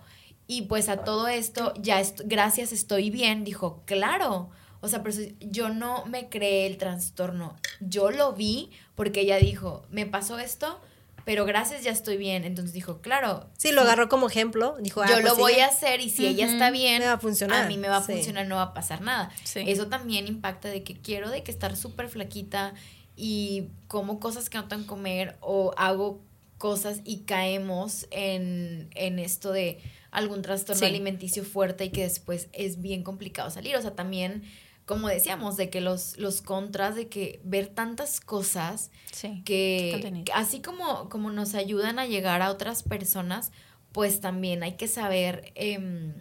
y 0.48 0.62
pues 0.62 0.88
a 0.88 1.04
todo 1.04 1.28
esto, 1.28 1.72
ya 1.78 2.00
est- 2.00 2.22
gracias, 2.24 2.72
estoy 2.72 3.10
bien, 3.10 3.44
dijo, 3.44 3.84
claro. 3.84 4.50
O 4.80 4.88
sea, 4.88 5.04
pero 5.04 5.14
yo 5.38 5.68
no 5.68 6.04
me 6.06 6.28
creé 6.28 6.66
el 6.66 6.78
trastorno. 6.78 7.54
Yo 7.78 8.10
lo 8.10 8.32
vi 8.32 8.70
porque 8.96 9.20
ella 9.20 9.36
dijo, 9.36 9.86
me 9.88 10.04
pasó 10.04 10.40
esto, 10.40 10.80
pero 11.28 11.44
gracias, 11.44 11.82
ya 11.84 11.90
estoy 11.90 12.16
bien. 12.16 12.44
Entonces 12.44 12.72
dijo, 12.72 13.02
claro. 13.02 13.50
Sí, 13.58 13.70
lo 13.70 13.82
agarró 13.82 14.08
como 14.08 14.28
ejemplo. 14.28 14.78
Dijo, 14.80 15.02
ah, 15.02 15.08
yo 15.08 15.12
pues 15.16 15.24
lo 15.26 15.34
sí, 15.34 15.40
voy 15.42 15.52
a 15.60 15.66
hacer 15.66 16.00
y 16.00 16.08
si 16.08 16.26
ella 16.26 16.46
está 16.46 16.70
bien, 16.70 17.00
Me 17.00 17.06
va 17.06 17.12
a 17.12 17.18
funcionar, 17.18 17.64
a 17.64 17.68
mí 17.68 17.76
me 17.76 17.86
va 17.86 17.98
a 17.98 18.02
sí. 18.02 18.14
funcionar, 18.14 18.46
no 18.46 18.56
va 18.56 18.62
a 18.62 18.72
pasar 18.72 19.02
nada. 19.02 19.30
Sí. 19.44 19.60
Eso 19.66 19.88
también 19.88 20.26
impacta 20.26 20.68
de 20.70 20.82
que 20.82 20.98
quiero 20.98 21.28
de 21.28 21.42
que 21.42 21.50
estar 21.50 21.76
súper 21.76 22.08
flaquita 22.08 22.72
y 23.14 23.68
como 23.88 24.20
cosas 24.20 24.48
que 24.48 24.56
no 24.56 24.68
tengo 24.68 24.84
que 24.84 24.88
comer 24.88 25.36
o 25.42 25.74
hago 25.76 26.22
cosas 26.56 27.02
y 27.04 27.18
caemos 27.24 28.06
en, 28.10 28.88
en 28.94 29.18
esto 29.18 29.52
de 29.52 29.80
algún 30.10 30.40
trastorno 30.40 30.80
Sí. 30.80 30.86
alimenticio 30.86 31.44
fuerte 31.44 31.84
y 31.84 31.90
que 31.90 32.04
después 32.04 32.48
es 32.54 32.80
bien 32.80 33.02
complicado 33.02 33.50
salir. 33.50 33.76
O 33.76 33.82
sea, 33.82 33.94
también, 33.94 34.44
como 34.88 35.06
decíamos, 35.08 35.56
de 35.56 35.68
que 35.70 35.80
los, 35.80 36.16
los 36.18 36.42
contras 36.42 36.96
de 36.96 37.08
que 37.08 37.40
ver 37.44 37.68
tantas 37.68 38.20
cosas 38.20 38.90
Sí. 39.12 39.42
que 39.44 40.24
así 40.34 40.60
como, 40.62 41.08
como 41.10 41.30
nos 41.30 41.54
ayudan 41.54 41.98
a 42.00 42.06
llegar 42.06 42.42
a 42.42 42.50
otras 42.50 42.82
personas, 42.82 43.52
pues 43.92 44.20
también 44.20 44.62
hay 44.62 44.72
que 44.76 44.88
saber 44.88 45.52
em, 45.54 46.14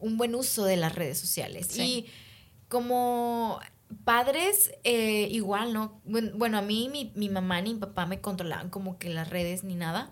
un 0.00 0.16
buen 0.18 0.34
uso 0.34 0.64
de 0.64 0.76
las 0.76 0.94
redes 0.94 1.18
sociales. 1.18 1.68
Sí. 1.70 1.82
Y 1.82 2.06
como 2.68 3.58
padres, 4.04 4.72
eh, 4.84 5.28
igual, 5.30 5.72
¿no? 5.72 6.00
Buen- 6.04 6.36
Bueno, 6.38 6.58
a 6.58 6.62
mí 6.62 6.88
mi, 6.92 7.12
mi 7.14 7.28
mamá 7.28 7.60
ni 7.62 7.74
mi 7.74 7.80
papá 7.80 8.04
me 8.06 8.20
controlaban 8.20 8.68
como 8.70 8.98
que 8.98 9.08
las 9.08 9.30
redes 9.30 9.64
ni 9.64 9.74
nada, 9.74 10.10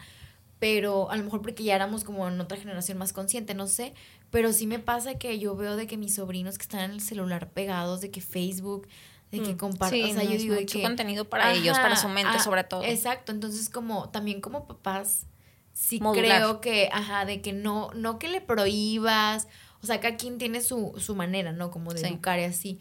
pero 0.58 1.10
a 1.10 1.16
lo 1.16 1.24
mejor 1.24 1.42
porque 1.42 1.62
ya 1.64 1.74
éramos 1.74 2.02
como 2.02 2.26
en 2.28 2.40
otra 2.40 2.56
generación 2.56 2.96
más 2.98 3.12
consciente, 3.12 3.52
no 3.54 3.66
sé, 3.66 3.92
pero 4.30 4.52
sí 4.52 4.66
me 4.66 4.78
pasa 4.78 5.14
que 5.18 5.38
yo 5.38 5.56
veo 5.56 5.76
de 5.76 5.86
que 5.86 5.96
mis 5.96 6.14
sobrinos 6.14 6.58
que 6.58 6.62
están 6.62 6.80
en 6.80 6.90
el 6.92 7.00
celular 7.00 7.50
pegados, 7.50 8.00
de 8.00 8.10
que 8.10 8.20
Facebook, 8.20 8.86
de 9.30 9.42
que 9.42 9.56
comparten, 9.56 10.04
Sí, 10.04 10.10
o 10.10 10.14
sea, 10.14 10.24
no, 10.24 10.30
yo 10.30 10.38
digo 10.38 10.54
mucho 10.54 10.78
que- 10.78 10.82
contenido 10.82 11.28
para 11.28 11.52
ellos, 11.52 11.76
para 11.78 11.96
su 11.96 12.08
mente 12.08 12.36
ah, 12.36 12.42
sobre 12.42 12.64
todo. 12.64 12.82
Exacto, 12.84 13.32
entonces 13.32 13.68
como 13.68 14.08
también 14.10 14.40
como 14.40 14.66
papás 14.66 15.26
sí 15.72 16.00
Modular. 16.00 16.38
creo 16.38 16.60
que, 16.60 16.88
ajá, 16.92 17.24
de 17.24 17.42
que 17.42 17.52
no, 17.52 17.90
no 17.94 18.18
que 18.18 18.28
le 18.28 18.40
prohíbas, 18.40 19.48
o 19.82 19.86
sea, 19.86 20.00
cada 20.00 20.16
quien 20.16 20.38
tiene 20.38 20.60
su, 20.60 20.94
su 20.98 21.14
manera, 21.14 21.52
¿no? 21.52 21.70
Como 21.70 21.92
de 21.92 22.00
Sí. 22.00 22.06
educar 22.06 22.38
y 22.38 22.44
así, 22.44 22.78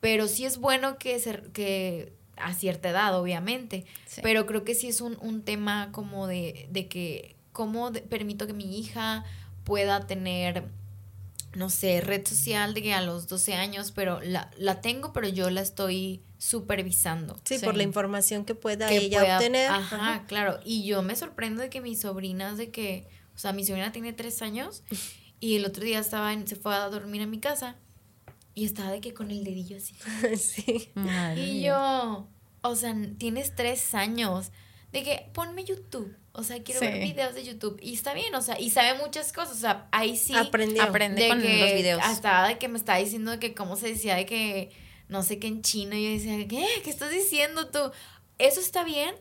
pero 0.00 0.28
sí 0.28 0.44
es 0.44 0.58
bueno 0.58 0.98
que, 0.98 1.18
se, 1.18 1.42
que 1.52 2.12
a 2.36 2.52
cierta 2.52 2.90
edad, 2.90 3.18
obviamente, 3.18 3.86
Sí. 4.06 4.20
pero 4.22 4.46
creo 4.46 4.64
que 4.64 4.74
sí 4.74 4.88
es 4.88 5.00
un, 5.00 5.16
un 5.20 5.42
tema 5.42 5.90
como 5.92 6.26
de, 6.26 6.68
de 6.70 6.86
que, 6.88 7.36
¿cómo 7.52 7.90
de- 7.90 8.02
permito 8.02 8.46
que 8.46 8.52
mi 8.52 8.78
hija 8.78 9.24
pueda 9.64 10.06
tener 10.06 10.64
no 11.56 11.70
sé, 11.70 12.00
red 12.00 12.26
social 12.26 12.74
de 12.74 12.82
que 12.82 12.92
a 12.94 13.00
los 13.02 13.26
12 13.28 13.54
años, 13.54 13.90
pero 13.92 14.20
la, 14.20 14.50
la 14.58 14.80
tengo, 14.80 15.12
pero 15.12 15.26
yo 15.28 15.50
la 15.50 15.62
estoy 15.62 16.22
supervisando. 16.38 17.40
Sí, 17.44 17.58
por 17.58 17.76
la 17.76 17.82
información 17.82 18.44
que 18.44 18.54
pueda 18.54 18.88
que 18.88 18.98
ella 18.98 19.20
pueda- 19.20 19.36
obtener. 19.36 19.70
Ajá, 19.70 19.96
Ajá. 19.96 20.26
claro. 20.26 20.60
Y 20.64 20.84
yo 20.84 21.02
me 21.02 21.16
sorprendo 21.16 21.62
de 21.62 21.70
que 21.70 21.80
mis 21.80 22.00
sobrinas, 22.00 22.58
de 22.58 22.70
que, 22.70 23.08
o 23.34 23.38
sea, 23.38 23.52
mi 23.52 23.64
sobrina 23.64 23.92
tiene 23.92 24.12
tres 24.12 24.42
años 24.42 24.82
y 25.40 25.56
el 25.56 25.64
otro 25.64 25.84
día 25.84 25.98
estaba 25.98 26.32
en, 26.32 26.46
se 26.46 26.56
fue 26.56 26.74
a 26.74 26.88
dormir 26.88 27.22
a 27.22 27.26
mi 27.26 27.38
casa 27.40 27.76
y 28.54 28.64
estaba 28.64 28.90
de 28.90 29.00
que 29.00 29.14
con 29.14 29.30
el 29.30 29.44
dedillo 29.44 29.76
así. 29.76 29.94
sí. 30.36 30.90
Madre 30.94 31.46
Y 31.46 31.52
mía. 31.54 31.66
yo, 31.68 32.28
o 32.62 32.76
sea, 32.76 32.94
tienes 33.18 33.54
tres 33.54 33.94
años. 33.94 34.50
De 34.92 35.02
que 35.02 35.28
ponme 35.34 35.64
YouTube. 35.64 36.14
O 36.36 36.44
sea, 36.44 36.62
quiero 36.62 36.80
ver 36.80 36.94
Sí. 37.02 37.12
videos 37.12 37.34
de 37.34 37.44
YouTube. 37.44 37.78
Y 37.82 37.94
está 37.94 38.14
bien, 38.14 38.34
o 38.34 38.42
sea, 38.42 38.60
y 38.60 38.70
sabe 38.70 38.98
muchas 38.98 39.32
cosas. 39.32 39.56
O 39.56 39.60
sea, 39.60 39.88
ahí 39.92 40.16
sí. 40.16 40.34
Aprendió. 40.34 40.82
Aprende 40.82 41.22
de 41.22 41.28
con 41.28 41.42
que 41.42 41.58
los 41.60 41.72
videos. 41.72 42.00
Hasta 42.04 42.46
de 42.48 42.58
que 42.58 42.68
me 42.68 42.78
estaba 42.78 42.98
diciendo 42.98 43.30
de 43.32 43.38
que 43.38 43.54
cómo 43.54 43.76
se 43.76 43.88
decía 43.88 44.14
de 44.16 44.26
que 44.26 44.70
no 45.08 45.22
sé 45.22 45.38
qué 45.38 45.46
en 45.48 45.62
chino. 45.62 45.94
Y 45.96 46.04
yo 46.04 46.10
decía, 46.10 46.46
¿qué? 46.48 46.66
¿Qué 46.84 46.90
estás 46.90 47.10
diciendo 47.10 47.68
tú? 47.68 47.78
Eso 48.38 48.60
está 48.60 48.84
bien, 48.84 49.14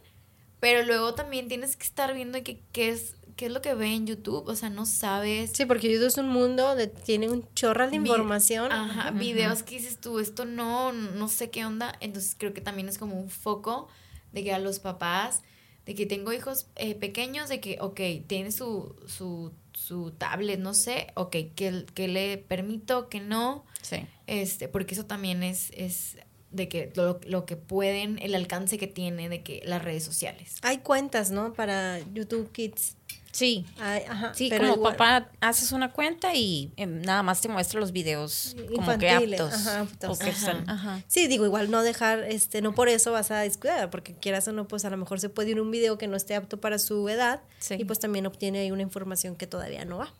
pero 0.59 0.83
luego 0.83 1.13
también 1.13 1.47
tienes 1.47 1.75
que 1.75 1.83
estar 1.85 2.13
viendo 2.13 2.41
que, 2.43 2.61
qué 2.71 2.89
es 2.89 3.15
qué 3.37 3.47
es 3.47 3.51
lo 3.51 3.61
que 3.61 3.73
ve 3.73 3.87
en 3.93 4.07
YouTube. 4.07 4.47
O 4.47 4.55
sea, 4.55 4.69
no 4.69 4.85
sabes. 4.85 5.51
Sí, 5.53 5.65
porque 5.65 5.91
YouTube 5.91 6.07
es 6.07 6.17
un 6.17 6.29
mundo 6.29 6.73
de 6.75 6.87
tiene 6.87 7.27
un 7.29 7.45
chorro 7.53 7.83
de 7.85 7.91
Vi- 7.91 7.97
información. 7.97 8.71
Ajá, 8.71 9.11
videos 9.11 9.61
que 9.63 9.75
dices 9.75 9.99
tú, 9.99 10.19
esto 10.19 10.45
no, 10.45 10.93
no 10.93 11.27
sé 11.27 11.49
qué 11.49 11.65
onda. 11.65 11.93
Entonces 11.99 12.35
creo 12.37 12.53
que 12.53 12.61
también 12.61 12.87
es 12.87 12.97
como 12.97 13.19
un 13.19 13.29
foco 13.29 13.89
de 14.31 14.43
que 14.45 14.53
a 14.53 14.59
los 14.59 14.79
papás, 14.79 15.43
de 15.85 15.95
que 15.95 16.05
tengo 16.05 16.33
hijos 16.33 16.67
eh, 16.75 16.95
pequeños, 16.95 17.49
de 17.49 17.59
que, 17.59 17.77
ok, 17.79 17.99
tiene 18.27 18.51
su, 18.51 18.95
su, 19.07 19.51
su 19.73 20.11
tablet, 20.11 20.59
no 20.59 20.73
sé, 20.73 21.07
ok, 21.15 21.35
que, 21.55 21.85
que 21.93 22.07
le 22.07 22.37
permito, 22.37 23.07
que 23.09 23.19
no, 23.19 23.65
Sí. 23.81 23.97
este, 24.27 24.67
porque 24.67 24.95
eso 24.95 25.05
también 25.05 25.43
es, 25.43 25.71
es 25.75 26.17
de 26.51 26.67
que 26.67 26.91
lo, 26.95 27.19
lo 27.27 27.45
que 27.45 27.55
pueden, 27.55 28.17
el 28.19 28.33
alcance 28.33 28.77
que 28.77 28.87
tiene 28.87 29.29
de 29.29 29.43
que 29.43 29.61
las 29.65 29.83
redes 29.83 30.03
sociales. 30.03 30.55
Hay 30.63 30.79
cuentas, 30.79 31.29
¿no? 31.29 31.53
Para 31.53 31.99
YouTube 32.13 32.51
Kids. 32.51 32.95
Sí. 33.35 33.65
Ay, 33.79 34.03
ajá, 34.07 34.33
Sí, 34.33 34.47
pero 34.49 34.61
como 34.63 34.75
igual- 34.75 34.95
papá 34.95 35.29
haces 35.41 35.73
una 35.73 35.91
cuenta 35.91 36.33
y 36.33 36.71
em, 36.77 37.01
nada 37.01 37.21
más 37.21 37.41
te 37.41 37.49
muestra 37.49 37.81
los 37.81 37.91
videos 37.91 38.55
como 38.73 38.97
que 38.97 39.07
Infantiles, 39.09 39.41
aptos. 39.41 39.67
ajá, 39.67 39.79
aptos. 39.81 40.09
O 40.09 40.17
que 40.23 40.29
Ajá. 40.29 40.51
están-. 40.61 41.03
Sí, 41.07 41.27
digo, 41.27 41.43
igual 41.45 41.69
no 41.69 41.83
dejar, 41.83 42.19
este, 42.23 42.61
no 42.61 42.73
por 42.73 42.87
eso 42.87 43.11
vas 43.11 43.31
a 43.31 43.39
descuidar, 43.39 43.89
porque 43.89 44.13
quieras 44.15 44.47
o 44.47 44.53
no, 44.53 44.69
pues 44.69 44.85
a 44.85 44.89
lo 44.89 44.95
mejor 44.95 45.19
se 45.19 45.27
puede 45.27 45.49
ir 45.51 45.59
un 45.59 45.69
video 45.69 45.97
que 45.97 46.07
no 46.07 46.15
esté 46.15 46.33
apto 46.35 46.61
para 46.61 46.79
su 46.79 47.09
edad 47.09 47.41
Sí. 47.59 47.75
y 47.77 47.83
pues 47.83 47.99
también 47.99 48.25
obtiene 48.25 48.59
ahí 48.59 48.71
una 48.71 48.83
información 48.83 49.35
que 49.35 49.47
todavía 49.47 49.83
no 49.83 49.97
va. 49.97 50.13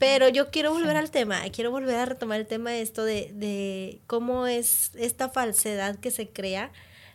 Pero 0.00 0.28
yo 0.28 0.50
quiero 0.50 0.72
volver 0.72 0.96
al 0.96 1.10
tema, 1.12 1.40
quiero 1.52 1.70
volver 1.70 1.96
a 1.96 2.04
retomar 2.04 2.40
el 2.40 2.46
tema 2.46 2.70
de 2.70 2.82
esto 2.82 3.04
de, 3.04 3.30
de 3.34 4.00
cómo 4.08 4.46
es 4.48 4.90
esta 4.96 5.28
falsedad 5.28 5.96
que 6.00 6.10
se 6.10 6.28
crea 6.28 6.72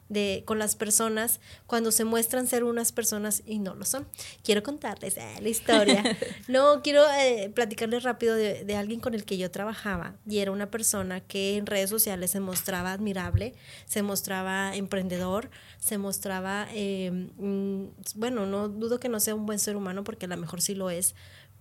de, 0.09 0.43
con 0.45 0.59
las 0.59 0.75
personas 0.75 1.39
cuando 1.65 1.91
se 1.91 2.03
muestran 2.05 2.47
ser 2.47 2.63
unas 2.63 2.91
personas 2.91 3.41
y 3.45 3.59
no 3.59 3.73
lo 3.75 3.85
son. 3.85 4.07
Quiero 4.43 4.61
contarles 4.63 5.17
eh, 5.17 5.35
la 5.41 5.49
historia. 5.49 6.03
no, 6.47 6.81
quiero 6.83 7.03
eh, 7.19 7.51
platicarles 7.53 8.03
rápido 8.03 8.35
de, 8.35 8.63
de 8.63 8.75
alguien 8.75 8.99
con 8.99 9.13
el 9.15 9.25
que 9.25 9.37
yo 9.37 9.49
trabajaba 9.51 10.15
y 10.27 10.39
era 10.39 10.51
una 10.51 10.69
persona 10.69 11.21
que 11.21 11.57
en 11.57 11.65
redes 11.65 11.89
sociales 11.89 12.31
se 12.31 12.39
mostraba 12.39 12.91
admirable, 12.91 13.53
se 13.85 14.03
mostraba 14.03 14.75
emprendedor, 14.75 15.49
se 15.79 15.97
mostraba, 15.97 16.67
eh, 16.73 17.09
mm, 17.37 17.85
bueno, 18.15 18.45
no 18.45 18.69
dudo 18.69 18.99
que 18.99 19.09
no 19.09 19.19
sea 19.19 19.33
un 19.35 19.45
buen 19.45 19.59
ser 19.59 19.75
humano 19.75 20.03
porque 20.03 20.25
a 20.25 20.29
lo 20.29 20.37
mejor 20.37 20.61
sí 20.61 20.75
lo 20.75 20.89
es, 20.89 21.15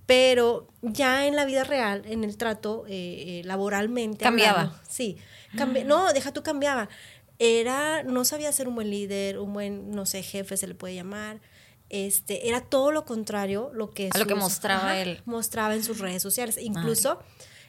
pero 0.07 0.69
ya 0.83 1.27
en 1.27 1.35
la 1.35 1.47
vida 1.47 1.65
real, 1.65 2.03
en 2.07 2.25
el 2.25 2.37
trato 2.37 2.85
eh, 2.87 3.41
eh, 3.41 3.43
laboralmente. 3.45 4.23
Cambiaba. 4.23 4.61
hablando, 4.61 4.83
sí, 4.87 5.17
cambi- 5.55 5.85
no, 5.87 6.13
deja 6.13 6.31
tú 6.33 6.43
cambiaba. 6.43 6.91
Era, 7.39 8.03
no 8.05 8.25
sabía 8.25 8.53
ser 8.53 8.69
un 8.69 8.75
buen 8.77 8.91
líder, 8.91 9.39
un 9.39 9.53
buen, 9.53 9.91
no 9.91 10.07
sé, 10.07 10.23
jefe 10.23 10.57
se 10.57 10.67
le 10.67 10.75
puede 10.75 10.95
llamar. 10.95 11.41
Este, 11.91 12.49
era 12.49 12.61
todo 12.61 12.91
lo 12.93 13.05
contrario 13.05 13.71
lo 13.75 13.93
que 13.93 14.11
A 14.13 14.19
lo 14.19 14.27
que 14.27 14.35
mostraba 14.35 14.97
él. 14.99 15.21
mostraba 15.27 15.75
en 15.75 15.85
sus 15.85 15.99
redes 15.99 16.23
sociales. 16.23 16.59
Incluso 16.59 17.19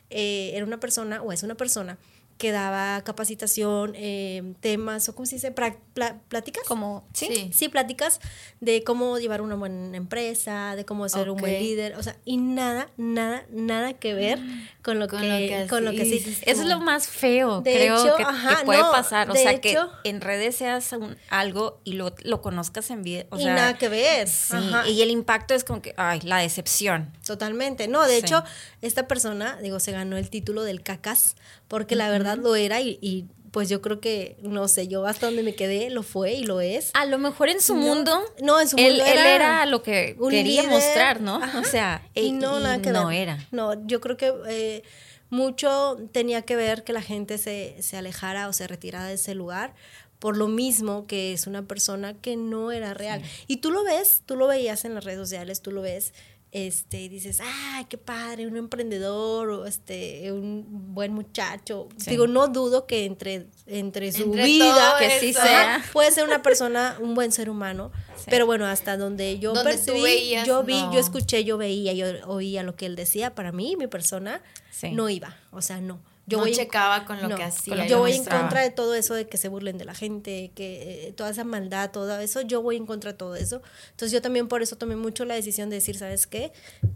eh, 0.09 0.51
era 0.53 0.65
una 0.65 0.79
persona, 0.79 1.21
o 1.21 1.31
es 1.31 1.43
una 1.43 1.55
persona, 1.55 1.97
que 2.37 2.51
daba 2.51 3.01
capacitación, 3.03 3.93
eh, 3.95 4.53
temas, 4.59 5.07
o 5.07 5.15
cómo 5.15 5.25
se 5.25 5.35
dice, 5.35 5.55
Pra- 5.55 5.77
pla- 5.93 6.19
pláticas. 6.27 6.65
Como, 6.67 7.07
sí. 7.13 7.27
Sí. 7.27 7.49
Sí, 7.53 7.69
pláticas 7.69 8.19
de 8.59 8.83
cómo 8.83 9.17
llevar 9.19 9.41
una 9.41 9.55
buena 9.55 9.95
empresa, 9.95 10.75
de 10.75 10.83
cómo 10.83 11.07
ser 11.07 11.29
un 11.29 11.37
buen 11.37 11.53
líder, 11.59 11.95
o 11.95 12.03
sea, 12.03 12.17
y 12.25 12.37
nada, 12.37 12.89
nada, 12.97 13.45
nada 13.51 13.93
que 13.93 14.13
ver 14.13 14.39
con 14.83 14.99
lo 14.99 15.07
Con 15.07 15.21
que, 15.21 15.27
lo 15.29 15.37
que 15.37 15.67
con 15.69 15.85
lo 15.85 15.91
que 15.91 16.03
sí. 16.05 16.35
Eso 16.45 16.61
es 16.63 16.67
lo 16.67 16.79
más 16.81 17.07
feo, 17.07 17.61
De 17.61 17.73
creo, 17.73 17.95
hecho, 18.03 18.15
que, 18.17 18.23
que 18.23 18.29
ajá, 18.29 18.61
puede 18.65 18.81
no, 18.81 18.91
pasar. 18.91 19.29
O 19.31 19.33
sea, 19.35 19.51
hecho- 19.51 19.61
que 20.03 20.09
en 20.09 20.19
redes 20.21 20.57
seas 20.57 20.91
un- 20.91 21.17
algo 21.29 21.79
y 21.85 21.93
lo, 21.93 22.13
lo 22.23 22.41
conozcas 22.41 22.89
en 22.91 23.01
vida. 23.01 23.25
O 23.29 23.39
y 23.39 23.43
sea, 23.43 23.55
nada 23.55 23.77
que 23.77 23.87
ver. 23.87 24.27
Sí, 24.27 24.55
Ajá. 24.57 24.87
y 24.89 25.01
el 25.01 25.09
impacto 25.09 25.53
es 25.53 25.63
como 25.63 25.81
que, 25.81 25.93
ay, 25.97 26.19
la 26.21 26.37
decepción. 26.39 27.13
Totalmente. 27.25 27.87
No, 27.87 28.05
de 28.05 28.17
hecho, 28.17 28.43
esta 28.81 29.07
persona, 29.07 29.57
digo, 29.61 29.79
se 29.79 29.91
ganó 29.93 30.17
el 30.17 30.29
título 30.29 30.63
del 30.63 30.83
cacas, 30.83 31.35
porque 31.67 31.95
la 31.95 32.09
verdad 32.09 32.24
lo 32.33 32.55
era 32.55 32.81
y, 32.81 32.97
y, 33.01 33.25
pues 33.51 33.69
yo 33.69 33.81
creo 33.81 34.01
que, 34.01 34.35
no 34.41 34.67
sé, 34.67 34.87
yo 34.89 35.05
hasta 35.05 35.27
donde 35.27 35.41
me 35.43 35.55
quedé 35.55 35.89
lo 35.89 36.03
fue 36.03 36.33
y 36.33 36.43
lo 36.43 36.59
es. 36.59 36.91
A 36.93 37.05
lo 37.05 37.17
mejor 37.17 37.47
en 37.49 37.61
su 37.61 37.73
No, 37.75 37.81
mundo. 37.81 38.19
no, 38.43 38.59
en 38.59 38.67
su 38.67 38.75
él, 38.77 38.95
mundo 38.97 39.05
él 39.05 39.17
era 39.17 39.35
era 39.35 39.65
lo 39.65 39.81
que 39.81 40.17
quería 40.29 40.63
líder, 40.63 40.69
mostrar, 40.73 41.21
¿no? 41.21 41.35
ajá, 41.41 41.59
O 41.59 41.63
sea, 41.63 42.09
y 42.15 42.33
no, 42.33 42.59
y 42.59 42.63
nada 42.63 42.81
que 42.81 42.89
no 42.91 43.07
ver. 43.07 43.17
era. 43.21 43.47
No, 43.51 43.87
yo 43.87 44.01
creo 44.01 44.17
que 44.17 44.33
eh, 44.49 44.83
mucho 45.29 45.97
tenía 46.11 46.41
que 46.41 46.55
ver 46.55 46.83
que 46.83 46.93
la 46.93 47.01
gente 47.01 47.37
se, 47.37 47.75
se 47.81 47.97
alejara 47.97 48.47
o 48.47 48.53
se 48.53 48.67
retirara 48.67 49.05
de 49.07 49.13
ese 49.15 49.35
lugar 49.35 49.73
por 50.19 50.37
lo 50.37 50.47
mismo 50.47 51.05
que 51.07 51.33
es 51.33 51.45
una 51.45 51.61
persona 51.63 52.13
que 52.15 52.35
no 52.35 52.71
era 52.71 52.93
real. 52.93 53.21
Y 53.47 53.57
tú 53.57 53.69
lo 53.69 53.83
ves, 53.83 54.21
tú 54.25 54.35
lo 54.37 54.47
veías 54.47 54.83
en 54.85 54.95
las 54.95 55.03
redes 55.03 55.19
sociales, 55.19 55.61
tú 55.61 55.71
lo 55.71 55.81
ves 55.81 56.13
este, 56.57 57.01
y 57.01 57.09
dices, 57.09 57.41
ay, 57.43 57.83
qué 57.89 57.97
padre, 57.97 58.47
un 58.47 58.55
emprendedor, 58.55 59.49
o 59.49 59.65
este, 59.65 60.31
un 60.31 60.63
buen 60.93 61.11
muchacho. 61.13 61.89
Sí. 61.97 62.11
Digo, 62.11 62.27
no 62.27 62.47
dudo 62.47 62.87
que 62.87 63.03
entre, 63.03 63.47
entre 63.67 64.13
su 64.13 64.23
Entre 64.23 64.45
vida, 64.45 64.95
que 64.97 65.19
sí 65.19 65.33
sea. 65.33 65.83
Puede 65.91 66.13
ser 66.13 66.23
una 66.23 66.41
persona, 66.41 66.97
un 67.01 67.13
buen 67.13 67.33
ser 67.33 67.49
humano, 67.49 67.91
Sí. 68.15 68.27
pero 68.29 68.45
bueno, 68.45 68.65
hasta 68.65 68.95
donde 68.95 69.37
yo 69.37 69.53
percibí, 69.53 70.01
veías, 70.01 70.47
yo 70.47 70.63
vi, 70.63 70.81
no. 70.81 70.93
yo 70.93 70.99
escuché, 71.01 71.43
yo 71.43 71.57
veía, 71.57 71.91
yo 71.91 72.07
oía 72.27 72.63
lo 72.63 72.77
que 72.77 72.85
él 72.85 72.95
decía, 72.95 73.35
para 73.35 73.51
mí, 73.51 73.75
mi 73.77 73.87
persona, 73.87 74.41
Sí. 74.71 74.91
no 74.91 75.09
iba, 75.09 75.35
o 75.51 75.61
sea, 75.61 75.81
no. 75.81 75.99
Yo 76.27 76.37
no 76.37 76.43
voy 76.43 76.51
en- 76.51 76.57
checaba 76.57 77.05
con 77.05 77.21
lo 77.21 77.27
No, 77.29 77.35
que 77.35 77.43
hacía. 77.43 77.75
lo 77.75 77.85
Yo 77.85 77.99
voy 77.99 78.13
en 78.13 78.25
contra 78.25 78.61
de 78.61 78.71
todo 78.71 78.95
eso 78.95 79.13
de 79.13 79.27
que 79.27 79.37
se 79.37 79.47
burlen 79.47 79.77
de 79.77 79.85
la 79.85 79.93
gente, 79.93 80.51
que 80.55 81.07
eh, 81.07 81.11
toda 81.13 81.29
esa 81.29 81.43
maldad, 81.43 81.91
todo 81.91 82.19
eso, 82.19 82.41
yo 82.41 82.61
voy 82.63 82.77
en 82.77 82.85
contra 82.87 83.11
de 83.11 83.17
todo 83.17 83.35
eso. 83.35 83.61
Entonces 83.91 84.11
yo 84.11 84.21
también 84.21 84.47
por 84.47 84.61
eso 84.63 84.75
tomé 84.75 84.95
mucho 84.95 85.23
la 85.25 85.35
decisión 85.35 85.69
de 85.69 85.75
decir, 85.75 85.97
¿sabes 85.97 86.25
qué? 86.25 86.51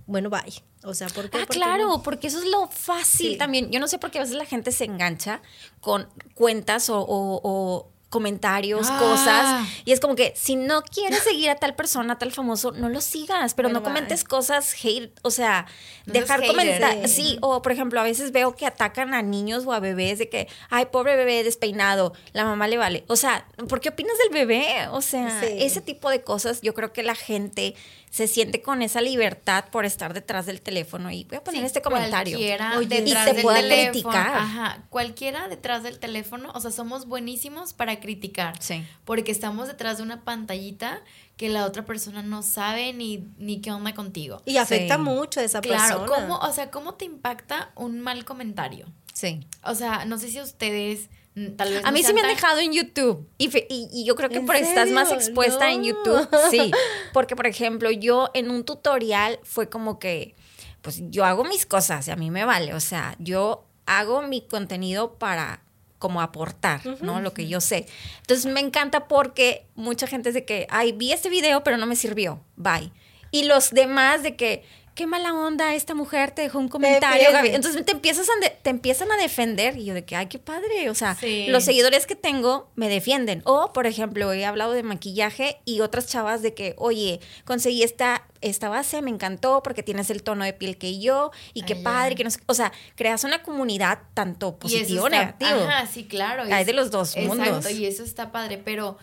Bueno, 0.07 0.29
bye. 0.31 0.63
O 0.83 0.93
sea, 0.93 1.07
¿por 1.09 1.29
qué? 1.29 1.37
Ah, 1.39 1.45
claro, 1.45 1.87
no- 1.89 2.01
porque 2.03 2.27
eso 2.27 2.39
es 2.39 2.45
lo 2.45 2.67
fácil 2.69 3.31
Sí. 3.33 3.37
también. 3.37 3.69
Yo 3.71 3.79
no 3.79 3.87
sé 3.87 3.99
por 3.99 4.09
qué 4.11 4.17
a 4.17 4.21
veces 4.21 4.35
la 4.37 4.45
gente 4.45 4.71
se 4.71 4.85
engancha 4.85 5.41
con 5.81 6.07
cuentas 6.33 6.89
o, 6.89 6.99
o- 6.99 7.39
o 7.43 7.91
comentarios, 8.09 8.87
Ah. 8.89 8.97
cosas. 8.99 9.67
Y 9.85 9.91
es 9.91 9.99
como 9.99 10.15
que 10.15 10.33
si 10.35 10.55
no 10.55 10.81
quieres 10.81 11.19
seguir 11.23 11.49
a 11.49 11.55
tal 11.55 11.75
persona, 11.75 12.13
a 12.13 12.17
tal 12.17 12.31
famoso, 12.31 12.71
no 12.71 12.89
lo 12.89 13.01
sigas, 13.01 13.53
pero 13.53 13.69
Bueno, 13.69 13.79
no 13.79 13.83
comentes 13.85 14.23
cosas 14.23 14.73
hate, 14.83 15.11
o 15.21 15.31
sea, 15.31 15.65
No 16.05 16.13
dejar 16.13 16.45
comentarios. 16.45 17.11
Sí. 17.11 17.21
Sí, 17.29 17.37
o 17.41 17.61
por 17.61 17.71
ejemplo, 17.71 17.99
a 17.99 18.03
veces 18.03 18.31
veo 18.31 18.55
que 18.55 18.65
atacan 18.65 19.13
a 19.13 19.21
niños 19.21 19.65
o 19.67 19.73
a 19.73 19.79
bebés 19.79 20.17
de 20.17 20.27
que, 20.29 20.47
ay, 20.69 20.87
pobre 20.87 21.15
bebé 21.15 21.43
despeinado, 21.43 22.13
la 22.33 22.45
mamá 22.45 22.67
le 22.67 22.77
vale. 22.77 23.03
O 23.07 23.15
sea, 23.15 23.45
¿por 23.67 23.79
qué 23.79 23.89
opinas 23.89 24.17
del 24.17 24.29
bebé? 24.33 24.87
O 24.91 25.01
sea, 25.01 25.39
Sí. 25.41 25.47
ese 25.59 25.81
tipo 25.81 26.09
de 26.09 26.21
cosas, 26.21 26.61
yo 26.61 26.73
creo 26.73 26.91
que 26.93 27.03
la 27.03 27.15
gente 27.15 27.75
se 28.09 28.27
siente 28.27 28.61
con 28.61 28.81
esa 28.81 29.01
libertad 29.01 29.65
por 29.71 29.85
estar 29.85 30.13
detrás 30.13 30.45
del 30.47 30.61
teléfono 30.61 31.11
y 31.11 31.25
voy 31.25 31.37
a 31.37 31.43
poner 31.43 31.61
Sí, 31.61 31.65
este 31.67 31.81
comentario. 31.81 32.37
Cualquiera 32.37 32.77
Oye, 32.77 32.85
y 32.97 33.01
detrás 33.03 33.25
te 33.25 33.33
del 33.33 33.41
pueda 33.43 33.59
teléfono. 33.61 33.91
criticar. 33.91 34.27
Ajá, 34.37 34.83
cualquiera 34.89 35.47
detrás 35.47 35.83
del 35.83 35.99
teléfono, 35.99 36.51
o 36.55 36.59
sea, 36.59 36.71
somos 36.71 37.05
buenísimos 37.05 37.73
para 37.73 37.99
criticar. 37.99 38.55
Sí. 38.61 38.83
Porque 39.05 39.31
estamos 39.31 39.67
detrás 39.67 39.97
de 39.97 40.03
una 40.03 40.23
pantallita 40.23 41.01
que 41.37 41.49
la 41.49 41.65
otra 41.65 41.85
persona 41.85 42.23
no 42.23 42.41
sabe 42.41 42.93
ni, 42.93 43.27
ni 43.37 43.61
qué 43.61 43.71
onda 43.71 43.93
contigo. 43.93 44.41
Y 44.45 44.57
afecta 44.57 44.95
Sí. 44.95 45.01
mucho 45.01 45.39
a 45.39 45.43
esa 45.43 45.61
Claro, 45.61 46.05
persona. 46.05 46.07
¿cómo, 46.27 46.37
o 46.39 46.51
sea, 46.51 46.71
¿cómo 46.71 46.95
te 46.95 47.05
impacta 47.05 47.71
un 47.75 47.99
mal 48.01 48.25
comentario? 48.25 48.87
Sí. 49.13 49.45
O 49.63 49.75
sea, 49.75 50.05
no 50.05 50.17
sé 50.17 50.29
si 50.29 50.37
a 50.39 50.43
ustedes 50.43 51.09
tal 51.57 51.69
vez 51.73 51.85
A 51.85 51.91
mí 51.91 52.03
sí 52.03 52.13
me 52.13 52.21
han 52.21 52.27
dejado 52.27 52.59
en 52.59 52.73
YouTube. 52.73 53.27
Y, 53.37 53.49
fe- 53.49 53.67
y, 53.69 53.87
y 53.91 54.05
yo 54.05 54.15
creo 54.15 54.29
que 54.29 54.37
¿En 54.37 54.45
por 54.45 54.55
estás 54.55 54.89
más 54.91 55.09
serio? 55.09 55.21
expuesta 55.23 55.69
en. 55.71 55.83
YouTube. 55.83 56.27
Sí. 56.51 56.71
Porque, 57.13 57.35
por 57.35 57.47
ejemplo, 57.47 57.89
yo 57.91 58.29
en 58.33 58.49
un 58.49 58.63
tutorial 58.63 59.39
fue 59.43 59.69
como 59.69 59.99
que, 59.99 60.35
pues 60.81 61.01
yo 61.09 61.25
hago 61.25 61.43
mis 61.43 61.65
cosas 61.65 62.07
y 62.07 62.11
a 62.11 62.15
mí 62.15 62.31
me 62.31 62.45
vale. 62.45 62.73
O 62.73 62.79
sea, 62.79 63.15
yo 63.19 63.65
hago 63.85 64.21
mi 64.21 64.41
contenido 64.47 65.13
para 65.15 65.61
como 65.97 66.21
aportar, 66.21 66.81
¿no? 67.01 67.19
Lo 67.19 67.33
que 67.33 67.47
yo 67.49 67.59
sé. 67.59 67.85
Entonces 68.21 68.45
me 68.51 68.61
encanta 68.61 69.07
porque 69.09 69.65
mucha 69.75 70.07
gente 70.07 70.29
es 70.29 70.35
de 70.35 70.45
que, 70.45 70.65
ay, 70.69 70.93
vi 70.93 71.11
este 71.11 71.29
video, 71.29 71.61
pero 71.63 71.75
no 71.77 71.85
me 71.85 71.95
sirvió. 71.97 72.39
Bye. 72.55 72.91
Y 73.31 73.43
los 73.43 73.71
demás 73.71 74.23
de 74.23 74.35
que, 74.37 74.63
qué 74.99 75.07
mala 75.07 75.33
onda, 75.33 75.75
esta 75.75 75.95
mujer 75.95 76.31
te 76.31 76.41
dejó 76.41 76.59
un 76.59 76.67
comentario. 76.67 77.31
Gaby. 77.31 77.51
Entonces 77.53 77.85
te 77.85 77.93
empiezas 77.93 78.27
a 78.27 78.33
te 78.61 78.69
empiezan 78.69 79.09
a 79.13 79.15
defender 79.15 79.77
y 79.77 79.85
yo 79.85 79.93
de 79.93 80.03
que, 80.03 80.17
ay, 80.17 80.25
qué 80.25 80.39
padre. 80.39 80.89
O 80.89 80.93
sea, 80.93 81.15
Sí. 81.15 81.47
los 81.47 81.63
seguidores 81.63 82.05
que 82.05 82.15
tengo 82.17 82.69
me 82.75 82.89
defienden. 82.89 83.41
O, 83.45 83.71
por 83.71 83.87
ejemplo, 83.87 84.33
he 84.33 84.45
hablado 84.45 84.73
de 84.73 84.83
maquillaje 84.83 85.61
y 85.63 85.79
otras 85.79 86.07
chavas 86.07 86.41
de 86.41 86.53
que, 86.53 86.75
oye, 86.77 87.21
conseguí 87.45 87.81
esta, 87.81 88.27
esta 88.41 88.67
base, 88.67 89.01
me 89.01 89.09
encantó 89.09 89.63
porque 89.63 89.83
tienes 89.83 90.09
el 90.09 90.21
tono 90.21 90.43
de 90.43 90.51
piel 90.51 90.77
que 90.77 90.99
yo 90.99 91.31
y 91.53 91.61
qué 91.61 91.75
Ay, 91.75 91.83
padre, 91.83 92.15
que 92.15 92.25
no 92.25 92.29
sé- 92.31 92.41
O 92.47 92.53
sea, 92.53 92.73
creas 92.95 93.23
una 93.23 93.41
comunidad 93.41 93.99
tanto 94.13 94.57
positivo 94.59 95.03
o 95.03 95.07
está- 95.07 95.17
negativo. 95.17 95.61
Ajá, 95.61 95.87
sí, 95.87 96.03
claro. 96.09 96.43
Hay 96.43 96.61
es- 96.61 96.67
de 96.67 96.73
los 96.73 96.91
dos 96.91 97.15
Exacto, 97.15 97.35
mundos. 97.53 97.71
y 97.71 97.85
eso 97.85 98.03
está 98.03 98.33
padre, 98.33 98.57
pero 98.57 98.97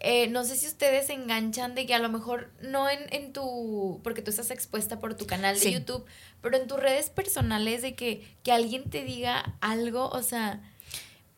eh, 0.00 0.28
no 0.28 0.44
sé 0.44 0.56
si 0.56 0.66
ustedes 0.66 1.06
se 1.08 1.12
enganchan 1.14 1.74
de 1.74 1.86
que 1.86 1.94
a 1.94 1.98
lo 1.98 2.08
mejor 2.08 2.50
no 2.60 2.88
en, 2.88 3.00
en 3.10 3.32
tu, 3.32 4.00
porque 4.04 4.22
tú 4.22 4.30
estás 4.30 4.50
expuesta 4.50 4.98
por 5.00 5.14
tu 5.14 5.26
canal 5.26 5.54
de 5.54 5.60
Sí. 5.60 5.72
YouTube, 5.72 6.04
pero 6.40 6.56
en 6.56 6.66
tus 6.66 6.78
redes 6.78 7.10
personales 7.10 7.82
de 7.82 7.94
que, 7.94 8.26
que 8.42 8.52
alguien 8.52 8.88
te 8.90 9.02
diga 9.04 9.56
algo, 9.60 10.08
o 10.10 10.22
sea, 10.22 10.60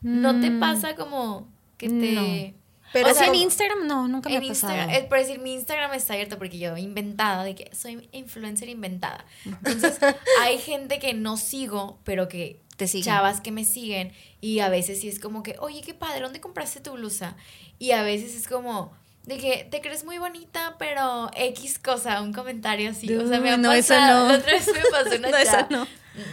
no 0.02 0.40
te 0.40 0.50
Mm, 0.50 0.60
pasa 0.60 0.94
como 0.96 1.48
que 1.76 1.88
te... 1.88 2.12
no. 2.12 2.60
Pero 2.92 3.06
o 3.10 3.14
sea, 3.14 3.22
sea, 3.26 3.32
en 3.32 3.36
Instagram 3.36 3.86
no, 3.86 4.08
nunca 4.08 4.28
me 4.28 4.36
En 4.36 4.44
ha 4.44 4.48
pasado. 4.48 4.72
Instagram, 4.72 4.90
es 4.90 5.04
por 5.08 5.18
decir, 5.18 5.38
mi 5.38 5.52
Instagram 5.54 5.94
está 5.94 6.14
abierto 6.14 6.38
porque 6.38 6.58
yo 6.58 6.76
inventada, 6.76 7.44
de 7.44 7.54
que 7.54 7.72
soy 7.72 8.08
influencer 8.10 8.68
inventada. 8.68 9.24
Entonces, 9.44 9.96
hay 10.40 10.58
gente 10.58 10.98
que 10.98 11.14
no 11.14 11.36
sigo, 11.36 12.00
pero 12.02 12.26
que 12.26 12.60
Te 12.80 12.88
siguen. 12.88 13.04
chavas 13.04 13.40
que 13.40 13.52
me 13.52 13.64
siguen 13.64 14.12
y 14.40 14.58
a 14.60 14.68
veces 14.68 15.00
sí 15.00 15.08
es 15.08 15.20
como 15.20 15.42
que, 15.42 15.56
oye, 15.60 15.80
qué 15.82 15.94
padre, 15.94 16.20
¿dónde 16.22 16.40
compraste 16.40 16.80
tu 16.80 16.92
blusa? 16.92 17.36
Y 17.78 17.92
a 17.92 18.02
veces 18.02 18.34
es 18.34 18.48
como 18.48 18.92
de 19.26 19.38
que 19.38 19.68
te 19.70 19.80
crees 19.80 20.02
muy 20.04 20.18
bonita, 20.18 20.76
pero 20.78 21.30
X 21.36 21.78
cosa, 21.78 22.20
un 22.22 22.32
comentario 22.32 22.90
así. 22.90 23.14
o 23.14 23.28
sea, 23.28 23.38
me 23.40 23.50
ha 23.50 23.56
No, 23.56 23.72
eso 23.72 23.94
pasado, 23.94 24.24
no. 24.26 24.32
la 24.32 24.38
otra 24.38 24.52
vez 24.52 24.66
me 24.66 24.80
pasó 24.90 25.16
una 25.18 25.28
No, 25.30 25.36
eso 25.36 25.52
chava. 25.52 25.66
no. 25.70 25.86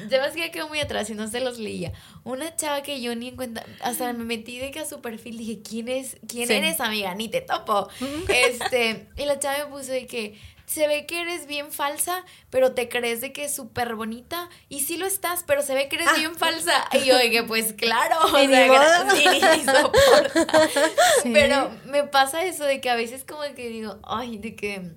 Yo 0.09 0.19
más 0.19 0.31
que 0.31 0.49
quedó 0.51 0.67
muy 0.67 0.79
atrás 0.79 1.09
y 1.09 1.13
no 1.13 1.27
se 1.27 1.39
los 1.39 1.59
leía. 1.59 1.93
Una 2.23 2.55
chava 2.55 2.81
que 2.81 2.99
yo 2.99 3.13
ni 3.15 3.27
en 3.27 3.35
cuenta, 3.35 3.63
hasta 3.81 4.11
me 4.11 4.23
metí 4.23 4.57
de 4.57 4.71
que 4.71 4.79
a 4.79 4.85
su 4.85 5.01
perfil 5.01 5.37
dije, 5.37 5.61
¿quién 5.61 5.87
es? 5.87 6.17
¿Quién 6.27 6.47
Sí. 6.47 6.53
eres, 6.53 6.79
amiga? 6.81 7.13
Ni 7.13 7.29
te 7.29 7.41
topo. 7.41 7.87
Este, 8.27 9.07
y 9.17 9.25
la 9.25 9.39
chava 9.39 9.65
me 9.65 9.71
puso 9.71 9.91
de 9.91 10.07
que 10.07 10.39
se 10.67 10.85
ve 10.87 11.05
que 11.05 11.21
eres 11.21 11.47
bien 11.47 11.71
falsa, 11.71 12.23
pero 12.49 12.73
te 12.73 12.89
crees 12.89 13.21
de 13.21 13.31
que 13.33 13.45
es 13.45 13.55
súper 13.55 13.95
bonita. 13.95 14.49
Y 14.69 14.81
sí 14.81 14.97
lo 14.97 15.05
estás, 15.07 15.43
pero 15.47 15.61
se 15.63 15.73
ve 15.73 15.87
que 15.87 15.95
eres 15.95 16.09
bien 16.17 16.35
falsa. 16.35 16.87
Y 16.91 17.05
yo 17.05 17.17
que, 17.19 17.41
pues 17.43 17.73
claro, 17.73 18.17
o 18.33 18.37
Y 18.43 18.47
ni 18.47 18.53
sea, 18.53 18.67
modo. 18.67 18.79
gra- 18.79 19.15
sí, 19.15 19.25
ni 19.59 19.65
soporta. 19.65 20.69
Sí. 21.23 21.31
Pero 21.33 21.71
me 21.85 22.03
pasa 22.03 22.43
eso 22.45 22.65
de 22.65 22.81
que 22.81 22.89
a 22.89 22.95
veces 22.95 23.23
como 23.23 23.41
que 23.55 23.69
digo, 23.69 23.97
ay, 24.03 24.37
de 24.37 24.55
que 24.55 24.91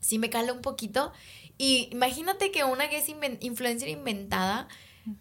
sí 0.00 0.18
me 0.18 0.30
cala 0.30 0.52
un 0.52 0.62
poquito. 0.62 1.12
Y 1.58 1.88
imagínate 1.92 2.50
que 2.52 2.64
una 2.64 2.88
que 2.88 2.98
es 2.98 3.08
inven- 3.08 3.36
influencer 3.40 3.88
inventada, 3.88 4.68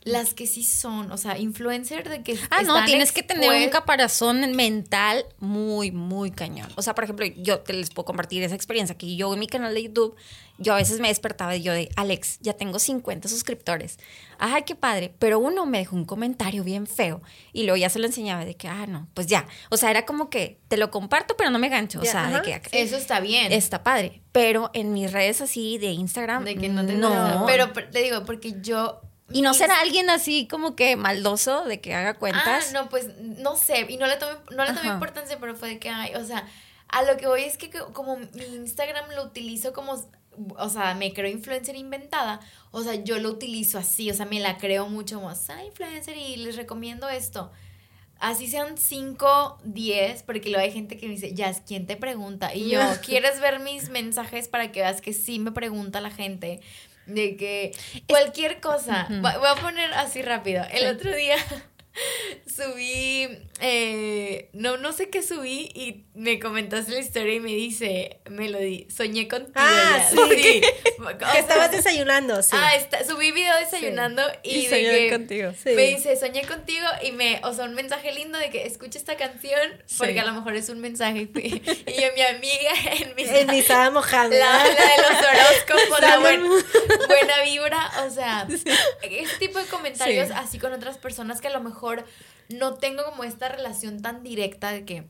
las 0.02 0.34
que 0.34 0.46
sí 0.46 0.64
son, 0.64 1.12
o 1.12 1.18
sea, 1.18 1.38
influencer 1.38 2.08
de 2.10 2.22
que 2.22 2.38
Ah, 2.50 2.62
no, 2.64 2.84
tienes 2.86 3.12
que 3.12 3.24
tener 3.24 3.50
un 3.50 3.70
caparazón 3.70 4.56
mental 4.56 5.26
muy, 5.40 5.92
muy 5.92 6.32
cañón. 6.32 6.70
O 6.76 6.82
sea, 6.82 6.96
por 6.96 7.04
ejemplo, 7.06 7.26
yo 7.26 7.60
te 7.60 7.74
les 7.74 7.90
puedo 7.90 8.06
compartir 8.06 8.44
esa 8.44 8.56
experiencia 8.56 8.98
que 8.98 9.16
yo 9.16 9.34
en 9.34 9.40
mi 9.40 9.48
canal 9.48 9.74
de 9.74 9.84
YouTube, 9.84 10.16
yo 10.58 10.74
a 10.74 10.78
veces 10.78 11.00
me 11.00 11.08
despertaba 11.08 11.56
y 11.56 11.62
yo 11.62 11.74
de, 11.74 11.90
Alex, 11.96 12.40
ya 12.42 12.54
tengo 12.54 12.80
50 12.80 13.30
suscriptores. 13.30 13.98
Ay, 14.38 14.64
qué 14.66 14.76
padre. 14.76 15.14
Pero 15.18 15.40
uno 15.40 15.66
me 15.66 15.80
dejó 15.80 15.96
un 15.96 16.06
comentario 16.06 16.64
bien 16.64 16.86
feo 16.86 17.22
y 17.54 17.64
luego 17.64 17.78
ya 17.78 17.90
se 17.90 18.00
lo 18.00 18.06
enseñaba 18.06 18.46
de 18.46 18.56
que, 18.56 18.68
ah, 18.68 18.86
no, 18.86 19.08
pues 19.14 19.28
ya. 19.28 19.48
O 19.70 19.78
sea, 19.78 19.90
era 19.90 20.06
como 20.06 20.30
que 20.30 20.60
te 20.68 20.78
lo 20.78 20.92
comparto, 20.92 21.38
pero 21.38 21.50
no 21.50 21.60
me 21.60 21.70
gancho. 21.70 22.02
O 22.02 22.06
sea, 22.06 22.28
ajá. 22.28 22.42
de 22.42 22.62
que 22.62 22.82
Eso 22.82 22.98
está 22.98 23.20
bien. 23.22 23.52
está 23.52 23.84
padre. 23.84 24.22
Pero 24.32 24.70
en 24.74 24.94
mis 24.94 25.12
redes 25.12 25.42
así 25.42 25.78
de 25.78 25.92
Instagram, 25.92 26.44
de 26.44 26.56
que 26.56 26.70
no 26.70 26.86
te 26.86 26.94
no. 26.94 27.46
Pero 27.48 27.72
te 27.72 28.04
digo, 28.04 28.26
porque 28.26 28.56
yo. 28.62 29.02
Y 29.32 29.42
no 29.42 29.54
será 29.54 29.80
alguien 29.80 30.10
así 30.10 30.48
como 30.48 30.76
que 30.76 30.96
maldoso 30.96 31.64
de 31.66 31.80
que 31.82 31.94
haga 31.94 32.16
cuentas. 32.16 32.68
Ah, 32.70 32.72
no, 32.74 32.90
pues 32.90 33.08
no 33.20 33.56
sé. 33.56 33.86
Y 33.90 33.98
no 33.98 34.08
le 34.08 34.18
tomé, 34.18 34.34
no 34.52 34.64
le 34.66 34.74
tomé 34.74 34.88
Ajá. 34.88 34.94
importancia, 34.96 35.38
pero 35.40 35.56
fue 35.56 35.70
de 35.70 35.80
que, 35.80 35.90
ay, 35.90 36.16
o 36.16 36.24
sea, 36.26 36.48
a 36.88 37.04
lo 37.04 37.18
que 37.18 37.28
voy 37.28 37.44
es 37.44 37.58
que 37.58 37.70
co- 37.70 37.94
como 37.94 38.18
mi 38.18 38.46
Instagram 38.56 39.10
lo 39.16 39.24
utilizo 39.24 39.74
como, 39.74 40.04
o 40.58 40.70
sea, 40.70 40.94
me 40.96 41.14
creo 41.14 41.30
influencer 41.30 41.76
inventada, 41.76 42.40
o 42.72 42.82
sea, 42.82 42.96
yo 42.96 43.20
lo 43.20 43.30
utilizo 43.30 43.78
así, 43.78 44.10
o 44.10 44.14
sea, 44.14 44.26
me 44.26 44.40
la 44.40 44.58
creo 44.58 44.88
mucho 44.90 45.20
como, 45.20 45.34
soy 45.36 45.66
influencer 45.68 46.18
y 46.18 46.38
les 46.38 46.56
recomiendo 46.56 47.08
esto. 47.10 47.52
Así 48.20 48.48
sean 48.48 48.78
5, 48.78 49.60
10, 49.64 50.24
porque 50.24 50.50
luego 50.50 50.66
hay 50.66 50.74
gente 50.74 50.98
que 50.98 51.08
me 51.08 51.14
dice, 51.14 51.34
ya, 51.34 51.54
¿quién 51.64 51.88
te 51.88 51.96
pregunta? 51.96 52.54
Y 52.54 52.70
yo, 52.70 52.80
¿quieres 53.06 53.40
ver 53.40 53.60
mis 53.62 53.90
mensajes 53.90 54.50
para 54.50 54.74
que 54.74 54.82
veas 54.82 55.00
que 55.00 55.14
sí 55.14 55.40
me 55.40 55.54
pregunta 55.54 56.02
la 56.02 56.12
gente? 56.12 56.60
De 57.06 57.36
que 57.38 57.72
cualquier 58.08 58.60
cosa, 58.60 59.08
voy 59.10 59.48
a 59.48 59.56
poner 59.56 59.94
así 59.94 60.22
rápido. 60.22 60.64
El 60.72 60.96
otro 60.96 61.16
día 61.16 61.38
subí, 62.46 63.28
eh, 63.62 64.50
no, 64.54 64.78
no 64.78 64.94
sé 64.94 65.10
qué 65.10 65.22
subí 65.24 65.70
y 65.74 66.06
me 66.14 66.40
comentaste 66.40 66.92
la 66.92 67.00
historia 67.00 67.34
y 67.36 67.40
me 67.40 67.52
dice, 67.54 68.20
Melody, 68.30 68.88
soñé 68.90 69.28
contigo. 69.28 69.54
Ah, 69.56 70.00
ya". 70.02 70.10
sí. 70.10 70.62
Que 70.62 71.40
estabas 71.40 71.72
desayunando, 71.72 72.42
sí. 72.42 72.52
Ah, 72.54 72.76
está, 72.76 73.04
subí 73.06 73.32
video 73.32 73.56
desayunando 73.60 74.22
y, 74.44 74.66
de 74.68 74.80
que 74.80 75.10
contigo. 75.12 75.52
Sí. 75.62 75.70
me 75.72 75.88
dice, 75.88 76.16
soñé 76.18 76.44
contigo 76.46 76.86
y 77.04 77.12
me, 77.12 77.40
o 77.44 77.54
sea, 77.54 77.66
un 77.66 77.74
mensaje 77.76 78.12
lindo 78.12 78.38
de 78.38 78.50
que 78.50 78.66
escucha 78.66 78.98
esta 79.00 79.16
canción 79.18 79.60
porque 79.98 80.14
Sí. 80.14 80.20
a 80.20 80.26
lo 80.26 80.34
mejor 80.34 80.56
es 80.56 80.70
un 80.70 80.80
mensaje. 80.80 81.30
Y 81.34 82.02
yo, 82.02 82.08
mi 82.16 82.22
amiga 82.22 82.72
en 83.00 83.16
mis 83.16 83.30
En 83.40 83.48
mi 83.48 83.62
sábana 83.62 83.92
mojada. 83.92 84.28
la, 84.30 84.38
la 84.38 84.64
de 84.66 84.98
los 85.02 85.26
horóscopos, 85.26 86.02
la 86.02 86.20
buen- 86.20 86.48
buena 87.08 87.44
vibra, 87.44 87.92
o 88.06 88.10
sea, 88.10 88.48
ese 88.50 89.38
tipo 89.40 89.60
de 89.60 89.66
comentarios 89.66 90.28
Sí. 90.28 90.34
así 90.36 90.60
con 90.60 90.74
otras 90.74 90.98
personas 90.98 91.40
que 91.42 91.48
a 91.48 91.52
lo 91.52 91.62
mejor 91.62 91.79
no 92.50 92.74
tengo 92.76 93.04
como 93.06 93.24
esta 93.24 93.50
relación 93.50 94.02
tan 94.02 94.24
directa 94.24 94.72
de 94.72 94.86
que 94.86 95.04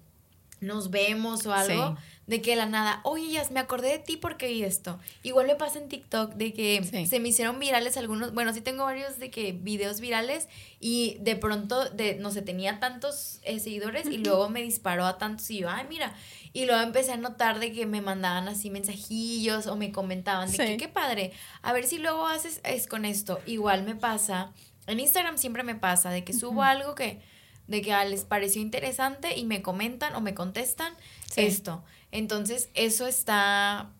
nos 0.61 0.89
vemos 0.91 1.45
o 1.45 1.53
algo, 1.53 1.95
Sí. 1.97 2.03
de 2.27 2.41
que 2.41 2.49
de 2.51 2.57
la 2.57 2.65
nada, 2.65 2.99
oye, 3.05 3.31
ya 3.31 3.47
me 3.49 3.61
acordé 3.61 3.87
de 3.91 3.99
ti 3.99 4.17
porque 4.17 4.49
vi 4.49 4.61
esto. 4.63 4.99
Igual 5.23 5.47
me 5.47 5.55
pasa 5.55 5.79
en 5.79 5.87
TikTok 5.87 6.33
de 6.33 6.51
que 6.53 6.83
Sí. 6.83 7.07
se 7.07 7.21
me 7.21 7.29
hicieron 7.29 7.59
virales 7.59 7.95
algunos, 7.95 8.33
bueno, 8.33 8.53
sí 8.53 8.59
tengo 8.59 8.83
varios 8.83 9.19
de 9.19 9.31
que 9.31 9.53
videos 9.53 10.01
virales 10.01 10.49
y 10.81 11.15
de 11.21 11.37
pronto, 11.37 11.85
de, 11.91 12.15
no 12.15 12.29
sé, 12.31 12.41
tenía 12.41 12.81
tantos 12.81 13.39
eh, 13.43 13.59
seguidores 13.59 14.05
y 14.07 14.17
luego 14.17 14.49
me 14.49 14.61
disparó 14.61 15.05
a 15.05 15.17
tantos 15.17 15.49
y 15.49 15.59
yo, 15.59 15.69
ay, 15.69 15.85
mira. 15.87 16.13
Y 16.51 16.65
luego 16.65 16.81
empecé 16.81 17.13
a 17.13 17.17
notar 17.17 17.59
de 17.59 17.71
que 17.71 17.85
me 17.85 18.01
mandaban 18.01 18.49
así 18.49 18.69
mensajillos 18.69 19.65
o 19.67 19.77
me 19.77 19.93
comentaban 19.93 20.51
de 20.51 20.57
Sí. 20.57 20.63
que 20.65 20.75
qué 20.77 20.87
padre, 20.89 21.31
a 21.61 21.71
ver 21.71 21.85
si 21.85 21.99
luego 21.99 22.27
haces 22.27 22.59
es 22.65 22.85
con 22.87 23.05
esto. 23.05 23.39
Igual 23.45 23.83
me 23.83 23.95
pasa 23.95 24.51
En 24.89 24.99
Instagram 24.99 25.37
siempre 25.37 25.63
me 25.63 25.75
pasa 25.75 26.09
de 26.09 26.23
que 26.23 26.33
subo 26.33 26.63
algo 26.63 26.95
que, 26.95 27.21
de 27.67 27.81
que 27.81 27.93
ah, 27.93 28.05
les 28.05 28.25
pareció 28.25 28.61
interesante 28.61 29.37
y 29.37 29.45
me 29.45 29.61
comentan 29.61 30.15
o 30.15 30.21
me 30.21 30.33
contestan 30.33 30.93
esto. 31.35 31.83
Entonces, 32.11 32.69
eso 32.73 33.07
está, 33.07 33.91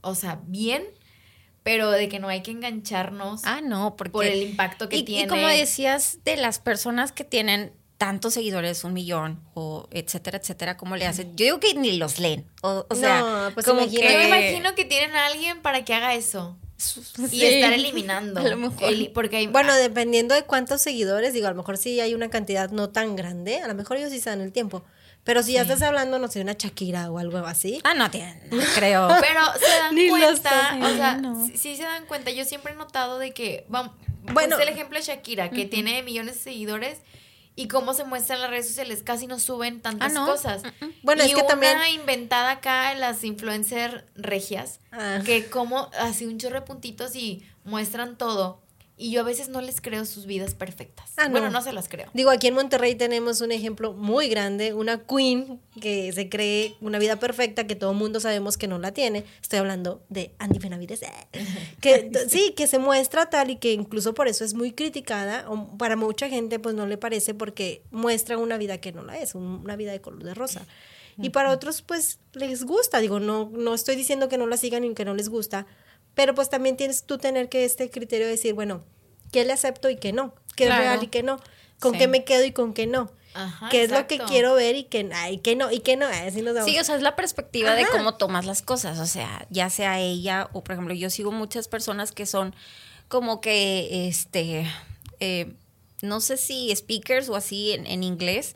o 0.00 0.14
sea, 0.14 0.40
bien, 0.46 0.84
pero 1.62 1.90
de 1.90 2.08
que 2.08 2.18
no 2.18 2.28
hay 2.28 2.42
que 2.42 2.50
engancharnos 2.50 3.42
Ah, 3.44 3.60
no, 3.60 3.96
porque... 3.96 4.12
por 4.12 4.24
el 4.24 4.42
impacto 4.42 4.88
que 4.88 4.98
y, 4.98 5.02
tiene. 5.04 5.24
Y 5.24 5.28
como 5.28 5.46
decías, 5.46 6.18
de 6.24 6.36
las 6.36 6.58
personas 6.58 7.12
que 7.12 7.24
tienen 7.24 7.72
tantos 7.98 8.34
seguidores, 8.34 8.82
un 8.82 8.94
millón, 8.94 9.40
o 9.54 9.86
etcétera, 9.92 10.38
etcétera, 10.38 10.76
¿cómo 10.76 10.96
le 10.96 11.06
hacen? 11.06 11.36
Yo 11.36 11.44
digo 11.44 11.60
que 11.60 11.74
ni 11.74 11.96
los 11.98 12.18
leen. 12.18 12.46
O, 12.62 12.84
o 12.88 12.94
sea, 12.96 13.20
No, 13.20 13.54
pues 13.54 13.64
como 13.64 13.82
imagínate. 13.82 14.12
Yo 14.12 14.18
me 14.18 14.22
que... 14.22 14.48
imagino 14.50 14.74
que 14.74 14.84
tienen 14.84 15.14
a 15.14 15.26
alguien 15.26 15.62
para 15.62 15.84
que 15.84 15.94
haga 15.94 16.14
eso. 16.14 16.58
Y 17.18 17.28
Sí. 17.40 17.46
estar 17.46 17.72
eliminando. 17.72 18.40
A 18.40 18.44
lo 18.44 18.56
mejor. 18.56 18.88
El- 18.92 19.10
porque 19.12 19.36
hay, 19.36 19.46
Bueno, 19.46 19.74
dependiendo 19.74 20.34
de 20.34 20.42
cuántos 20.44 20.82
seguidores, 20.82 21.32
digo, 21.32 21.46
a 21.46 21.50
lo 21.50 21.56
mejor 21.56 21.78
sí 21.78 22.00
hay 22.00 22.14
una 22.14 22.30
cantidad 22.30 22.70
no 22.70 22.90
tan 22.90 23.16
grande, 23.16 23.60
a 23.60 23.68
lo 23.68 23.74
mejor 23.74 23.96
ellos 23.96 24.10
sí 24.10 24.20
se 24.20 24.30
dan 24.30 24.40
el 24.40 24.52
tiempo. 24.52 24.84
Pero 25.24 25.42
si 25.44 25.52
ya 25.52 25.62
estás 25.62 25.80
hablando, 25.82 26.18
no 26.18 26.26
sé, 26.26 26.40
una 26.40 26.54
Shakira 26.54 27.08
o 27.10 27.18
algo 27.18 27.38
así. 27.38 27.80
Ah, 27.84 27.94
no, 27.94 28.10
tienen, 28.10 28.40
no 28.50 28.62
creo. 28.74 29.06
Pero 29.20 29.40
se 29.60 29.68
dan 29.78 29.94
Ni 29.94 30.08
cuenta, 30.08 30.78
o 30.82 30.96
sea, 30.96 31.14
no. 31.16 31.46
sí, 31.46 31.56
sí 31.56 31.76
se 31.76 31.84
dan 31.84 32.06
cuenta. 32.06 32.32
Yo 32.32 32.44
siempre 32.44 32.72
he 32.72 32.76
notado 32.76 33.18
de 33.20 33.32
que, 33.32 33.64
vamos, 33.68 33.94
Bueno. 34.22 34.34
bueno, 34.34 34.58
el 34.58 34.68
ejemplo 34.68 34.98
de 34.98 35.04
Shakira, 35.04 35.50
que 35.50 35.64
tiene 35.66 36.02
millones 36.02 36.34
de 36.36 36.40
seguidores 36.40 36.98
y 37.54 37.68
cómo 37.68 37.92
se 37.94 38.04
muestra 38.04 38.36
en 38.36 38.42
las 38.42 38.50
redes 38.50 38.66
sociales, 38.68 39.02
casi 39.02 39.26
no 39.26 39.38
suben 39.38 39.80
tantas 39.82 40.12
Ah, 40.12 40.14
¿no? 40.14 40.26
cosas. 40.26 40.62
Bueno, 41.02 41.22
y 41.22 41.26
es 41.28 41.34
que 41.34 41.40
una 41.40 41.48
también- 41.48 41.78
inventada 41.94 42.50
acá, 42.52 42.94
las 42.94 43.24
influencers 43.24 44.04
regias, 44.14 44.80
Ah. 44.90 45.20
que 45.24 45.46
como 45.50 45.90
así 45.98 46.24
un 46.26 46.38
chorro 46.38 46.56
de 46.60 46.62
puntitos 46.66 47.14
y 47.16 47.46
muestran 47.64 48.16
todo. 48.16 48.62
Y 48.96 49.10
yo 49.10 49.22
a 49.22 49.24
veces 49.24 49.48
no 49.48 49.60
les 49.62 49.80
creo 49.80 50.04
sus 50.04 50.26
vidas 50.26 50.54
perfectas. 50.54 51.12
Ah, 51.16 51.24
no. 51.24 51.30
Bueno, 51.32 51.50
no 51.50 51.62
se 51.62 51.72
las 51.72 51.88
creo. 51.88 52.08
Digo, 52.14 52.30
aquí 52.30 52.46
en 52.48 52.54
Monterrey 52.54 52.94
tenemos 52.94 53.40
un 53.40 53.50
ejemplo 53.50 53.94
muy 53.94 54.28
grande, 54.28 54.74
una 54.74 54.98
queen 55.06 55.60
que 55.80 56.12
se 56.12 56.28
cree 56.28 56.76
una 56.80 56.98
vida 56.98 57.16
perfecta 57.18 57.66
que 57.66 57.74
todo 57.74 57.94
mundo 57.94 58.20
sabemos 58.20 58.56
que 58.58 58.68
no 58.68 58.78
la 58.78 58.92
tiene. 58.92 59.24
Estoy 59.40 59.58
hablando 59.60 60.02
de 60.08 60.32
Andy 60.38 60.58
Benavides. 60.58 61.02
eh, 61.02 61.08
Que 61.80 62.10
sí, 62.28 62.52
que 62.56 62.66
se 62.66 62.78
muestra 62.78 63.28
tal 63.30 63.50
y 63.50 63.56
que 63.56 63.72
incluso 63.72 64.14
por 64.14 64.28
eso 64.28 64.44
es 64.44 64.54
muy 64.54 64.72
criticada. 64.72 65.50
o 65.50 65.76
Para 65.78 65.96
mucha 65.96 66.28
gente 66.28 66.58
pues 66.58 66.74
no 66.74 66.86
le 66.86 66.98
parece 66.98 67.34
porque 67.34 67.82
muestra 67.90 68.36
una 68.38 68.56
vida 68.58 68.78
que 68.78 68.92
no 68.92 69.02
la 69.02 69.18
es, 69.18 69.34
un- 69.34 69.62
una 69.64 69.74
vida 69.74 69.90
de 69.92 70.00
color 70.00 70.22
de 70.22 70.34
rosa. 70.34 70.66
Y 71.18 71.30
para 71.30 71.50
otros 71.50 71.82
pues 71.82 72.20
les 72.32 72.64
gusta, 72.64 72.98
digo, 72.98 73.20
no 73.20 73.50
no 73.52 73.74
estoy 73.74 73.96
diciendo 73.96 74.28
que 74.28 74.38
no 74.38 74.46
la 74.46 74.56
sigan 74.56 74.84
y 74.84 74.94
que 74.94 75.04
no 75.04 75.12
les 75.14 75.28
gusta, 75.28 75.66
pero 76.14 76.34
pues 76.34 76.48
también 76.50 76.76
tienes 76.76 77.04
tú 77.04 77.18
tener 77.18 77.48
que 77.48 77.64
este 77.64 77.90
criterio 77.90 78.26
de 78.26 78.32
decir, 78.32 78.54
bueno, 78.54 78.84
¿qué 79.32 79.44
le 79.44 79.52
acepto 79.52 79.88
y 79.90 79.96
qué 79.96 80.12
no? 80.12 80.34
¿Qué 80.56 80.66
Claro. 80.66 80.82
es 80.82 80.88
real 80.90 81.02
y 81.04 81.06
qué 81.08 81.22
no? 81.22 81.38
¿Con 81.80 81.92
Sí. 81.92 81.98
qué 81.98 82.08
me 82.08 82.24
quedo 82.24 82.44
y 82.44 82.52
con 82.52 82.74
qué 82.74 82.86
no? 82.86 83.10
Ajá, 83.34 83.70
¿Qué 83.70 83.84
es 83.84 83.90
lo 83.90 84.06
que 84.06 84.18
quiero 84.18 84.52
ver 84.54 84.76
y 84.76 84.84
qué, 84.84 85.08
ay, 85.14 85.38
qué 85.38 85.56
no? 85.56 85.70
¿Y 85.72 85.80
qué 85.80 85.96
no? 85.96 86.06
Así 86.06 86.42
nos 86.42 86.54
vamos. 86.54 86.70
Sí, 86.70 86.78
o 86.78 86.84
sea, 86.84 86.96
es 86.96 87.02
la 87.02 87.16
perspectiva 87.16 87.74
de 87.74 87.86
cómo 87.90 88.16
tomas 88.16 88.44
las 88.44 88.60
cosas. 88.60 88.98
O 88.98 89.06
sea, 89.06 89.46
ya 89.48 89.70
sea 89.70 89.98
ella 90.00 90.50
o, 90.52 90.62
por 90.62 90.72
ejemplo, 90.74 90.92
yo 90.94 91.08
sigo 91.08 91.32
muchas 91.32 91.66
personas 91.66 92.12
que 92.12 92.26
son 92.26 92.54
como 93.08 93.40
que, 93.40 94.06
este, 94.08 94.66
eh, 95.20 95.54
no 96.02 96.20
sé 96.20 96.36
si 96.36 96.74
speakers 96.76 97.30
o 97.30 97.36
así 97.36 97.72
en, 97.72 97.86
en 97.86 98.02
inglés. 98.02 98.54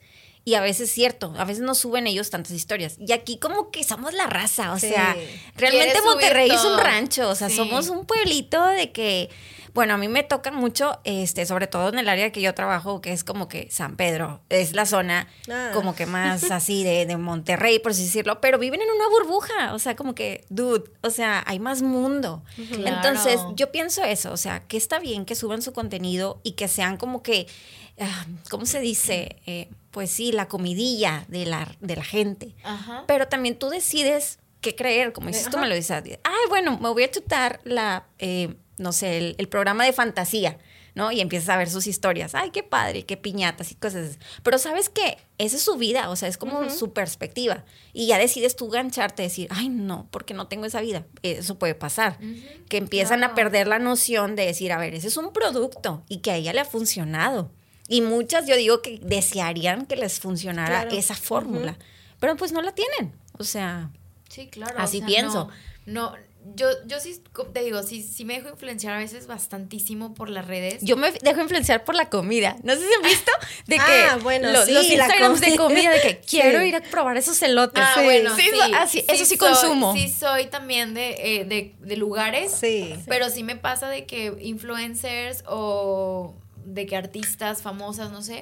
Y 0.49 0.55
a 0.55 0.61
veces 0.61 0.89
es 0.91 0.95
cierto, 0.95 1.35
a 1.37 1.45
veces 1.45 1.65
no 1.65 1.75
suben 1.75 2.07
ellos 2.07 2.31
tantas 2.31 2.53
historias. 2.53 2.95
Y 3.01 3.11
aquí 3.11 3.37
como 3.37 3.73
que 3.73 3.83
somos 3.83 4.15
la 4.15 4.29
raza, 4.29 4.73
o 4.73 4.79
Sí. 4.79 4.91
sea, 4.91 5.17
realmente 5.57 6.01
Monterrey 6.03 6.49
es 6.49 6.65
un 6.65 6.79
rancho, 6.79 7.29
o 7.31 7.35
sea, 7.35 7.49
Sí. 7.49 7.57
somos 7.57 7.89
un 7.89 8.07
pueblito 8.07 8.65
de 8.65 8.93
que, 8.93 9.29
bueno, 9.75 9.95
a 9.95 9.97
mí 9.99 10.07
me 10.07 10.23
toca 10.23 10.53
mucho, 10.53 11.01
este, 11.03 11.47
sobre 11.47 11.67
todo 11.67 11.89
en 11.89 11.99
el 11.99 12.09
área 12.09 12.31
que 12.31 12.41
yo 12.41 12.55
trabajo, 12.55 13.01
que 13.01 13.13
es 13.13 13.25
como 13.25 13.49
que 13.49 13.67
San 13.73 13.97
Pedro, 13.97 14.41
es 14.49 14.73
la 14.73 14.87
zona 14.87 15.27
Ah. 15.51 15.73
como 15.75 15.97
que 15.97 16.07
más 16.07 16.45
así 16.53 16.85
de, 16.85 17.07
de 17.07 17.17
Monterrey, 17.17 17.81
por 17.81 17.91
así 17.91 18.05
decirlo, 18.05 18.41
pero 18.41 18.57
viven 18.61 18.81
en 18.81 18.89
una 18.89 19.09
burbuja, 19.09 19.75
o 19.75 19.81
sea, 19.81 19.97
como 19.97 20.15
que, 20.15 20.45
dude, 20.49 20.85
o 21.03 21.11
sea, 21.11 21.43
hay 21.49 21.59
más 21.59 21.83
mundo. 21.83 22.45
Claro. 22.55 22.87
Entonces, 22.87 23.41
yo 23.57 23.73
pienso 23.73 24.05
eso, 24.05 24.31
o 24.31 24.37
sea, 24.37 24.61
que 24.61 24.77
está 24.77 25.01
bien 25.01 25.25
que 25.25 25.35
suban 25.35 25.61
su 25.61 25.73
contenido 25.73 26.41
y 26.45 26.53
que 26.53 26.69
sean 26.69 26.99
como 26.99 27.25
que, 27.25 27.49
ah, 27.99 28.27
¿cómo 28.49 28.65
se 28.65 28.79
dice? 28.79 29.41
Eh, 29.47 29.69
pues 29.97 30.11
sí, 30.11 30.31
la 30.31 30.47
comidilla 30.47 31.25
de 31.29 31.47
la, 31.47 31.75
de 31.81 31.97
la 31.97 32.05
gente. 32.05 32.55
Ajá. 32.65 33.05
Pero 33.07 33.29
también 33.29 33.59
tú 33.59 33.71
decides 33.71 34.41
qué 34.61 34.77
creer, 34.77 35.15
como 35.15 35.29
dices, 35.29 35.49
tú 35.49 35.57
me 35.57 35.67
lo 35.67 35.75
dices. 35.75 36.03
Ay, 36.23 36.35
bueno, 36.51 36.79
me 36.79 36.91
voy 36.91 37.05
a 37.05 37.11
chutar 37.11 37.61
la, 37.65 38.07
eh, 38.19 38.57
no 38.77 38.93
sé, 38.93 39.17
el, 39.17 39.37
el 39.39 39.49
programa 39.49 39.87
de 39.87 39.95
fantasía, 39.95 40.59
¿no? 40.95 41.13
Y 41.13 41.23
empiezas 41.23 41.49
a 41.49 41.57
ver 41.57 41.71
sus 41.71 41.87
historias. 41.87 42.35
Ay, 42.35 42.51
qué 42.51 42.63
padre, 42.63 43.07
qué 43.07 43.17
piñatas 43.17 43.73
y 43.73 43.77
cosas 43.77 44.11
así. 44.11 44.19
Pero 44.43 44.59
sabes 44.59 44.91
que 44.91 45.17
esa 45.39 45.57
es 45.57 45.63
su 45.63 45.77
vida, 45.77 46.11
o 46.11 46.17
sea, 46.17 46.29
es 46.29 46.37
como 46.37 46.69
su 46.69 46.93
perspectiva. 46.93 47.65
Y 47.95 48.07
ya 48.07 48.19
decides 48.19 48.55
tú 48.55 48.69
gancharte, 48.69 49.23
decir, 49.23 49.49
ay, 49.51 49.71
no, 49.71 50.09
porque 50.11 50.35
no 50.35 50.47
tengo 50.47 50.67
esa 50.67 50.83
vida. 50.83 51.07
Eso 51.23 51.59
puede 51.59 51.75
pasar. 51.75 52.19
Que 52.69 52.77
empiezan 52.77 53.25
a 53.25 53.35
perder 53.35 53.67
la 53.67 53.79
noción 53.79 54.37
de 54.37 54.45
decir, 54.45 54.73
a 54.73 54.79
ver, 54.79 54.93
ese 54.93 55.09
es 55.09 55.17
un 55.17 55.33
producto 55.33 56.05
y 56.07 56.19
que 56.19 56.33
a 56.33 56.37
ella 56.37 56.53
le 56.53 56.61
ha 56.61 56.67
funcionado. 56.67 57.51
Y 57.89 58.01
muchas, 58.01 58.47
yo 58.47 58.57
digo 58.57 58.83
que 58.83 58.99
desearían 59.03 59.87
que 59.87 59.97
les 59.97 60.19
funcionara 60.21 60.83
Claro. 60.83 60.97
esa 60.97 61.15
fórmula. 61.15 61.77
Pero 62.21 62.37
pues 62.37 62.53
no 62.53 62.63
la 62.63 62.73
tienen. 62.73 63.13
O 63.39 63.45
sea, 63.45 63.91
Sí, 64.29 64.49
claro. 64.49 64.75
Así 64.79 65.01
pienso. 65.03 65.49
No, 65.87 66.11
no, 66.11 66.17
yo, 66.57 66.69
yo 66.87 66.99
sí, 67.01 67.21
te 67.53 67.63
digo, 67.63 67.83
sí, 67.85 68.03
sí 68.03 68.25
me 68.25 68.35
dejo 68.35 68.49
influenciar 68.51 68.95
a 68.95 68.99
veces 68.99 69.27
bastantísimo 69.29 70.15
por 70.15 70.29
las 70.31 70.47
redes. 70.47 70.79
yo 70.83 70.97
me 70.97 71.11
dejo 71.13 71.41
influenciar 71.41 71.85
por 71.85 71.95
la 71.95 72.09
comida. 72.11 72.57
No 72.65 72.75
sé 72.75 72.81
si 72.87 72.93
han 72.95 73.03
visto 73.03 73.31
de 73.67 73.77
que 73.77 73.83
Ah, 73.83 74.19
bueno, 74.23 74.51
lo- 74.53 74.65
sí, 74.65 74.73
los 74.73 74.85
Instagrams 74.87 75.41
de 75.41 75.57
comida. 75.57 75.91
de 75.91 76.01
que 76.03 76.19
quiero 76.29 76.61
Sí. 76.61 76.67
ir 76.67 76.77
a 76.77 76.81
probar 76.83 77.17
esos 77.17 77.41
elotes. 77.43 77.83
Ah, 77.85 77.95
Sí. 77.99 78.05
bueno, 78.05 78.35
Sí, 78.37 78.51
así- 78.75 79.05
eso 79.09 79.25
sí 79.25 79.37
soy- 79.37 79.39
consumo. 79.39 79.95
Sí, 79.95 80.09
soy 80.09 80.47
también 80.47 80.93
de, 80.95 81.11
eh, 81.19 81.45
de, 81.45 81.75
de 81.79 81.97
lugares. 81.97 82.53
Sí. 82.53 82.95
Pero 83.07 83.31
sí 83.31 83.43
me 83.45 83.57
pasa 83.57 83.89
de 83.89 84.07
que 84.07 84.37
influencers 84.41 85.45
o 85.49 86.35
de 86.67 86.87
que 86.87 86.97
artistas 86.97 87.63
famosas, 87.63 88.11
no 88.11 88.23
sé, 88.23 88.41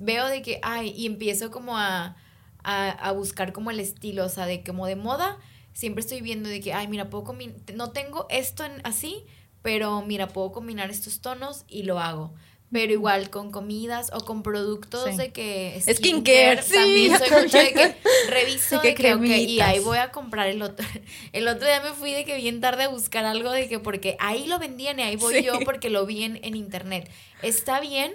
veo 0.00 0.26
de 0.26 0.42
que, 0.42 0.58
ay, 0.62 0.92
y 0.96 1.06
empiezo 1.06 1.50
como 1.50 1.78
a, 1.78 2.16
a, 2.62 2.90
a 2.90 3.12
buscar 3.12 3.52
como 3.52 3.70
el 3.70 3.80
estilo, 3.80 4.26
o 4.26 4.28
sea, 4.28 4.46
de 4.46 4.62
como 4.62 4.86
de 4.86 4.96
moda, 4.96 5.38
siempre 5.72 6.00
estoy 6.00 6.20
viendo 6.20 6.48
de 6.48 6.60
que, 6.60 6.72
ay, 6.72 6.88
mira, 6.88 7.08
puedo 7.10 7.24
combinar, 7.24 7.56
no 7.74 7.90
tengo 7.90 8.26
esto 8.28 8.64
en, 8.64 8.80
así, 8.84 9.24
pero 9.62 10.02
mira, 10.02 10.28
puedo 10.28 10.52
combinar 10.52 10.90
estos 10.90 11.20
tonos 11.20 11.64
y 11.68 11.84
lo 11.84 11.98
hago. 11.98 12.34
Pero 12.72 12.92
igual 12.92 13.28
con 13.28 13.50
comidas 13.52 14.10
o 14.14 14.24
con 14.24 14.42
productos 14.42 15.10
Sí. 15.10 15.16
de 15.18 15.30
que 15.30 15.82
Skincare, 15.92 16.62
sí. 16.62 16.72
también 16.72 17.18
soy 17.18 17.30
mucho 17.42 17.58
de 17.58 17.72
que 17.72 17.96
reviso 18.30 18.80
De 18.80 18.94
que 18.94 19.02
que, 19.02 19.14
ok, 19.14 19.24
y 19.24 19.60
ahí 19.60 19.78
voy 19.80 19.98
a 19.98 20.10
comprar 20.10 20.48
el 20.48 20.62
otro. 20.62 20.86
El 21.32 21.48
otro 21.48 21.66
día 21.66 21.80
me 21.82 21.90
fui 21.90 22.12
de 22.12 22.24
que 22.24 22.36
bien 22.36 22.60
tarde 22.62 22.84
a 22.84 22.88
buscar 22.88 23.24
algo 23.26 23.50
de 23.50 23.68
que 23.68 23.78
porque 23.78 24.16
ahí 24.20 24.46
lo 24.46 24.58
vendían 24.58 24.98
y 24.98 25.02
ahí 25.02 25.16
voy 25.16 25.34
Sí. 25.34 25.42
yo 25.44 25.58
porque 25.64 25.90
lo 25.90 26.06
vi 26.06 26.22
en, 26.24 26.40
en 26.42 26.56
internet. 26.56 27.10
Está 27.42 27.78
bien, 27.80 28.14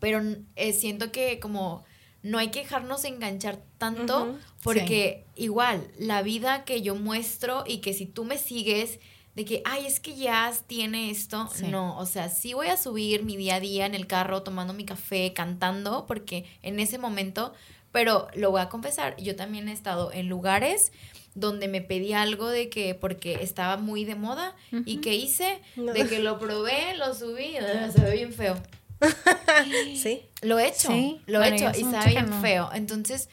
pero 0.00 0.20
eh, 0.56 0.72
siento 0.72 1.12
que 1.12 1.38
como 1.38 1.84
no 2.22 2.38
hay 2.38 2.48
que 2.50 2.60
dejarnos 2.60 3.04
enganchar 3.04 3.60
tanto 3.78 4.36
porque 4.62 5.24
igual 5.36 5.86
la 5.96 6.22
vida 6.22 6.64
que 6.64 6.82
yo 6.82 6.94
muestro 6.94 7.64
y 7.66 7.78
que 7.78 7.94
si 7.94 8.04
tú 8.04 8.24
me 8.24 8.36
sigues 8.36 8.98
de 9.34 9.44
que, 9.44 9.62
ay, 9.64 9.86
es 9.86 10.00
que 10.00 10.14
ya 10.16 10.52
tiene 10.66 11.10
esto, 11.10 11.48
Sí. 11.54 11.68
no, 11.68 11.96
o 11.98 12.06
sea, 12.06 12.28
sí 12.28 12.52
voy 12.54 12.66
a 12.68 12.76
subir 12.76 13.22
mi 13.24 13.36
día 13.36 13.56
a 13.56 13.60
día 13.60 13.86
en 13.86 13.94
el 13.94 14.06
carro 14.06 14.42
tomando 14.42 14.72
mi 14.74 14.84
café, 14.84 15.32
cantando, 15.32 16.04
porque 16.06 16.44
en 16.62 16.80
ese 16.80 16.98
momento, 16.98 17.52
pero 17.92 18.26
lo 18.34 18.50
voy 18.50 18.60
a 18.60 18.68
confesar, 18.68 19.16
yo 19.18 19.36
también 19.36 19.68
he 19.68 19.72
estado 19.72 20.12
en 20.12 20.28
lugares 20.28 20.92
donde 21.36 21.68
me 21.68 21.80
pedí 21.80 22.12
algo 22.12 22.48
de 22.48 22.68
que 22.68 22.96
porque 22.96 23.34
estaba 23.40 23.76
muy 23.76 24.04
de 24.04 24.16
moda 24.16 24.56
y 24.84 24.96
que 24.96 25.14
hice, 25.14 25.60
No. 25.76 25.92
de 25.92 26.06
que 26.08 26.18
lo 26.18 26.40
probé, 26.40 26.96
lo 26.96 27.14
subí, 27.14 27.54
ugh, 27.56 27.92
se 27.92 28.00
ve 28.00 28.12
bien 28.16 28.32
feo. 28.32 28.56
Sí. 29.96 30.22
Lo 30.42 30.58
he 30.58 30.68
hecho, 30.68 30.88
Sí, 30.88 31.20
lo 31.26 31.42
he 31.42 31.54
hecho 31.54 31.70
y 31.78 31.82
sabe 31.82 32.10
bien 32.10 32.32
feo. 32.40 32.70
Entonces, 32.74 33.28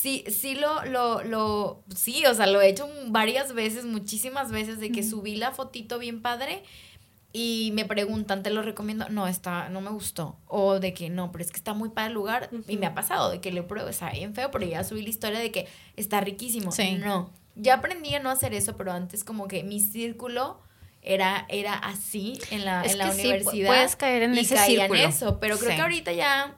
sí, 0.00 0.24
sí 0.28 0.54
lo, 0.54 0.84
lo, 0.84 1.22
lo, 1.24 1.82
sí, 1.94 2.24
o 2.26 2.34
sea, 2.34 2.46
lo 2.46 2.60
he 2.60 2.68
hecho 2.68 2.88
varias 3.08 3.52
veces, 3.54 3.84
muchísimas 3.84 4.50
veces, 4.52 4.78
de 4.80 4.92
que 4.92 5.02
subí 5.02 5.36
la 5.36 5.52
fotito 5.52 5.98
bien 5.98 6.20
padre 6.22 6.62
y 7.32 7.70
me 7.74 7.84
preguntan, 7.84 8.42
¿te 8.42 8.50
lo 8.50 8.62
recomiendo? 8.62 9.08
No, 9.10 9.26
está, 9.26 9.68
no 9.68 9.80
me 9.80 9.90
gustó. 9.90 10.38
O 10.46 10.80
de 10.80 10.94
que 10.94 11.10
no, 11.10 11.32
pero 11.32 11.44
es 11.44 11.50
que 11.50 11.58
está 11.58 11.74
muy 11.74 11.90
para 11.90 12.06
el 12.06 12.14
lugar. 12.14 12.48
Y 12.66 12.78
me 12.78 12.86
ha 12.86 12.94
pasado 12.94 13.30
de 13.30 13.40
que 13.40 13.52
le 13.52 13.62
pruebo, 13.62 13.88
está 13.90 14.10
bien 14.10 14.34
feo, 14.34 14.50
pero 14.50 14.64
ya 14.66 14.84
subí 14.84 15.02
la 15.02 15.10
historia 15.10 15.38
de 15.38 15.50
que 15.50 15.68
está 15.96 16.20
riquísimo. 16.20 16.72
Sí. 16.72 16.94
No, 16.94 17.30
ya 17.54 17.74
aprendí 17.74 18.14
a 18.14 18.20
no 18.20 18.30
hacer 18.30 18.54
eso, 18.54 18.76
pero 18.76 18.92
antes 18.92 19.22
como 19.22 19.48
que 19.48 19.64
mi 19.64 19.80
círculo 19.80 20.60
era, 21.02 21.44
era 21.50 21.74
así 21.74 22.38
en 22.50 22.64
la, 22.64 22.82
Es 22.84 22.92
en 22.92 22.98
la 22.98 23.06
que 23.10 23.12
sí, 23.12 23.22
pu- 23.22 23.26
universidad. 23.28 23.66
puedes 23.68 23.96
caer 23.96 24.22
en 24.22 24.34
y 24.34 24.40
ese 24.40 24.54
caía 24.54 24.80
círculo. 24.82 25.00
en 25.02 25.08
eso, 25.10 25.38
pero 25.38 25.58
creo 25.58 25.70
Sí. 25.70 25.76
que 25.76 25.82
ahorita 25.82 26.12
ya 26.12 26.56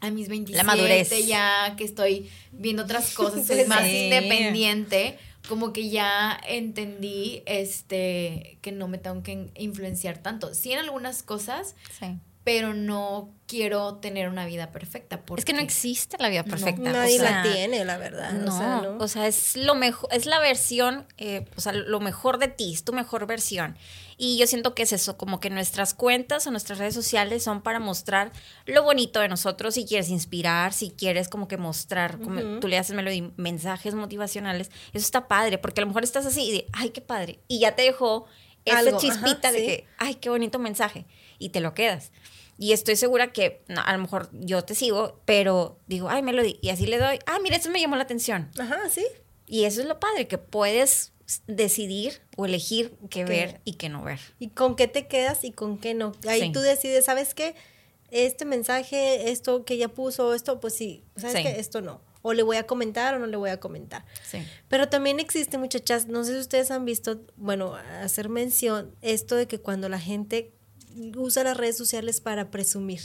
a 0.00 0.10
mis 0.10 0.28
27 0.28 0.64
madurez. 0.66 1.26
ya 1.26 1.74
que 1.76 1.84
estoy 1.84 2.30
viendo 2.52 2.82
otras 2.84 3.12
cosas, 3.14 3.46
soy 3.46 3.56
Sí. 3.62 3.66
más 3.66 3.86
independiente, 3.86 5.18
como 5.48 5.72
que 5.72 5.88
ya 5.90 6.38
entendí 6.48 7.42
este 7.46 8.58
que 8.62 8.72
no 8.72 8.88
me 8.88 8.98
tengo 8.98 9.22
que 9.22 9.50
influenciar 9.56 10.18
tanto. 10.18 10.54
Sí 10.54 10.72
en 10.72 10.80
algunas 10.80 11.22
cosas, 11.22 11.74
sí. 11.98 12.18
pero 12.44 12.74
no 12.74 13.30
quiero 13.46 13.94
tener 13.96 14.28
una 14.28 14.44
vida 14.44 14.70
perfecta. 14.72 15.20
Es 15.36 15.44
que 15.44 15.52
no 15.52 15.60
existe 15.60 16.16
la 16.18 16.28
vida 16.28 16.42
perfecta. 16.44 16.82
Nadie 16.90 17.16
o 17.16 17.22
sea, 17.22 17.42
la 17.44 17.52
tiene, 17.52 17.84
la 17.84 17.96
verdad. 17.96 18.32
No, 18.32 18.54
o 18.54 18.58
sea, 18.58 18.80
¿no? 18.82 18.98
o 18.98 19.08
sea, 19.08 19.26
es 19.28 19.56
lo 19.56 19.74
mejor, 19.74 20.08
es 20.12 20.26
la 20.26 20.40
versión, 20.40 21.06
eh, 21.16 21.44
o 21.56 21.60
sea, 21.60 21.72
lo 21.72 22.00
mejor 22.00 22.38
de 22.38 22.48
ti, 22.48 22.72
es 22.72 22.84
tu 22.84 22.92
mejor 22.92 23.26
versión. 23.26 23.76
Y 24.18 24.38
yo 24.38 24.46
siento 24.46 24.74
que 24.74 24.84
es 24.84 24.92
eso, 24.92 25.18
como 25.18 25.40
que 25.40 25.50
nuestras 25.50 25.92
cuentas 25.92 26.46
o 26.46 26.50
nuestras 26.50 26.78
redes 26.78 26.94
sociales 26.94 27.42
son 27.42 27.60
para 27.60 27.80
mostrar 27.80 28.32
lo 28.64 28.82
bonito 28.82 29.20
de 29.20 29.28
nosotros, 29.28 29.74
si 29.74 29.84
quieres 29.84 30.08
inspirar, 30.08 30.72
si 30.72 30.90
quieres 30.90 31.28
como 31.28 31.48
que 31.48 31.58
mostrar, 31.58 32.18
como 32.18 32.58
tú 32.60 32.68
le 32.68 32.78
haces 32.78 32.96
melodía, 32.96 33.30
mensajes 33.36 33.94
motivacionales, 33.94 34.70
eso 34.94 35.04
está 35.04 35.28
padre, 35.28 35.58
porque 35.58 35.80
a 35.80 35.82
lo 35.82 35.88
mejor 35.88 36.02
estás 36.02 36.24
así 36.24 36.44
y 36.44 36.52
de, 36.52 36.66
ay, 36.72 36.90
qué 36.90 37.02
padre, 37.02 37.40
y 37.46 37.58
ya 37.60 37.76
te 37.76 37.82
dejó 37.82 38.26
esa 38.64 38.78
Algo, 38.78 38.98
chispita 38.98 39.48
ajá, 39.48 39.52
de 39.52 39.58
sí. 39.58 39.66
que, 39.66 39.86
ay, 39.98 40.14
qué 40.14 40.30
bonito 40.30 40.58
mensaje, 40.58 41.06
y 41.38 41.50
te 41.50 41.60
lo 41.60 41.74
quedas. 41.74 42.10
Y 42.58 42.72
estoy 42.72 42.96
segura 42.96 43.32
que 43.32 43.62
no, 43.68 43.82
a 43.82 43.92
lo 43.92 43.98
mejor 43.98 44.30
yo 44.32 44.64
te 44.64 44.74
sigo, 44.74 45.20
pero 45.26 45.78
digo, 45.86 46.08
ay, 46.08 46.22
Melody, 46.22 46.58
y 46.62 46.70
así 46.70 46.86
le 46.86 46.96
doy, 46.96 47.18
ah, 47.26 47.38
mira, 47.42 47.56
eso 47.56 47.70
me 47.70 47.82
llamó 47.82 47.96
la 47.96 48.04
atención. 48.04 48.50
Ajá, 48.58 48.88
sí. 48.88 49.06
Y 49.46 49.64
eso 49.64 49.82
es 49.82 49.86
lo 49.86 50.00
padre, 50.00 50.26
que 50.26 50.38
puedes 50.38 51.12
decidir 51.46 52.20
o 52.36 52.46
elegir 52.46 52.94
qué 53.10 53.24
ver 53.24 53.60
y 53.64 53.74
qué 53.74 53.88
no 53.88 54.02
ver. 54.02 54.20
Y 54.38 54.48
con 54.48 54.76
qué 54.76 54.86
te 54.88 55.06
quedas 55.06 55.44
y 55.44 55.52
con 55.52 55.78
qué 55.78 55.94
no. 55.94 56.12
Ahí 56.28 56.40
Sí. 56.42 56.52
tú 56.52 56.60
decides, 56.60 57.04
¿sabes 57.04 57.34
qué? 57.34 57.54
Este 58.10 58.44
mensaje, 58.44 59.30
esto 59.30 59.64
que 59.64 59.74
ella 59.74 59.88
puso, 59.88 60.34
esto, 60.34 60.60
pues 60.60 60.74
sí, 60.74 61.02
¿sabes 61.16 61.36
Sí. 61.36 61.42
qué? 61.42 61.58
Esto 61.60 61.80
no. 61.80 62.00
O 62.22 62.32
le 62.32 62.42
voy 62.42 62.56
a 62.56 62.66
comentar 62.66 63.14
o 63.14 63.18
no 63.18 63.26
le 63.26 63.36
voy 63.36 63.50
a 63.50 63.58
comentar. 63.60 64.04
Sí. 64.28 64.38
Pero 64.68 64.88
también 64.88 65.20
existe, 65.20 65.58
muchachas, 65.58 66.06
no 66.06 66.24
sé 66.24 66.34
si 66.34 66.38
ustedes 66.40 66.70
han 66.70 66.84
visto, 66.84 67.20
bueno, 67.36 67.74
hacer 68.02 68.28
mención, 68.28 68.94
esto 69.02 69.34
de 69.36 69.46
que 69.46 69.58
cuando 69.60 69.88
la 69.88 69.98
gente 70.00 70.52
usa 71.16 71.44
las 71.44 71.56
redes 71.56 71.76
sociales 71.76 72.20
para 72.20 72.50
presumir. 72.50 73.00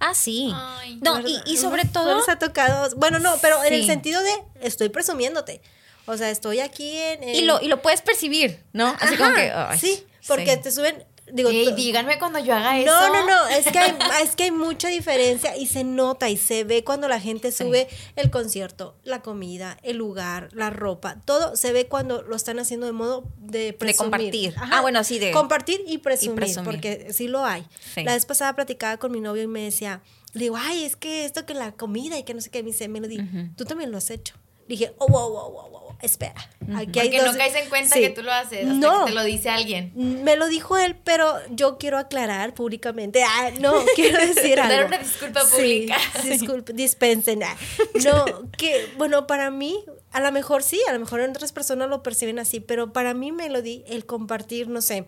Ah, 0.00 0.14
sí. 0.14 0.50
Ay, 0.54 0.98
no, 1.02 1.20
y, 1.26 1.38
y 1.46 1.56
sobre 1.56 1.84
¿No 1.84 1.92
todo, 1.92 2.16
les 2.18 2.28
ha 2.28 2.38
tocado? 2.38 2.94
Bueno, 2.96 3.18
no, 3.18 3.34
pero 3.42 3.62
en 3.64 3.74
el 3.74 3.84
sentido 3.86 4.22
de 4.22 4.30
estoy 4.60 4.88
presumiéndote. 4.90 5.60
O 6.06 6.16
sea, 6.16 6.30
estoy 6.30 6.60
aquí 6.60 6.96
en... 6.96 7.22
en- 7.22 7.34
y 7.34 7.42
lo, 7.42 7.60
y 7.60 7.68
lo 7.68 7.82
puedes 7.82 8.00
percibir, 8.02 8.62
¿no? 8.72 8.88
Así 9.00 9.14
Ajá, 9.14 9.16
como 9.18 9.34
que, 9.34 9.50
ay, 9.50 9.78
sí, 9.78 10.04
porque 10.28 10.54
sí. 10.54 10.60
te 10.62 10.70
suben, 10.70 11.04
digo... 11.32 11.50
Ey, 11.50 11.72
díganme 11.74 12.18
cuando 12.18 12.38
yo 12.38 12.54
haga 12.54 12.78
eso. 12.78 12.90
no, 12.92 13.12
no, 13.12 13.26
no, 13.26 13.48
es 13.48 13.66
que, 13.66 13.78
hay, 13.78 13.96
es 14.22 14.36
que 14.36 14.44
hay 14.44 14.50
mucha 14.52 14.86
diferencia 14.88 15.56
y 15.56 15.66
se 15.66 15.82
nota 15.82 16.28
y 16.30 16.36
se 16.36 16.62
ve 16.62 16.84
cuando 16.84 17.08
la 17.08 17.18
gente 17.20 17.50
Sí. 17.50 17.64
sube 17.64 17.88
el 18.14 18.30
concierto, 18.30 18.94
la 19.02 19.20
comida, 19.22 19.78
el 19.82 19.96
lugar, 19.96 20.48
la 20.52 20.70
ropa, 20.70 21.16
todo 21.24 21.56
se 21.56 21.72
ve 21.72 21.86
cuando 21.88 22.22
lo 22.22 22.36
están 22.36 22.58
haciendo 22.60 22.86
de 22.86 22.92
modo 22.92 23.24
de 23.38 23.72
presumir. 23.72 24.10
compartir. 24.12 24.54
Ah, 24.70 24.80
bueno, 24.82 25.02
sí, 25.02 25.18
de- 25.18 25.32
Compartir 25.32 25.82
y 25.88 25.98
presumir, 25.98 26.36
presumir. 26.36 26.70
porque 26.70 27.12
sí 27.12 27.26
lo 27.26 27.44
hay. 27.44 27.66
Sí. 27.94 28.04
La 28.04 28.12
vez 28.14 28.26
pasada 28.26 28.54
platicaba 28.54 28.96
con 28.98 29.10
mi 29.10 29.20
novio 29.20 29.42
y 29.42 29.48
me 29.48 29.62
decía, 29.62 30.02
le 30.34 30.42
digo, 30.44 30.56
ay, 30.56 30.84
es 30.84 30.94
que 30.94 31.24
esto 31.24 31.44
que 31.46 31.54
la 31.54 31.72
comida 31.72 32.16
y 32.16 32.22
que 32.22 32.32
no 32.34 32.40
sé 32.40 32.50
qué, 32.50 32.62
me 32.62 32.68
dice, 32.70 32.86
Melody, 32.86 33.18
tú 33.56 33.64
también 33.64 33.90
lo 33.90 33.98
has 33.98 34.10
hecho. 34.10 34.34
Dije, 34.68 34.92
oh, 34.98 35.06
wow, 35.06 35.30
wow, 35.30 35.50
wow, 35.52 35.70
wow, 35.70 35.85
espera. 36.02 36.34
Aquí 36.76 36.98
hay 37.00 37.08
Porque 37.08 37.18
no 37.18 37.24
dos- 37.26 37.36
caes 37.36 37.54
en 37.54 37.68
cuenta 37.68 37.94
Sí. 37.94 38.00
que 38.00 38.10
tú 38.10 38.22
lo 38.22 38.32
haces 38.32 38.60
hasta 38.66 38.72
No. 38.74 39.04
que 39.04 39.10
te 39.10 39.14
lo 39.14 39.24
dice 39.24 39.48
alguien. 39.50 39.92
Me 39.94 40.36
lo 40.36 40.46
dijo 40.48 40.76
él, 40.76 40.96
pero 41.04 41.34
yo 41.50 41.78
quiero 41.78 41.98
aclarar 41.98 42.54
públicamente. 42.54 43.22
Ah, 43.24 43.50
no, 43.60 43.72
quiero 43.96 44.18
decir 44.18 44.60
algo. 44.60 44.74
Dar 44.74 44.86
una 44.86 44.98
disculpa 44.98 45.40
Sí, 45.44 45.50
pública. 45.56 45.98
disculpe, 46.24 46.72
dispensen. 46.72 47.42
ah. 47.42 47.56
No, 48.04 48.50
que 48.58 48.88
bueno, 48.98 49.26
para 49.26 49.50
mí, 49.50 49.84
a 50.12 50.20
lo 50.20 50.32
mejor 50.32 50.62
sí, 50.62 50.80
a 50.88 50.92
lo 50.92 50.98
mejor 51.00 51.20
en 51.20 51.30
otras 51.30 51.52
personas 51.52 51.88
lo 51.88 52.02
perciben 52.02 52.38
así, 52.38 52.60
pero 52.60 52.92
para 52.92 53.14
mí 53.14 53.32
Melody, 53.32 53.84
el 53.86 54.06
compartir, 54.06 54.68
no 54.68 54.80
sé, 54.82 55.06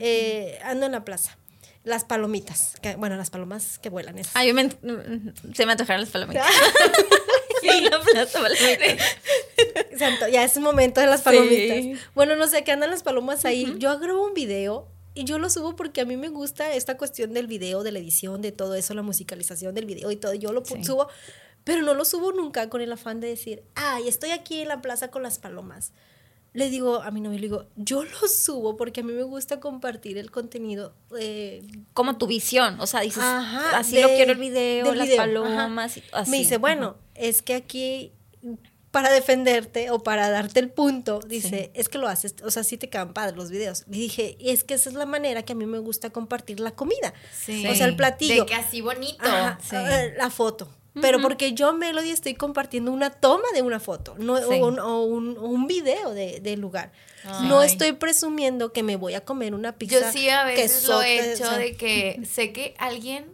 eh, 0.00 0.58
ando 0.64 0.86
en 0.86 0.92
la 0.92 1.04
plaza. 1.04 1.36
Las 1.84 2.04
palomitas, 2.04 2.74
que, 2.82 2.96
bueno, 2.96 3.16
las 3.16 3.30
palomas 3.30 3.78
que 3.78 3.88
vuelan. 3.88 4.18
esas. 4.18 4.36
Ay, 4.36 4.48
yo 4.48 4.54
me, 4.54 4.68
se 5.54 5.64
me 5.64 5.72
antojaron 5.72 6.02
las 6.02 6.10
palomitas. 6.10 6.46
Sí, 7.60 7.80
la 7.90 8.00
plaza 8.00 8.38
palomitas. 8.40 9.06
Santo, 9.98 10.28
ya 10.28 10.44
es 10.44 10.56
un 10.56 10.62
momento 10.62 11.00
de 11.00 11.06
las 11.06 11.20
Sí. 11.20 11.24
palomitas. 11.24 12.00
Bueno, 12.14 12.36
no 12.36 12.46
sé, 12.48 12.64
que 12.64 12.72
andan 12.72 12.90
las 12.90 13.02
palomas 13.02 13.44
ahí. 13.44 13.74
Yo 13.78 13.98
grabo 13.98 14.24
un 14.24 14.34
video 14.34 14.88
y 15.14 15.24
yo 15.24 15.38
lo 15.38 15.50
subo 15.50 15.74
porque 15.76 16.00
a 16.00 16.04
mí 16.04 16.16
me 16.16 16.28
gusta 16.28 16.72
esta 16.74 16.96
cuestión 16.96 17.32
del 17.34 17.46
video, 17.46 17.82
de 17.82 17.92
la 17.92 17.98
edición, 17.98 18.40
de 18.42 18.52
todo 18.52 18.74
eso, 18.74 18.94
la 18.94 19.02
musicalización 19.02 19.74
del 19.74 19.86
video 19.86 20.10
y 20.10 20.16
todo. 20.16 20.34
Yo 20.34 20.52
lo 20.52 20.64
Sí. 20.64 20.84
subo, 20.84 21.08
pero 21.64 21.82
no 21.82 21.94
lo 21.94 22.04
subo 22.04 22.32
nunca 22.32 22.68
con 22.68 22.80
el 22.80 22.92
afán 22.92 23.20
de 23.20 23.28
decir, 23.28 23.62
ay, 23.74 24.06
estoy 24.08 24.30
aquí 24.30 24.60
en 24.60 24.68
la 24.68 24.80
plaza 24.80 25.10
con 25.10 25.22
las 25.22 25.38
palomas. 25.38 25.92
Le 26.54 26.70
digo 26.70 27.02
a 27.02 27.10
mi 27.10 27.20
novio, 27.20 27.38
le 27.38 27.46
digo, 27.46 27.66
yo 27.76 28.02
lo 28.04 28.26
subo 28.28 28.76
porque 28.76 29.00
a 29.00 29.04
mí 29.04 29.12
me 29.12 29.22
gusta 29.22 29.60
compartir 29.60 30.16
el 30.18 30.30
contenido. 30.30 30.94
eh, 31.18 31.62
Como 31.92 32.16
tu 32.16 32.26
visión, 32.26 32.80
o 32.80 32.86
sea, 32.86 33.00
dices, 33.00 33.22
Ajá, 33.22 33.78
así 33.78 33.96
de- 33.96 34.02
lo 34.02 34.08
quiero 34.08 34.32
el 34.32 34.38
video, 34.38 34.94
las 34.94 35.06
video, 35.06 35.18
palomas, 35.18 35.96
y 35.98 36.02
así. 36.12 36.30
Me 36.30 36.38
dice, 36.38 36.56
bueno, 36.56 36.96
es 37.14 37.42
que 37.42 37.54
aquí 37.54 38.12
para 38.90 39.10
defenderte 39.10 39.90
o 39.90 40.02
para 40.02 40.30
darte 40.30 40.58
el 40.60 40.70
punto, 40.70 41.20
dice, 41.28 41.70
es 41.74 41.90
que 41.90 41.98
lo 41.98 42.08
haces, 42.08 42.34
o 42.42 42.50
sea, 42.50 42.64
sí 42.64 42.78
te 42.78 42.88
quedan 42.88 43.12
padres 43.12 43.36
los 43.36 43.50
videos. 43.50 43.84
Y 43.86 43.98
dije, 44.00 44.36
y 44.40 44.48
es 44.48 44.64
que 44.64 44.74
esa 44.74 44.88
es 44.88 44.94
la 44.96 45.04
manera 45.04 45.42
que 45.44 45.52
a 45.52 45.56
mí 45.56 45.66
me 45.66 45.78
gusta 45.78 46.08
compartir 46.10 46.58
la 46.58 46.70
comida. 46.70 47.12
Sí. 47.38 47.66
O 47.66 47.74
sea, 47.74 47.86
el 47.86 47.96
platillo. 47.96 48.44
De 48.44 48.46
que 48.46 48.54
así 48.54 48.80
bonito. 48.80 49.18
Ajá, 49.22 49.58
Sí. 49.62 49.76
eh, 49.76 50.14
la 50.16 50.30
foto. 50.30 50.70
Pero 51.00 51.20
porque 51.20 51.52
yo, 51.54 51.72
Melody, 51.72 52.10
estoy 52.10 52.34
compartiendo 52.34 52.90
una 52.92 53.10
toma 53.10 53.44
de 53.54 53.62
una 53.62 53.80
foto 53.80 54.14
no, 54.18 54.36
Sí. 54.38 54.44
o, 54.60 54.66
un, 54.66 54.78
o 54.78 55.02
un- 55.04 55.36
o 55.38 55.42
un 55.46 55.66
video 55.66 56.12
de- 56.14 56.40
del 56.40 56.60
lugar. 56.60 56.92
No 57.42 57.60
Ay. 57.60 57.70
estoy 57.70 57.92
presumiendo 57.92 58.72
que 58.72 58.82
me 58.82 58.96
voy 58.96 59.14
a 59.14 59.24
comer 59.24 59.54
una 59.54 59.72
pizza. 59.76 60.00
Yo 60.00 60.12
sí 60.12 60.28
a 60.30 60.44
veces 60.44 60.86
lo 60.88 61.02
he 61.02 61.32
hecho 61.32 61.44
o 61.44 61.48
sea, 61.48 61.58
de 61.58 61.76
que 61.76 62.20
sé 62.30 62.52
que 62.52 62.74
alguien, 62.78 63.26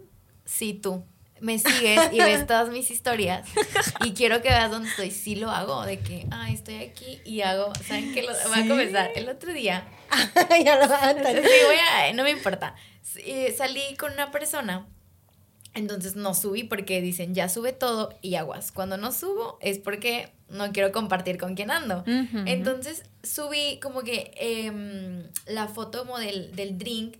sí 0.44 0.74
tú, 0.74 1.04
me 1.40 1.58
sigues 1.58 2.00
y 2.12 2.18
ves 2.18 2.46
todas 2.46 2.70
mis 2.70 2.90
historias 2.90 3.46
y 4.04 4.12
quiero 4.14 4.40
que 4.40 4.48
veas 4.48 4.70
dónde 4.70 4.88
estoy, 4.88 5.10
sí 5.10 5.34
lo 5.36 5.50
hago, 5.50 5.82
de 5.84 5.98
que, 5.98 6.26
ay, 6.30 6.54
estoy 6.54 6.76
aquí 6.76 7.20
y 7.24 7.42
hago, 7.42 7.72
¿saben 7.86 8.14
qué? 8.14 8.22
Lo, 8.22 8.32
Voy 8.48 8.60
a 8.64 8.68
comenzar. 8.68 9.10
El 9.14 9.28
otro 9.28 9.52
día, 9.52 9.86
ya 10.64 10.76
lo 10.76 10.94
ándale. 10.94 11.42
sí, 11.42 11.48
voy 11.66 11.76
a, 11.76 12.12
no 12.14 12.22
me 12.22 12.30
importa, 12.30 12.74
Sí, 13.02 13.46
salí 13.56 13.94
con 13.96 14.12
una 14.12 14.30
persona, 14.32 14.86
entonces 15.74 16.16
no 16.16 16.34
subí 16.34 16.64
porque 16.64 17.00
dicen, 17.00 17.34
ya 17.34 17.48
sube 17.48 17.72
todo 17.72 18.16
y 18.22 18.36
aguas. 18.36 18.72
Cuando 18.72 18.96
no 18.96 19.12
subo 19.12 19.58
es 19.60 19.78
porque 19.78 20.32
no 20.48 20.72
quiero 20.72 20.92
compartir 20.92 21.36
con 21.38 21.54
quién 21.54 21.70
ando. 21.70 22.04
Entonces 22.46 23.04
subí 23.22 23.78
como 23.80 24.02
que 24.02 24.32
em, 24.36 25.24
la 25.46 25.68
foto 25.68 26.00
como 26.00 26.18
del, 26.18 26.54
del 26.54 26.78
drink 26.78 27.16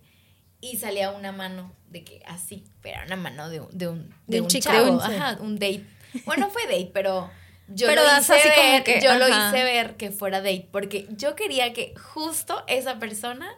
y 0.61 0.77
salía 0.77 1.11
una 1.11 1.31
mano 1.31 1.73
de 1.89 2.03
que 2.03 2.21
así, 2.25 2.63
pero 2.81 2.97
una 3.05 3.15
mano 3.15 3.49
de 3.49 3.59
un, 3.59 3.77
de 3.77 3.87
un, 3.87 4.09
De 4.09 4.15
de 4.27 4.39
un 4.39 4.43
un 4.45 4.49
chico, 4.49 4.69
chavo, 4.71 5.01
ajá, 5.01 5.37
un 5.41 5.55
date. 5.55 5.85
Bueno, 6.25 6.49
fue 6.49 6.63
date, 6.63 6.91
pero 6.93 7.29
yo 7.67 7.87
Pero 7.87 8.01
lo 8.01 8.07
das 8.07 8.23
hice 8.23 8.33
así 8.33 8.49
como 8.55 8.71
ver, 8.71 8.83
que, 8.83 9.01
yo 9.01 9.17
lo 9.17 9.27
hice 9.27 9.63
ver 9.63 9.95
que 9.97 10.11
fuera 10.11 10.39
date, 10.39 10.67
porque 10.71 11.07
yo 11.09 11.35
quería 11.35 11.73
que 11.73 11.93
justo 11.95 12.63
esa 12.67 12.99
persona 12.99 13.49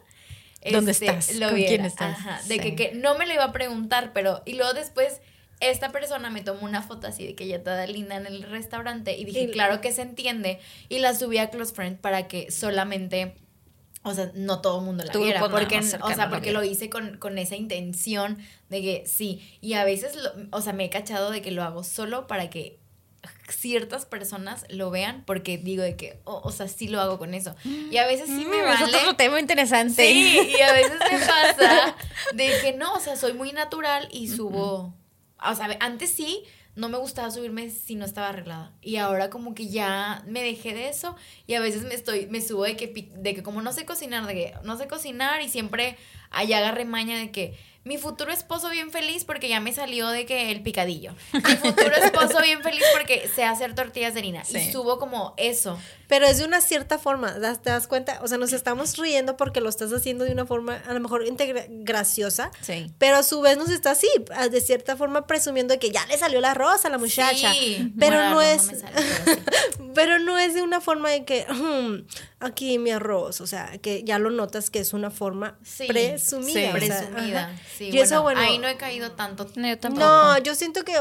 ¿Dónde 0.72 0.92
este, 0.92 1.06
estás? 1.06 1.34
Lo 1.36 1.46
¿Con 1.48 1.56
viera. 1.56 1.68
quién 1.70 1.84
estás? 1.84 2.18
Ajá, 2.18 2.40
de 2.46 2.54
Sí. 2.54 2.60
que, 2.60 2.74
que 2.76 2.92
no 2.94 3.16
me 3.16 3.26
lo 3.26 3.34
iba 3.34 3.44
a 3.44 3.52
preguntar, 3.52 4.12
pero 4.12 4.42
y 4.46 4.54
luego 4.54 4.72
después 4.74 5.20
esta 5.60 5.90
persona 5.90 6.30
me 6.30 6.42
tomó 6.42 6.60
una 6.64 6.82
foto 6.82 7.06
así 7.08 7.26
de 7.26 7.34
que 7.34 7.44
ella 7.44 7.62
toda 7.64 7.86
linda 7.86 8.16
en 8.16 8.26
el 8.26 8.42
restaurante 8.44 9.16
y 9.18 9.24
dije, 9.24 9.50
claro 9.50 9.80
que 9.80 9.92
se 9.92 10.02
entiende 10.02 10.60
y 10.88 11.00
la 11.00 11.14
subí 11.14 11.38
a 11.38 11.50
Close 11.50 11.74
Friends 11.74 11.98
para 12.00 12.28
que 12.28 12.50
solamente 12.52 13.34
o 14.04 14.14
sea, 14.14 14.30
no 14.34 14.60
todo 14.60 14.78
el 14.78 14.84
mundo 14.86 15.04
la 15.04 15.12
viera, 15.12 15.40
porque, 15.50 15.78
o 15.78 16.12
sea, 16.14 16.30
porque 16.30 16.52
lo 16.52 16.62
hice 16.62 16.88
con, 16.88 17.18
con 17.18 17.36
esa 17.36 17.56
intención 17.56 18.38
de 18.70 18.80
que 18.80 19.02
sí, 19.06 19.58
y 19.60 19.72
a 19.74 19.84
veces, 19.84 20.14
lo- 20.16 20.30
o 20.52 20.60
sea, 20.62 20.72
me 20.72 20.84
he 20.84 20.90
cachado 20.90 21.30
de 21.32 21.42
que 21.42 21.50
lo 21.50 21.64
hago 21.64 21.82
solo 21.82 22.26
para 22.28 22.48
que 22.48 22.78
ciertas 23.48 24.04
personas 24.06 24.66
lo 24.68 24.90
vean, 24.90 25.24
porque 25.26 25.58
digo 25.58 25.82
de 25.82 25.96
que, 25.96 26.20
oh, 26.24 26.40
o 26.44 26.52
sea, 26.52 26.68
sí 26.68 26.88
lo 26.88 27.00
hago 27.00 27.18
con 27.18 27.34
eso. 27.34 27.56
Y 27.64 27.96
a 27.96 28.06
veces 28.06 28.26
sí 28.26 28.44
me 28.44 28.58
Mm, 28.62 28.68
es 28.72 28.80
vale. 28.80 28.96
otro 28.96 29.16
tema 29.16 29.40
interesante. 29.40 30.06
Sí, 30.06 30.38
y 30.56 30.60
a 30.60 30.72
veces 30.72 30.98
me 31.10 31.18
pasa 31.26 31.96
de 32.34 32.52
que 32.62 32.72
no, 32.74 32.92
o 32.94 33.00
sea, 33.00 33.16
soy 33.16 33.32
muy 33.32 33.52
natural 33.52 34.08
y 34.12 34.28
subo. 34.28 34.94
O 35.44 35.54
sea, 35.54 35.76
antes 35.80 36.10
sí, 36.10 36.42
no 36.76 36.88
me 36.88 36.98
gustaba 36.98 37.30
subirme 37.30 37.70
si 37.70 37.94
no 37.96 38.04
estaba 38.04 38.28
arreglada. 38.28 38.72
Y 38.82 38.96
ahora 38.96 39.30
como 39.30 39.54
que 39.54 39.68
ya 39.68 40.22
me 40.26 40.42
dejé 40.42 40.74
de 40.74 40.88
eso 40.88 41.16
y 41.46 41.54
a 41.54 41.60
veces 41.60 41.82
me 41.84 41.94
estoy, 41.94 42.26
me 42.26 42.40
subo 42.40 42.64
de 42.64 42.76
que, 42.76 43.10
de 43.16 43.34
que 43.34 43.42
como 43.42 43.62
no 43.62 43.72
sé 43.72 43.84
cocinar, 43.84 44.26
de 44.26 44.34
que 44.34 44.54
no 44.62 44.76
sé 44.76 44.86
cocinar 44.86 45.40
y 45.42 45.48
siempre 45.48 45.96
allá 46.30 46.58
agarré 46.58 46.84
maña 46.84 47.18
de 47.18 47.30
que 47.32 47.58
mi 47.88 47.96
futuro 47.96 48.30
esposo 48.30 48.68
bien 48.68 48.90
feliz 48.90 49.24
porque 49.24 49.48
ya 49.48 49.60
me 49.60 49.72
salió 49.72 50.10
de 50.10 50.26
que 50.26 50.50
el 50.50 50.62
picadillo. 50.62 51.14
Mi 51.32 51.56
futuro 51.56 51.96
esposo 51.96 52.42
bien 52.42 52.62
feliz 52.62 52.84
porque 52.92 53.26
sé 53.34 53.44
hacer 53.44 53.74
tortillas 53.74 54.12
de 54.12 54.20
harina. 54.20 54.44
Sí. 54.44 54.58
Y 54.58 54.70
subo 54.72 54.98
como 54.98 55.32
eso. 55.38 55.78
Pero 56.08 56.26
es 56.26 56.38
de 56.38 56.44
una 56.44 56.60
cierta 56.60 56.98
forma, 56.98 57.38
¿das- 57.38 57.62
¿te 57.62 57.70
das 57.70 57.86
cuenta? 57.86 58.18
O 58.22 58.28
sea, 58.28 58.38
nos 58.38 58.52
estamos 58.52 58.96
riendo 58.96 59.36
porque 59.36 59.60
lo 59.60 59.68
estás 59.68 59.92
haciendo 59.92 60.24
de 60.24 60.32
una 60.32 60.46
forma 60.46 60.82
a 60.86 60.92
lo 60.94 61.00
mejor 61.00 61.24
integra- 61.24 61.66
graciosa, 61.68 62.50
Sí. 62.62 62.90
pero 62.98 63.16
a 63.18 63.22
su 63.22 63.40
vez 63.40 63.56
nos 63.58 63.68
está 63.70 63.90
así, 63.92 64.08
de 64.50 64.60
cierta 64.60 64.96
forma 64.96 65.26
presumiendo 65.26 65.74
de 65.74 65.78
que 65.78 65.90
ya 65.90 66.04
le 66.06 66.18
salió 66.18 66.40
la 66.40 66.54
rosa 66.54 66.88
a 66.88 66.90
la 66.90 66.98
muchacha. 66.98 67.52
Sí. 67.58 67.92
Pero 67.98 68.16
Bueno, 68.16 68.30
no 68.30 68.42
es, 68.42 68.70
pero 69.94 70.18
no 70.18 70.38
es 70.38 70.54
de 70.54 70.62
una 70.62 70.80
forma 70.80 71.10
de 71.10 71.24
que, 71.24 71.46
"Hmm, 71.48 72.06
aquí 72.40 72.78
mi 72.78 72.90
arroz, 72.90 73.40
o 73.40 73.46
sea, 73.46 73.78
que 73.78 74.02
ya 74.04 74.18
lo 74.18 74.30
notas 74.30 74.70
que 74.70 74.78
es 74.78 74.92
una 74.92 75.10
forma 75.10 75.58
Sí, 75.62 75.86
presumida. 75.86 76.52
sí. 76.52 76.66
o 76.66 76.86
sea, 76.86 76.98
Presumida. 77.08 77.52
Y 77.80 77.90
bueno, 77.90 78.02
eso, 78.02 78.22
bueno, 78.22 78.40
ahí 78.40 78.58
no 78.58 78.68
he 78.68 78.76
caído 78.76 79.12
tanto. 79.12 79.46
No, 79.56 79.68
yo 79.68 79.78
tampoco. 79.78 80.06
No, 80.06 80.38
yo 80.38 80.54
siento 80.54 80.84
que 80.84 80.94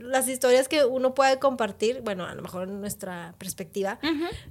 las 0.00 0.28
historias 0.28 0.68
que 0.68 0.84
uno 0.84 1.14
puede 1.14 1.38
compartir, 1.38 2.00
bueno, 2.02 2.26
a 2.26 2.34
lo 2.34 2.42
mejor 2.42 2.64
en 2.68 2.80
nuestra 2.80 3.34
perspectiva, 3.38 3.98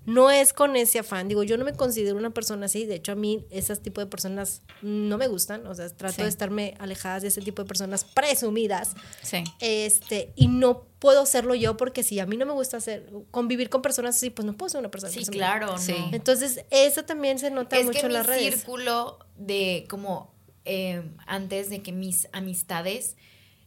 no 0.06 0.30
es 0.32 0.54
con 0.54 0.76
ese 0.76 1.00
afán. 1.00 1.28
Digo, 1.28 1.44
yo 1.44 1.58
no 1.58 1.66
me 1.66 1.74
considero 1.74 2.18
una 2.18 2.30
persona 2.32 2.66
así. 2.66 2.86
De 2.86 2.96
hecho, 2.96 3.12
a 3.12 3.16
mí 3.16 3.46
esas 3.50 3.82
tipo 3.82 4.02
de 4.02 4.08
personas 4.08 4.62
no 4.82 5.18
me 5.18 5.28
gustan. 5.28 5.66
O 5.68 5.76
sea, 5.76 5.90
trato 5.90 6.16
Sí. 6.16 6.22
de 6.24 6.28
estarme 6.30 6.76
alejadas 6.80 7.22
de 7.22 7.28
ese 7.30 7.42
tipo 7.42 7.62
de 7.62 7.68
personas 7.68 8.04
presumidas. 8.04 8.94
Sí. 9.22 9.44
Este, 9.60 10.34
y 10.36 10.48
no 10.48 10.86
puedo 11.00 11.26
serlo 11.26 11.54
yo 11.56 11.76
porque 11.78 12.04
si 12.04 12.20
a 12.20 12.26
mí 12.26 12.38
no 12.38 12.46
me 12.46 12.54
gusta 12.54 12.78
hacer, 12.78 13.10
convivir 13.32 13.70
con 13.70 13.82
personas 13.82 14.16
así, 14.16 14.30
pues 14.30 14.46
no 14.46 14.54
puedo 14.56 14.70
ser 14.70 14.80
una 14.80 14.90
persona 14.92 15.12
Sí, 15.12 15.20
presumida. 15.20 15.58
claro, 15.60 15.78
Sí. 15.78 15.96
Entonces, 16.12 16.64
eso 16.70 17.04
también 17.04 17.40
se 17.40 17.52
nota 17.52 17.78
es 17.78 17.86
mucho 17.86 18.00
que 18.00 18.06
en 18.08 18.14
las 18.14 18.26
redes. 18.26 18.54
círculo 18.56 19.20
de 19.38 19.86
como 19.90 20.34
eh, 20.66 21.04
antes 21.28 21.70
de 21.70 21.82
que 21.82 21.92
mis 21.92 22.30
amistades 22.32 23.18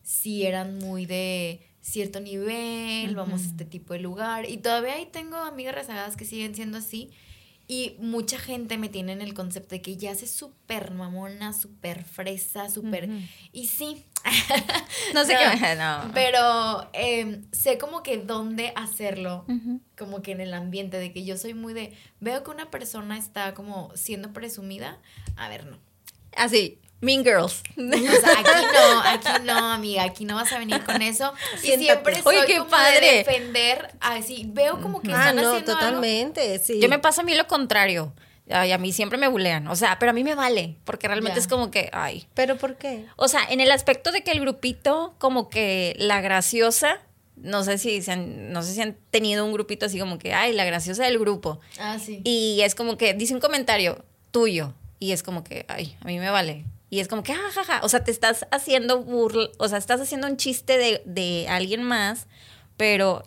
sí 0.02 0.46
eran 0.46 0.78
muy 0.78 1.04
de 1.04 1.60
cierto 1.86 2.20
nivel, 2.20 3.14
vamos 3.14 3.42
a 3.42 3.46
este 3.46 3.64
tipo 3.64 3.92
de 3.92 4.00
lugar. 4.00 4.48
Y 4.50 4.56
todavía 4.58 4.94
ahí 4.94 5.06
tengo 5.06 5.36
amigas 5.36 5.74
rezagadas 5.74 6.16
que 6.16 6.24
siguen 6.24 6.54
siendo 6.54 6.78
así. 6.78 7.10
Y 7.68 7.96
mucha 7.98 8.38
gente 8.38 8.78
me 8.78 8.88
tiene 8.88 9.12
en 9.12 9.20
el 9.20 9.34
concepto 9.34 9.74
de 9.74 9.82
que 9.82 9.96
ya 9.96 10.14
se 10.14 10.26
súper 10.26 10.92
mamona, 10.92 11.52
súper 11.52 12.04
fresa, 12.04 12.68
súper... 12.70 13.08
Y 13.52 13.66
sí. 13.66 14.04
No 15.14 15.24
sé 15.24 15.36
qué. 15.36 15.76
No. 15.76 16.10
Pero 16.12 16.88
eh, 16.92 17.42
sé 17.52 17.78
como 17.78 18.02
que 18.02 18.18
dónde 18.18 18.72
hacerlo, 18.76 19.44
como 19.96 20.22
que 20.22 20.32
en 20.32 20.40
el 20.40 20.54
ambiente, 20.54 20.98
de 20.98 21.12
que 21.12 21.24
yo 21.24 21.36
soy 21.36 21.54
muy 21.54 21.72
de, 21.72 21.92
veo 22.20 22.42
que 22.42 22.50
una 22.50 22.70
persona 22.70 23.16
está 23.16 23.54
como 23.54 23.92
siendo 23.94 24.32
presumida, 24.32 24.98
a 25.36 25.48
ver, 25.48 25.66
no. 25.66 25.78
Así, 26.36 26.78
Mean 27.00 27.22
Girls. 27.24 27.62
O 27.76 28.20
sea, 28.20 28.38
aquí 28.38 28.50
no, 28.74 29.00
aquí 29.00 29.42
no, 29.44 29.72
amiga, 29.72 30.02
aquí 30.04 30.24
no 30.24 30.34
vas 30.36 30.52
a 30.52 30.58
venir 30.58 30.82
con 30.84 31.02
eso. 31.02 31.32
Y 31.62 31.72
siempre 31.76 32.22
soy 32.22 32.36
Oye, 32.36 32.46
qué 32.46 32.58
como 32.58 32.70
padre. 32.70 33.06
de 33.06 33.16
defender, 33.18 33.90
así, 34.00 34.44
veo 34.48 34.80
como 34.80 35.00
que 35.02 35.12
Ah, 35.12 35.30
están 35.30 35.36
no, 35.36 35.50
haciendo 35.50 35.72
algo. 35.72 35.84
totalmente, 35.84 36.58
sí. 36.58 36.80
Yo 36.80 36.88
me 36.88 36.98
pasa 36.98 37.20
a 37.22 37.24
mí 37.24 37.34
lo 37.34 37.46
contrario. 37.46 38.12
Ay, 38.48 38.70
a 38.72 38.78
mí 38.78 38.92
siempre 38.92 39.18
me 39.18 39.26
bulean. 39.28 39.66
O 39.68 39.74
sea, 39.76 39.98
pero 39.98 40.10
a 40.10 40.12
mí 40.12 40.22
me 40.22 40.34
vale. 40.36 40.76
Porque 40.84 41.08
realmente 41.08 41.36
Ya. 41.36 41.40
es 41.42 41.48
como 41.48 41.70
que, 41.72 41.90
ay. 41.92 42.26
¿Pero 42.34 42.56
por 42.56 42.76
qué? 42.76 43.04
O 43.16 43.26
sea, 43.28 43.40
en 43.48 43.60
el 43.60 43.72
aspecto 43.72 44.12
de 44.12 44.22
que 44.22 44.30
el 44.30 44.40
grupito, 44.40 45.14
como 45.18 45.48
que 45.48 45.96
la 45.98 46.20
graciosa, 46.20 47.00
no 47.34 47.64
sé 47.64 47.76
si 47.76 48.00
se 48.02 48.12
han, 48.12 48.52
no 48.52 48.62
sé 48.62 48.72
si 48.72 48.80
han 48.82 48.96
tenido 49.10 49.44
un 49.44 49.52
grupito 49.52 49.86
así 49.86 49.98
como 49.98 50.18
que, 50.18 50.32
ay, 50.32 50.52
la 50.52 50.64
graciosa 50.64 51.02
del 51.04 51.18
grupo. 51.18 51.58
Ah, 51.80 51.98
sí. 51.98 52.20
Y 52.24 52.60
es 52.62 52.74
como 52.76 52.96
que 52.96 53.14
dice 53.14 53.34
un 53.34 53.40
comentario 53.40 54.04
tuyo. 54.30 54.74
Y 55.00 55.10
es 55.12 55.22
como 55.24 55.42
que, 55.44 55.66
ay, 55.68 55.96
a 56.00 56.04
mí 56.06 56.18
me 56.20 56.30
vale. 56.30 56.64
Y 56.88 57.00
es 57.00 57.08
como 57.08 57.22
que, 57.22 57.32
ah, 57.32 57.50
jaja. 57.52 57.80
O 57.82 57.88
sea, 57.88 58.04
te 58.04 58.10
estás 58.10 58.46
haciendo 58.52 59.02
burla, 59.02 59.48
o 59.58 59.68
sea, 59.68 59.78
estás 59.78 60.00
haciendo 60.00 60.26
un 60.28 60.36
chiste 60.36 60.78
de, 60.78 61.02
de 61.04 61.46
alguien 61.48 61.82
más, 61.82 62.26
pero 62.76 63.22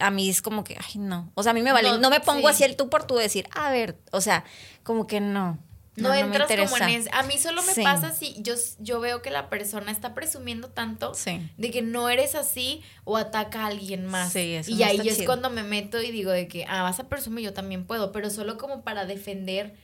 a 0.00 0.10
mí 0.10 0.28
es 0.28 0.42
como 0.42 0.64
que, 0.64 0.76
ay, 0.78 0.98
no. 1.00 1.30
O 1.34 1.42
sea, 1.42 1.50
a 1.50 1.54
mí 1.54 1.62
me 1.62 1.72
vale. 1.72 1.90
No, 1.90 1.98
No, 1.98 2.10
me 2.10 2.20
pongo 2.20 2.48
sí. 2.48 2.54
así 2.54 2.64
el 2.64 2.76
tú 2.76 2.90
por 2.90 3.06
tú 3.06 3.14
decir, 3.16 3.46
a 3.54 3.70
ver, 3.70 3.96
o 4.10 4.20
sea, 4.20 4.44
como 4.82 5.06
que 5.06 5.20
no. 5.20 5.58
No, 5.96 6.12
entras 6.12 6.50
como 6.50 6.76
en 6.78 6.88
ese. 6.88 7.10
A 7.12 7.22
mí 7.22 7.38
solo 7.38 7.62
me 7.62 7.72
Sí. 7.72 7.84
pasa 7.84 8.12
si 8.12 8.34
yo, 8.42 8.54
yo 8.80 8.98
veo 8.98 9.22
que 9.22 9.30
la 9.30 9.48
persona 9.48 9.92
está 9.92 10.12
presumiendo 10.12 10.68
tanto 10.68 11.14
Sí. 11.14 11.48
de 11.56 11.70
que 11.70 11.82
no 11.82 12.08
eres 12.08 12.34
así 12.34 12.82
o 13.04 13.16
ataca 13.16 13.62
a 13.62 13.66
alguien 13.68 14.04
más. 14.04 14.32
Sí, 14.32 14.54
eso 14.54 14.72
y 14.72 14.82
ahí 14.82 14.98
es 15.08 15.22
cuando 15.22 15.50
me 15.50 15.62
meto 15.62 16.02
y 16.02 16.10
digo 16.10 16.32
de 16.32 16.48
que, 16.48 16.64
ah, 16.68 16.82
vas 16.82 16.98
a 16.98 17.08
presumir, 17.08 17.44
yo 17.44 17.52
también 17.52 17.86
puedo, 17.86 18.10
pero 18.10 18.28
solo 18.28 18.58
como 18.58 18.82
para 18.82 19.06
defender 19.06 19.76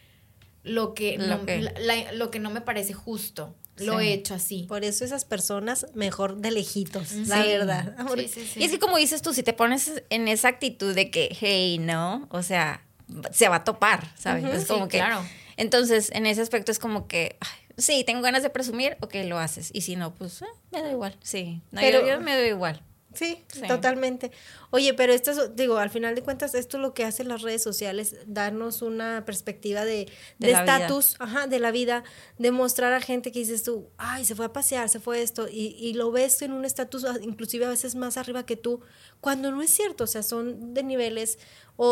lo 0.62 0.94
que, 0.94 1.16
Lo 1.18 1.26
no, 1.26 1.46
que- 1.46 1.60
la- 1.62 1.72
la- 1.78 2.12
lo 2.12 2.30
que 2.30 2.38
no 2.38 2.50
me 2.50 2.60
parece 2.60 2.92
justo. 2.92 3.54
Lo 3.76 3.98
Sí. 3.98 4.06
he 4.08 4.12
hecho 4.12 4.34
así. 4.34 4.64
Por 4.68 4.84
eso 4.84 5.04
esas 5.06 5.24
personas 5.24 5.86
mejor 5.94 6.36
de 6.36 6.50
lejitos, 6.50 7.12
la 7.12 7.42
Sí. 7.42 7.48
verdad. 7.48 7.94
Sí, 8.14 8.28
sí, 8.28 8.46
sí. 8.46 8.60
Y 8.60 8.64
es 8.64 8.70
que 8.72 8.78
como 8.78 8.98
dices 8.98 9.22
tú, 9.22 9.32
si 9.32 9.42
te 9.42 9.54
pones 9.54 10.02
en 10.10 10.28
esa 10.28 10.48
actitud 10.48 10.94
de 10.94 11.10
que, 11.10 11.34
hey, 11.40 11.78
no, 11.78 12.28
o 12.30 12.42
sea, 12.42 12.84
se 13.32 13.48
va 13.48 13.56
a 13.56 13.64
topar, 13.64 14.06
¿sabes? 14.18 14.44
Ujú, 14.44 14.52
es 14.52 14.66
como 14.66 14.84
sí, 14.84 14.90
que. 14.90 14.98
claro. 14.98 15.24
Entonces, 15.56 16.10
en 16.12 16.26
ese 16.26 16.42
aspecto 16.42 16.70
es 16.72 16.78
como 16.78 17.06
que, 17.08 17.36
ay, 17.40 17.74
sí, 17.78 18.04
tengo 18.04 18.20
ganas 18.20 18.42
de 18.42 18.50
presumir, 18.50 18.98
ok, 19.00 19.14
lo 19.24 19.38
haces. 19.38 19.70
Y 19.72 19.80
si 19.80 19.96
no, 19.96 20.14
pues 20.14 20.42
eh, 20.42 20.46
me 20.72 20.82
da 20.82 20.90
igual, 20.90 21.16
sí. 21.22 21.62
No, 21.70 21.80
Pero- 21.80 22.00
yo, 22.02 22.08
yo 22.08 22.20
me 22.20 22.34
da 22.36 22.46
igual. 22.46 22.82
Sí, 23.12 23.42
Sí. 23.52 23.62
totalmente. 23.66 24.30
Oye, 24.70 24.94
pero 24.94 25.12
esto 25.12 25.32
es, 25.32 25.56
digo, 25.56 25.78
al 25.78 25.90
final 25.90 26.14
de 26.14 26.22
cuentas, 26.22 26.54
esto 26.54 26.76
es 26.76 26.80
lo 26.82 26.94
que 26.94 27.04
hacen 27.04 27.26
las 27.26 27.42
redes 27.42 27.60
sociales, 27.62 28.14
darnos 28.26 28.82
una 28.82 29.24
perspectiva 29.24 29.84
de 29.84 30.06
De 30.38 30.46
de 30.48 30.52
estatus, 30.52 31.16
ajá, 31.18 31.48
de 31.48 31.58
la 31.58 31.72
vida, 31.72 32.04
de 32.38 32.52
mostrar 32.52 32.92
a 32.92 33.00
gente 33.00 33.32
que 33.32 33.40
dices 33.40 33.64
tú, 33.64 33.88
ay, 33.98 34.24
se 34.24 34.34
fue 34.36 34.46
a 34.46 34.52
pasear, 34.52 34.88
se 34.88 35.00
fue 35.00 35.22
esto, 35.22 35.48
y, 35.48 35.74
y 35.78 35.94
lo 35.94 36.12
ves 36.12 36.40
en 36.42 36.52
un 36.52 36.64
estatus 36.64 37.04
ah, 37.04 37.16
inclusive 37.20 37.64
a 37.66 37.70
veces 37.70 37.96
más 37.96 38.16
arriba 38.16 38.46
que 38.46 38.56
tú, 38.56 38.80
cuando 39.20 39.50
no 39.50 39.60
es 39.60 39.70
cierto, 39.70 40.04
o 40.04 40.06
sea, 40.06 40.22
son 40.22 40.72
de 40.72 40.82
niveles, 40.84 41.38
o, 41.82 41.86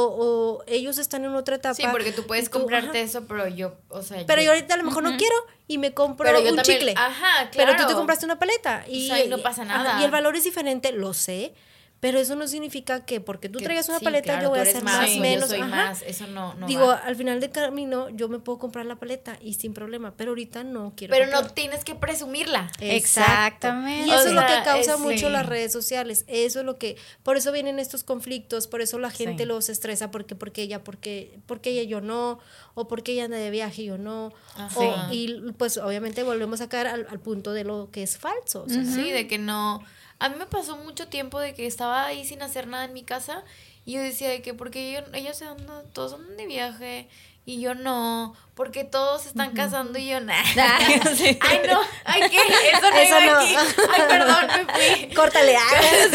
o 0.61 0.65
ellos 0.67 0.99
están 0.99 1.25
en 1.25 1.35
otra 1.35 1.57
etapa. 1.57 1.75
Sí, 1.75 1.83
porque 1.91 2.13
tú 2.13 2.27
puedes 2.27 2.51
tú, 2.51 2.59
comprarte 2.59 2.99
ajá. 2.99 3.07
eso, 3.09 3.25
pero 3.27 3.49
yo, 3.49 3.75
o 3.89 4.03
sea. 4.03 4.23
Pero 4.27 4.43
yo 4.43 4.51
ahorita 4.51 4.75
a 4.75 4.77
lo 4.77 4.85
mejor 4.85 5.03
no 5.03 5.17
quiero 5.17 5.35
y 5.67 5.79
me 5.79 5.95
compro 5.95 6.27
Pero 6.27 6.41
yo 6.43 6.51
un 6.51 6.57
también- 6.57 6.79
chicle. 6.79 6.95
ajá, 6.95 7.49
Pero 7.57 7.69
tú 7.73 7.77
te 7.79 7.83
claro. 7.85 7.97
compraste 7.97 8.27
una 8.27 8.39
paleta 8.39 8.85
y, 8.87 9.05
O 9.11 9.15
sea, 9.15 9.25
y 9.25 9.29
no 9.29 9.39
pasa 9.39 9.63
ajá, 9.63 9.79
nada. 9.85 10.01
y 10.01 10.05
el 10.05 10.11
valor 10.11 10.37
es 10.37 10.45
diferente, 10.45 10.93
lo 10.93 11.15
sé, 11.15 11.55
pero 12.01 12.19
eso 12.21 12.37
no 12.37 12.47
significa 12.47 13.05
que 13.05 13.21
porque 13.21 13.49
tú 13.49 13.59
que- 13.59 13.65
traigas 13.65 13.89
una 13.89 13.99
sí, 13.99 14.05
paleta 14.05 14.25
claro, 14.35 14.43
yo 14.45 14.49
voy 14.51 14.59
a 14.61 14.65
ser 14.65 14.83
más, 14.85 15.17
menos. 15.17 15.49
Yo 15.51 15.57
soy 15.57 15.61
ajá. 15.63 15.69
más, 15.89 16.03
eso 16.03 16.27
no, 16.29 16.55
no 16.55 16.67
Digo, 16.67 16.87
va. 16.87 16.97
al 16.99 17.17
final 17.17 17.41
del 17.41 17.51
camino 17.51 18.09
yo 18.11 18.29
me 18.29 18.39
puedo 18.39 18.59
comprar 18.59 18.87
la 18.87 18.97
paleta 18.97 19.37
y 19.43 19.55
sin 19.55 19.75
problema, 19.75 20.15
pero 20.17 20.31
ahorita 20.31 20.63
no 20.65 20.93
quiero. 20.97 21.13
Pero 21.13 21.31
no 21.31 21.49
tienes 21.51 21.85
que 21.85 21.95
presumirla. 21.97 22.71
Exactamente. 22.81 24.07
Y 24.09 24.11
eso 24.11 24.25
O 24.25 24.27
es 24.29 24.33
lo 24.33 24.41
que 24.47 24.63
causa 24.65 24.95
es- 24.95 25.01
mucho 25.01 25.27
sí. 25.27 25.33
las 25.33 25.47
redes 25.47 25.73
sociales. 25.73 26.25
Eso 26.29 26.61
es 26.61 26.67
lo 26.67 26.79
que, 26.79 26.97
por 27.23 27.37
eso 27.37 27.53
vienen 27.53 27.79
estos 27.79 28.05
conflictos, 28.05 28.67
por 28.69 28.81
eso 28.81 28.99
la 28.99 29.11
gente 29.11 29.43
Sí. 29.43 29.49
los 29.49 29.69
estresa, 29.69 30.11
porque, 30.11 30.35
porque 30.35 30.63
ella, 30.63 30.85
porque, 30.85 31.39
porque 31.47 31.71
ella 31.71 31.83
y 31.83 31.87
yo 31.89 32.01
no, 32.01 32.39
o 32.75 32.89
porque 32.89 33.13
ella 33.13 33.25
anda 33.25 33.37
de 33.39 33.51
viaje 33.51 33.83
y 33.83 33.87
yo 33.87 33.99
no. 33.99 34.33
Ajá. 34.57 34.79
O- 34.79 35.13
y 35.13 35.53
pues 35.57 35.79
obviamente 35.79 36.23
volvemos 36.23 36.61
a 36.61 36.69
caer 36.69 36.87
al, 36.89 37.07
al 37.11 37.21
punto 37.21 37.53
de 37.53 37.65
lo 37.65 37.91
que 37.91 38.03
es 38.03 38.19
falso. 38.19 38.65
o 38.65 38.69
sea, 38.69 38.85
Sí, 38.85 39.11
de 39.11 39.27
que 39.27 39.39
no. 39.39 39.83
A 40.21 40.29
mí 40.29 40.37
me 40.39 40.47
pasó 40.47 40.77
mucho 40.77 41.09
tiempo 41.09 41.39
de 41.39 41.55
que 41.55 41.67
estaba 41.67 42.05
ahí 42.07 42.25
sin 42.25 42.43
hacer 42.43 42.67
nada 42.67 42.85
en 42.85 42.93
mi 42.93 43.03
casa 43.05 43.45
y 43.85 43.93
yo 43.93 44.01
decía 44.03 44.29
de 44.31 44.43
que 44.43 44.53
porque 44.55 44.93
yo, 44.93 45.01
ellos 45.15 45.37
se 45.37 45.45
andan, 45.45 45.91
todos 45.93 46.15
andan 46.15 46.37
de 46.37 46.47
viaje 46.47 47.09
y 47.47 47.61
yo 47.63 47.75
no, 47.75 48.35
porque 48.55 48.85
todos 48.85 49.23
se 49.23 49.29
están 49.29 49.53
casando 49.55 49.99
y 49.99 50.09
yo 50.09 50.21
nada. 50.21 50.43
Sí. 51.17 51.39
Ay, 51.41 51.61
no, 51.67 51.81
ay, 52.05 52.23
¿qué? 52.31 52.37
Eso 52.73 52.91
no 52.91 52.97
Eso 52.97 53.21
iba 53.21 53.33
no. 53.33 53.39
aquí. 53.41 53.55
Ay, 53.57 54.03
perdón, 54.09 54.47
me 54.67 54.75
fui. 55.07 55.15
Córtale, 55.15 55.57
ah. 55.57 56.09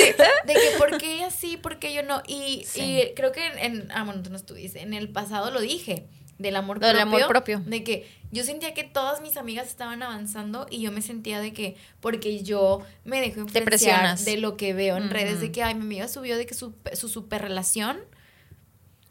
De 0.45 0.53
que 0.53 0.75
por 0.77 0.97
qué 0.99 1.15
ella 1.15 1.31
sí, 1.31 1.57
por 1.57 1.79
qué 1.79 1.93
yo 1.93 2.03
no. 2.03 2.21
Y, 2.27 2.65
Sí. 2.67 2.81
y 3.01 3.13
creo 3.15 3.31
que 3.31 3.45
en, 3.47 3.57
en- 3.57 3.91
ah, 3.93 4.03
bueno, 4.03 4.21
tú 4.21 4.29
no 4.29 4.35
estuviste, 4.35 4.81
en 4.81 4.93
el 4.93 5.09
pasado 5.09 5.49
lo 5.49 5.59
dije, 5.61 6.05
del 6.37 6.55
amor 6.55 6.79
Del 6.79 6.91
propio. 6.95 7.01
amor 7.03 7.27
propio. 7.27 7.59
De 7.59 7.83
que 7.83 8.09
yo 8.31 8.43
sentía 8.43 8.73
que 8.73 8.83
todas 8.83 9.21
mis 9.21 9.37
amigas 9.37 9.67
estaban 9.67 10.01
avanzando 10.01 10.65
y 10.69 10.81
yo 10.81 10.91
me 10.91 11.01
sentía 11.01 11.39
de 11.39 11.53
que, 11.53 11.75
porque 11.99 12.43
yo 12.43 12.81
me 13.05 13.21
dejo 13.21 13.41
influenciar 13.41 14.17
de 14.17 14.37
lo 14.37 14.57
que 14.57 14.73
veo 14.73 14.97
en 14.97 15.09
redes, 15.09 15.39
de 15.39 15.51
que, 15.51 15.61
ay, 15.63 15.75
mi 15.75 15.81
amiga 15.81 16.07
subió 16.07 16.35
de 16.37 16.45
que 16.45 16.53
su, 16.53 16.73
su 16.93 17.09
super 17.09 17.41
relación. 17.41 17.99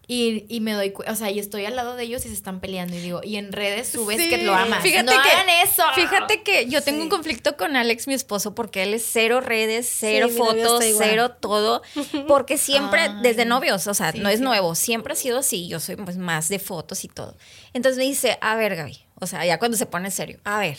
Y, 0.09 0.47
y 0.49 0.61
me 0.61 0.73
doy 0.73 0.91
cuenta, 0.91 1.13
o 1.13 1.17
sea, 1.17 1.31
y 1.31 1.39
estoy 1.39 1.65
al 1.65 1.77
lado 1.77 1.95
de 1.95 2.03
ellos 2.03 2.25
y 2.27 2.29
se 2.29 2.35
están 2.35 2.59
peleando 2.61 2.97
y 2.97 3.01
digo, 3.01 3.21
y 3.23 3.37
en 3.37 3.53
redes 3.53 3.87
subes 3.89 4.19
Sí. 4.21 4.29
que 4.29 4.39
lo 4.39 4.53
amas. 4.53 4.83
Fíjate 4.83 5.05
no 5.05 5.13
que- 5.23 5.31
hagan 5.31 5.49
eso. 5.63 5.85
Fíjate 5.95 6.43
que 6.43 6.67
yo 6.67 6.83
tengo 6.83 6.99
Sí. 6.99 7.03
un 7.05 7.09
conflicto 7.09 7.57
con 7.57 7.77
Alex, 7.77 8.09
mi 8.09 8.15
esposo, 8.15 8.53
porque 8.55 8.83
él 8.83 8.95
es 8.95 9.07
cero 9.09 9.41
redes, 9.41 9.89
cero 9.89 10.29
fotos, 10.29 10.85
cero 10.99 11.31
todo, 11.39 11.83
porque 12.27 12.59
siempre, 12.59 13.03
Ay. 13.03 13.11
desde 13.23 13.45
novios, 13.45 13.87
o 13.87 13.95
sea, 13.95 14.13
no 14.13 14.29
es 14.29 14.41
nuevo, 14.41 14.75
siempre 14.75 15.13
ha 15.13 15.17
sido 15.17 15.39
así, 15.39 15.69
yo 15.69 15.79
soy 15.79 15.95
pues 15.97 16.17
más 16.17 16.49
de 16.49 16.59
fotos 16.59 17.05
y 17.05 17.09
todo. 17.09 17.37
Entonces 17.73 17.97
me 17.99 18.05
dice, 18.05 18.39
a 18.41 18.57
ver, 18.57 18.75
Gaby, 18.75 18.99
o 19.21 19.27
sea, 19.29 19.47
ya 19.47 19.59
cuando 19.61 19.77
se 19.77 19.87
pone 19.87 20.11
serio, 20.11 20.41
a 20.45 20.59
ver, 20.59 20.79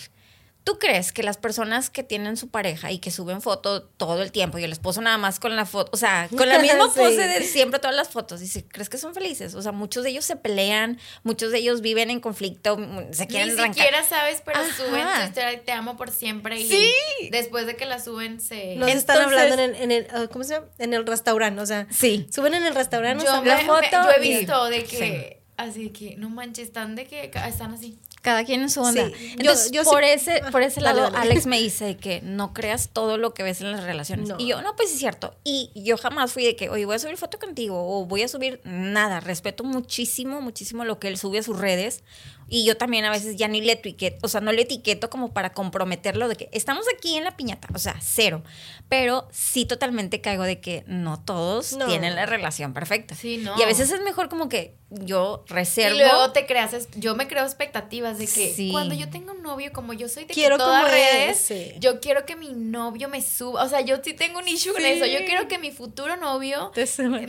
¿tú 0.64 0.80
crees 0.80 1.12
que 1.12 1.24
las 1.24 1.38
personas 1.38 1.90
que 1.90 2.04
tienen 2.04 2.38
su 2.38 2.48
pareja 2.50 2.90
y 2.92 3.00
que 3.00 3.12
suben 3.12 3.42
foto 3.42 3.84
todo 3.84 4.22
el 4.22 4.32
tiempo 4.32 4.58
y 4.58 4.64
el 4.64 4.72
esposo 4.72 5.02
nada 5.02 5.18
más 5.18 5.40
con 5.40 5.56
la 5.58 5.66
foto, 5.66 5.92
o 5.94 5.98
sea, 5.98 6.30
con 6.36 6.48
la 6.48 6.60
misma 6.60 6.86
Sí. 6.94 7.00
pose 7.00 7.28
de 7.28 7.42
siempre 7.44 7.80
todas 7.80 7.96
las 7.96 8.08
fotos, 8.10 8.40
dice, 8.40 8.66
¿crees 8.68 8.88
que 8.90 8.98
son 8.98 9.14
felices? 9.14 9.56
O 9.56 9.62
sea, 9.62 9.72
muchos 9.74 10.04
de 10.04 10.12
ellos 10.12 10.24
se 10.24 10.36
pelean, 10.38 11.00
muchos 11.24 11.52
de 11.52 11.58
ellos 11.60 11.82
viven 11.82 12.10
en 12.10 12.20
conflicto, 12.22 12.78
mm, 12.78 13.12
se 13.12 13.24
Ni 13.24 13.28
quieren 13.28 13.60
arrancar. 13.60 13.76
siquiera 13.76 14.04
sabes, 14.04 14.42
pero 14.46 14.60
Ajá. 14.62 14.74
suben 14.76 15.06
su 15.18 15.28
historia 15.28 15.64
te 15.66 15.72
amo 15.74 15.98
por 15.98 16.12
siempre 16.12 16.60
y 16.62 16.70
Sí. 16.70 16.92
después 17.30 17.66
de 17.68 17.76
que 17.76 17.86
la 17.86 18.00
suben 18.00 18.40
se... 18.40 18.76
Nos 18.78 18.90
están 18.90 19.22
hablando 19.22 19.56
en 19.56 19.60
el, 19.60 19.76
en 19.76 19.92
el, 19.92 20.08
ah, 20.14 20.28
¿cómo 20.32 20.44
se 20.46 20.54
llama? 20.56 20.68
En 20.78 20.94
el 20.94 21.06
restaurante, 21.06 21.62
o 21.62 21.66
sea, 21.66 21.88
Sí. 21.92 22.28
suben 22.34 22.54
en 22.54 22.64
el 22.66 22.74
restaurante, 22.74 23.26
yo, 23.26 23.32
nos 23.34 23.42
me- 23.42 23.50
la 23.50 23.58
hablan- 23.60 23.68
me- 23.82 23.90
foto 23.90 24.04
yo 24.06 24.12
he 24.22 24.26
y- 24.26 24.38
visto 24.38 24.66
de 24.66 24.84
que, 24.86 24.98
Sí. 24.98 25.44
así 25.58 25.90
que, 25.90 26.16
no 26.18 26.30
manches, 26.30 26.68
están 26.68 26.96
de 26.96 27.06
que 27.06 27.32
están 27.48 27.74
así. 27.74 28.00
Cada 28.24 28.46
quien 28.46 28.62
en 28.62 28.70
su 28.70 28.82
onda. 28.82 29.06
Sí, 29.10 29.36
Entonces, 29.38 29.72
yo 29.72 29.84
por, 29.84 30.02
ese, 30.02 30.42
Ah, 30.44 30.50
por 30.50 30.64
ese 30.64 30.80
lado, 30.80 31.02
dale. 31.02 31.18
Alex 31.18 31.46
me 31.46 31.60
dice 31.62 31.98
que 31.98 32.22
no 32.22 32.54
creas 32.54 32.88
todo 32.88 33.18
lo 33.18 33.34
que 33.34 33.44
ves 33.44 33.60
en 33.60 33.74
las 33.74 33.84
relaciones. 33.84 34.30
No. 34.30 34.38
Y 34.40 34.48
yo, 34.48 34.62
no, 34.62 34.78
pues 34.78 34.94
es 34.94 34.98
cierto. 34.98 35.36
Y 35.44 35.72
yo 35.76 35.98
jamás 35.98 36.32
fui 36.32 36.46
de 36.46 36.56
que, 36.56 36.70
oye, 36.70 36.86
voy 36.86 36.96
a 36.96 37.00
subir 37.00 37.18
foto 37.18 37.38
contigo 37.38 37.76
o 37.78 38.06
voy 38.06 38.24
a 38.24 38.30
subir 38.30 38.62
nada. 38.64 39.20
Respeto 39.20 39.66
muchísimo, 39.66 40.40
muchísimo 40.40 40.86
lo 40.86 41.00
que 41.00 41.10
él 41.10 41.18
sube 41.18 41.40
a 41.40 41.44
sus 41.44 41.60
redes. 41.60 42.02
Y 42.48 42.66
yo 42.66 42.78
también 42.78 43.06
a 43.06 43.12
veces 43.12 43.36
ya 43.36 43.48
ni 43.48 43.62
le 43.62 43.74
etiqueto, 43.74 44.18
o 44.22 44.28
sea, 44.28 44.42
no 44.42 44.52
le 44.52 44.62
etiqueto 44.64 45.10
como 45.10 45.34
para 45.34 45.54
comprometerlo 45.54 46.28
de 46.28 46.36
que 46.36 46.50
estamos 46.52 46.86
aquí 46.96 47.16
en 47.18 47.24
la 47.24 47.36
piñata, 47.38 47.68
o 47.74 47.80
sea, 47.80 47.96
cero. 48.02 48.44
Pero 48.90 49.28
sí 49.32 49.66
totalmente 49.66 50.22
caigo 50.22 50.44
de 50.44 50.60
que 50.60 50.84
no 50.88 51.20
todos 51.20 51.74
No. 51.74 51.88
tienen 51.88 52.16
la 52.16 52.26
relación 52.26 52.74
perfecta. 52.74 53.16
Sí, 53.16 53.38
no. 53.38 53.58
Y 53.58 53.64
a 53.64 53.66
veces 53.66 53.90
es 53.92 54.02
mejor 54.02 54.30
como 54.30 54.50
que 54.50 54.76
yo 54.90 55.44
reservo. 55.48 55.96
Y 55.96 56.00
luego 56.00 56.32
te 56.32 56.46
creas, 56.46 56.74
es- 56.74 56.88
yo 56.96 57.16
me 57.16 57.28
creo 57.28 57.44
expectativas 57.44 58.20
de 58.20 58.26
que 58.28 58.54
Sí. 58.54 58.70
cuando 58.72 58.94
yo 58.94 59.10
tengo 59.10 59.32
un 59.32 59.42
novio, 59.42 59.72
como 59.74 59.94
yo 59.94 60.08
soy 60.08 60.26
de 60.26 60.34
Quiero 60.34 60.58
que 60.58 60.64
todas 60.64 60.82
como 60.84 60.94
redes, 60.94 61.38
sí. 61.40 61.72
yo 61.80 62.00
quiero 62.00 62.26
que 62.28 62.36
mi 62.36 62.54
novio 62.54 63.10
me 63.10 63.22
suba, 63.24 63.64
o 63.64 63.70
sea, 63.70 63.82
yo 63.82 63.98
sí 64.04 64.14
tengo 64.14 64.38
un 64.40 64.48
issue 64.48 64.72
con 64.74 64.82
Sí. 64.84 64.88
eso, 64.90 65.06
yo 65.08 65.26
quiero 65.26 65.48
que 65.48 65.58
mi 65.58 65.72
futuro 65.72 66.16
novio 66.18 66.72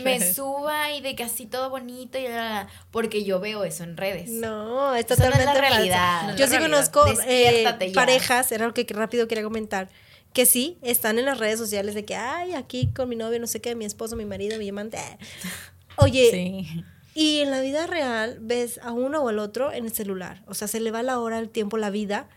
me 0.02 0.34
suba 0.34 0.92
y 0.92 1.00
de 1.00 1.14
que 1.16 1.22
así 1.22 1.46
todo 1.46 1.70
bonito 1.70 2.18
y 2.18 2.24
la, 2.24 2.28
la, 2.36 2.48
la, 2.50 2.68
porque 2.90 3.24
yo 3.24 3.40
veo 3.40 3.64
eso 3.64 3.82
en 3.84 3.96
redes. 3.96 4.28
No, 4.30 4.94
es 5.12 5.20
Eso 5.20 5.28
no 5.28 5.34
es 5.36 5.44
la 5.44 5.52
totalmente 5.52 5.60
realidad, 5.76 6.22
no 6.24 6.30
es 6.30 6.36
Yo 6.36 6.46
la 6.46 6.50
sí 6.50 6.56
realidad. 6.58 6.90
conozco 6.92 7.22
eh, 7.28 7.92
parejas, 7.94 8.50
era 8.52 8.66
lo 8.66 8.72
que 8.72 8.86
rápido 8.88 9.28
quería 9.28 9.44
comentar, 9.44 9.88
que 10.32 10.46
sí, 10.46 10.78
están 10.82 11.18
en 11.18 11.26
las 11.26 11.38
redes 11.38 11.58
sociales 11.58 11.94
de 11.94 12.04
que, 12.04 12.16
ay, 12.16 12.54
aquí 12.54 12.88
con 12.94 13.08
mi 13.08 13.16
novio, 13.16 13.38
no 13.38 13.46
sé 13.46 13.60
qué, 13.60 13.74
mi 13.74 13.84
esposo, 13.84 14.16
mi 14.16 14.24
marido, 14.24 14.58
mi 14.58 14.68
amante. 14.68 14.98
Oye, 15.96 16.30
Sí. 16.30 16.84
y 17.14 17.40
en 17.40 17.50
la 17.50 17.60
vida 17.60 17.86
real 17.86 18.38
ves 18.40 18.80
a 18.82 18.92
uno 18.92 19.22
o 19.22 19.28
al 19.28 19.38
otro 19.38 19.70
en 19.72 19.84
el 19.84 19.92
celular. 19.92 20.42
O 20.46 20.54
sea, 20.54 20.66
se 20.66 20.80
le 20.80 20.90
va 20.90 21.02
la 21.02 21.18
hora, 21.20 21.38
el 21.38 21.50
tiempo, 21.50 21.76
la 21.76 21.90
vida. 21.90 22.28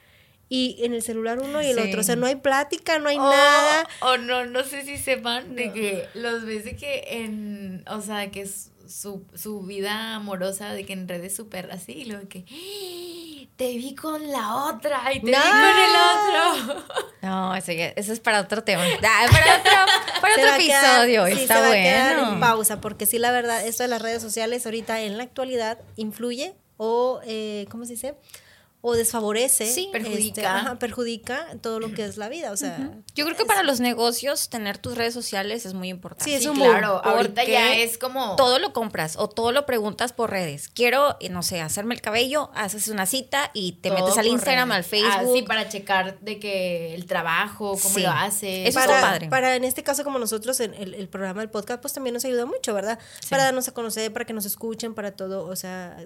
Y 0.49 0.77
en 0.85 0.93
el 0.93 1.01
celular 1.01 1.39
uno 1.39 1.61
y 1.61 1.65
el 1.65 1.75
Sí. 1.77 1.89
otro. 1.89 1.99
O 1.99 2.03
sea, 2.03 2.15
no 2.15 2.25
hay 2.25 2.35
plática, 2.35 2.99
no 2.99 3.09
hay 3.09 3.17
O- 3.17 3.21
nada. 3.29 3.85
O 4.01 4.15
no, 4.17 4.45
no 4.45 4.63
sé 4.63 4.83
si 4.85 4.97
sepan 4.97 5.55
de 5.55 5.73
que 5.73 6.05
los 6.13 6.45
ves 6.45 6.63
de 6.63 6.75
que 6.77 7.03
en, 7.09 7.83
o 7.89 7.99
sea, 8.01 8.31
que 8.31 8.43
es 8.43 8.71
su, 8.89 9.25
su 9.35 9.61
vida 9.61 10.15
amorosa, 10.15 10.73
de 10.73 10.85
que 10.85 10.93
en 10.93 11.07
redes 11.07 11.35
súper 11.35 11.71
así, 11.71 11.91
y 11.93 12.05
luego 12.05 12.23
de 12.23 12.27
que 12.29 12.45
"¡Ah! 12.49 13.47
te 13.57 13.69
vi 13.77 13.95
con 13.95 14.31
la 14.31 14.65
otra 14.65 15.11
y 15.13 15.19
te 15.21 15.31
No. 15.31 15.37
vi 15.37 15.49
con 15.49 16.69
el 16.69 16.75
otro. 16.75 16.85
No, 17.23 17.55
eso, 17.55 17.71
ya- 17.73 17.87
eso 17.95 18.13
es 18.13 18.19
para 18.19 18.39
otro 18.41 18.63
tema. 18.63 18.83
Ah, 19.03 19.25
para 19.31 19.57
otro, 19.57 20.21
para 20.21 20.33
otro 20.35 20.45
quedar- 20.57 20.61
episodio. 20.61 21.25
sí, 21.27 21.41
Está 21.43 21.55
se 21.55 21.61
va 21.61 21.67
a 21.69 21.71
quedar 21.73 22.19
en 22.19 22.25
bueno. 22.25 22.39
pausa, 22.39 22.79
porque 22.79 23.05
sí, 23.05 23.17
la 23.19 23.31
verdad, 23.31 23.65
esto 23.65 23.83
de 23.83 23.89
las 23.89 24.01
redes 24.01 24.21
sociales 24.21 24.65
ahorita 24.65 25.01
en 25.01 25.17
la 25.17 25.23
actualidad 25.23 25.79
influye 25.97 26.55
o, 26.77 27.19
eh, 27.25 27.65
¿cómo 27.71 27.85
se 27.85 27.93
dice? 27.93 28.15
O 28.81 28.93
desfavorece. 28.95 29.65
Sí. 29.65 29.89
este, 29.93 29.99
Perjudica. 29.99 30.57
ajá, 30.57 30.79
perjudica 30.79 31.47
todo 31.61 31.79
lo 31.79 31.91
que 31.93 32.05
es 32.05 32.15
la 32.17 32.29
vida. 32.29 32.51
O 32.51 32.57
sea, 32.57 32.91
Yo 33.15 33.25
creo 33.25 33.35
que 33.35 33.43
para 33.43 33.63
los 33.63 33.79
negocios 33.79 34.49
tener 34.49 34.77
tus 34.77 34.95
redes 34.95 35.13
sociales 35.15 35.65
es 35.65 35.73
muy 35.73 35.89
importante. 35.89 36.23
Sí, 36.25 36.33
es 36.35 36.43
Sí, 36.43 36.47
un 36.47 36.57
claro, 36.57 37.03
ahorita 37.03 37.43
ya 37.43 37.75
es 37.75 37.97
como 37.97 38.35
Todo 38.35 38.59
lo 38.59 38.73
compras 38.73 39.15
o 39.17 39.27
todo 39.29 39.51
lo 39.51 39.65
preguntas 39.65 40.13
por 40.13 40.29
redes. 40.29 40.69
Quiero, 40.69 41.17
no 41.31 41.41
sé, 41.43 41.59
hacerme 41.59 41.95
el 41.95 42.01
cabello, 42.01 42.51
haces 42.53 42.87
una 42.87 43.05
cita 43.07 43.49
y 43.53 43.73
te 43.73 43.89
todo 43.89 43.99
metes 43.99 44.17
al 44.19 44.27
Instagram, 44.27 44.69
redes. 44.69 44.77
al 44.77 44.89
Facebook. 44.89 45.11
Ah, 45.31 45.33
sí, 45.33 45.41
para 45.41 45.69
checar 45.69 46.19
de 46.19 46.39
que 46.39 46.93
el 46.95 47.07
trabajo, 47.07 47.77
cómo 47.81 47.95
Sí. 47.95 48.01
lo 48.03 48.11
haces. 48.11 48.69
Eso 48.69 48.79
para, 48.79 48.95
está 48.95 49.07
padre. 49.11 49.27
para 49.29 49.55
en 49.55 49.63
este 49.63 49.83
caso 49.83 50.03
como 50.03 50.19
nosotros 50.19 50.59
en 50.59 50.73
el, 50.75 50.93
el 50.93 51.09
programa 51.09 51.41
del 51.41 51.49
podcast 51.49 51.81
pues 51.81 51.93
también 51.93 52.13
nos 52.13 52.23
ayuda 52.25 52.45
mucho 52.45 52.73
verdad 52.73 52.99
para 53.29 53.43
darnos 53.43 53.67
a 53.67 53.73
conocer 53.73 54.13
para 54.13 54.25
que 54.25 54.33
nos 54.33 54.45
escuchen 54.45 54.93
para 54.93 55.11
todo 55.15 55.45
o 55.47 55.55
sea 55.55 55.97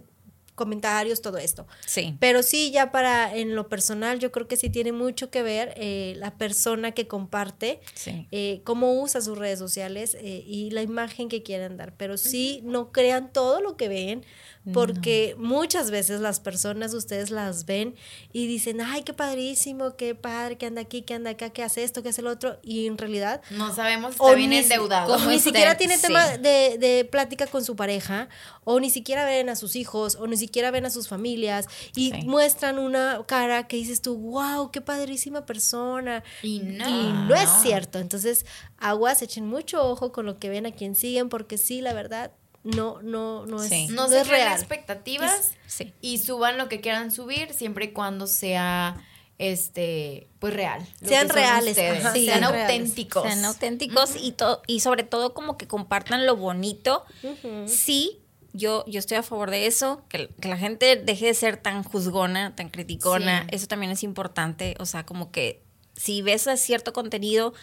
comentarios 0.55 1.21
todo 1.21 1.37
esto 1.37 1.65
Sí. 1.85 2.15
pero 2.19 2.43
sí 2.43 2.71
ya 2.71 2.91
para 2.91 3.35
en 3.35 3.55
lo 3.55 3.67
personal 3.69 4.19
yo 4.19 4.31
creo 4.31 4.47
que 4.47 4.57
sí 4.57 4.69
tiene 4.69 4.91
mucho 4.91 5.29
que 5.29 5.41
ver 5.43 5.73
eh, 5.77 6.13
la 6.17 6.31
persona 6.37 6.91
que 6.91 7.07
comparte 7.07 7.79
Sí. 7.93 8.27
eh, 8.31 8.61
cómo 8.63 9.01
usa 9.01 9.21
sus 9.21 9.37
redes 9.37 9.59
sociales 9.59 10.15
eh, 10.19 10.43
y 10.45 10.69
la 10.71 10.81
imagen 10.81 11.29
que 11.29 11.41
quieran 11.43 11.77
dar 11.77 11.93
pero 11.95 12.17
sí 12.17 12.61
no 12.63 12.91
crean 12.91 13.31
todo 13.33 13.61
lo 13.61 13.77
que 13.77 13.87
ven 13.87 14.25
porque 14.73 15.35
muchas 15.39 15.89
veces 15.89 16.21
las 16.21 16.39
personas 16.39 16.93
ustedes 16.93 17.31
las 17.31 17.65
ven 17.65 17.95
y 18.31 18.45
dicen 18.45 18.79
ay 18.79 19.01
qué 19.01 19.11
padrísimo 19.13 19.95
qué 19.95 20.13
padre 20.13 20.57
que 20.57 20.67
anda 20.67 20.81
aquí 20.81 21.01
que 21.01 21.15
anda 21.15 21.31
acá 21.31 21.49
que 21.49 21.63
hace 21.63 21.83
esto 21.83 22.03
que 22.03 22.09
hace 22.09 22.21
el 22.21 22.27
otro 22.27 22.59
y 22.61 22.85
en 22.85 22.97
realidad 22.99 23.41
No 23.49 23.73
sabemos 23.73 24.13
si 24.15 24.35
bien 24.35 24.51
ni, 24.51 24.57
endeudado. 24.57 25.17
ni 25.27 25.39
siquiera 25.39 25.77
tiene 25.77 25.95
sí. 25.97 26.03
tema 26.03 26.37
de, 26.37 26.77
de 26.77 27.05
plática 27.09 27.47
con 27.47 27.63
su 27.65 27.75
pareja, 27.75 28.29
o 28.63 28.79
ni 28.79 28.89
siquiera 28.91 29.25
ven 29.25 29.49
a 29.49 29.55
sus 29.55 29.75
hijos, 29.75 30.15
o 30.15 30.27
ni 30.27 30.37
siquiera 30.41 30.69
ven 30.71 30.85
a 30.85 30.89
sus 30.89 31.07
familias, 31.07 31.67
y 31.95 32.11
Sí. 32.11 32.23
muestran 32.25 32.77
una 32.77 33.23
cara 33.25 33.67
que 33.67 33.77
dices 33.77 34.01
tú, 34.01 34.17
wow, 34.17 34.69
qué 34.71 34.81
padrísima 34.81 35.45
persona. 35.45 36.23
Y 36.43 36.59
no. 36.59 36.89
Y 36.89 37.13
no 37.29 37.33
es 37.35 37.49
cierto. 37.61 37.99
Entonces, 37.99 38.45
aguas, 38.77 39.21
echen 39.21 39.47
mucho 39.47 39.81
ojo 39.87 40.11
con 40.11 40.25
lo 40.25 40.37
que 40.37 40.49
ven 40.49 40.65
a 40.65 40.71
quien 40.71 40.95
siguen, 40.95 41.29
porque 41.29 41.57
sí, 41.57 41.79
la 41.81 41.93
verdad, 41.93 42.31
no, 42.63 43.01
no, 43.01 43.45
no 43.45 43.57
Sí. 43.59 43.85
es, 43.85 43.89
No, 43.91 44.03
no 44.03 44.09
se 44.09 44.21
es 44.21 44.27
real. 44.27 44.51
expectativas 44.59 45.53
Sí. 45.65 45.93
y 46.01 46.17
suban 46.19 46.57
lo 46.57 46.67
que 46.69 46.81
quieran 46.81 47.09
subir 47.11 47.53
siempre 47.53 47.85
y 47.85 47.91
cuando 47.93 48.27
sea 48.27 49.01
este 49.39 50.27
pues 50.37 50.53
real. 50.53 50.85
Sean 51.03 51.27
reales, 51.29 51.71
ustedes, 51.71 52.05
ajá, 52.05 52.13
sean 52.13 52.25
sean 52.25 52.41
reales. 52.51 52.61
auténticos. 52.61 53.23
Sean 53.23 53.43
auténticos 53.45 54.11
y, 54.19 54.33
to- 54.33 54.61
y 54.67 54.81
sobre 54.81 55.01
todo 55.03 55.33
como 55.33 55.57
que 55.57 55.67
compartan 55.67 56.27
lo 56.27 56.35
bonito. 56.35 57.03
Sí, 57.65 58.20
yo, 58.53 58.83
yo 58.87 58.99
estoy 58.99 59.17
a 59.17 59.23
favor 59.23 59.49
de 59.51 59.65
eso, 59.67 60.03
que, 60.09 60.29
que 60.41 60.47
la 60.47 60.57
gente 60.57 60.95
deje 60.95 61.27
de 61.27 61.33
ser 61.33 61.57
tan 61.57 61.83
juzgona, 61.83 62.55
tan 62.55 62.69
criticona. 62.69 63.43
Sí. 63.43 63.55
Eso 63.55 63.67
también 63.67 63.91
es 63.91 64.03
importante. 64.03 64.75
O 64.79 64.85
sea, 64.85 65.05
como 65.05 65.31
que 65.31 65.63
si 65.93 66.21
ves 66.21 66.47
a 66.47 66.57
cierto 66.57 66.93
contenido 66.93 67.53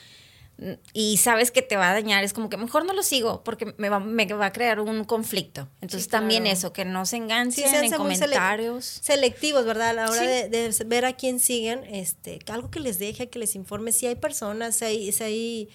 mm, 0.59 0.73
y 0.93 1.17
sabes 1.19 1.51
que 1.51 1.63
te 1.63 1.77
va 1.77 1.91
a 1.91 1.93
dañar, 1.93 2.25
es 2.25 2.33
como 2.33 2.49
que 2.49 2.57
mejor 2.57 2.85
no 2.85 2.93
lo 2.93 3.03
sigo 3.03 3.43
porque 3.45 3.75
me 3.79 3.89
va, 3.89 4.01
me 4.01 4.27
va 4.27 4.47
a 4.47 4.53
crear 4.53 4.81
un 4.81 5.05
conflicto. 5.05 5.69
Entonces 5.81 6.05
Sí, 6.05 6.11
también 6.11 6.47
eso, 6.47 6.73
que 6.73 6.85
no 6.85 7.05
se 7.07 7.17
Sí, 7.17 7.23
enganchen 7.23 7.65
en 7.75 7.81
muy 7.81 7.89
sele- 7.91 7.97
comentarios. 7.97 8.85
selectivos, 8.85 9.65
¿verdad? 9.65 9.91
A 9.91 9.93
la 9.95 10.11
hora 10.11 10.21
Sí. 10.21 10.27
de, 10.27 10.49
de 10.49 10.85
ver 10.87 11.05
a 11.05 11.13
quién 11.15 11.39
siguen, 11.41 11.85
este, 11.85 12.39
que 12.39 12.53
algo 12.53 12.71
que 12.71 12.81
les 12.81 12.99
deje, 12.99 13.29
que 13.29 13.39
les 13.39 13.55
informe. 13.55 13.93
Si 13.93 14.07
hay 14.07 14.15
personas, 14.17 14.77
si 14.77 14.85
hay, 14.85 15.13
si 15.13 15.23
hay, 15.23 15.69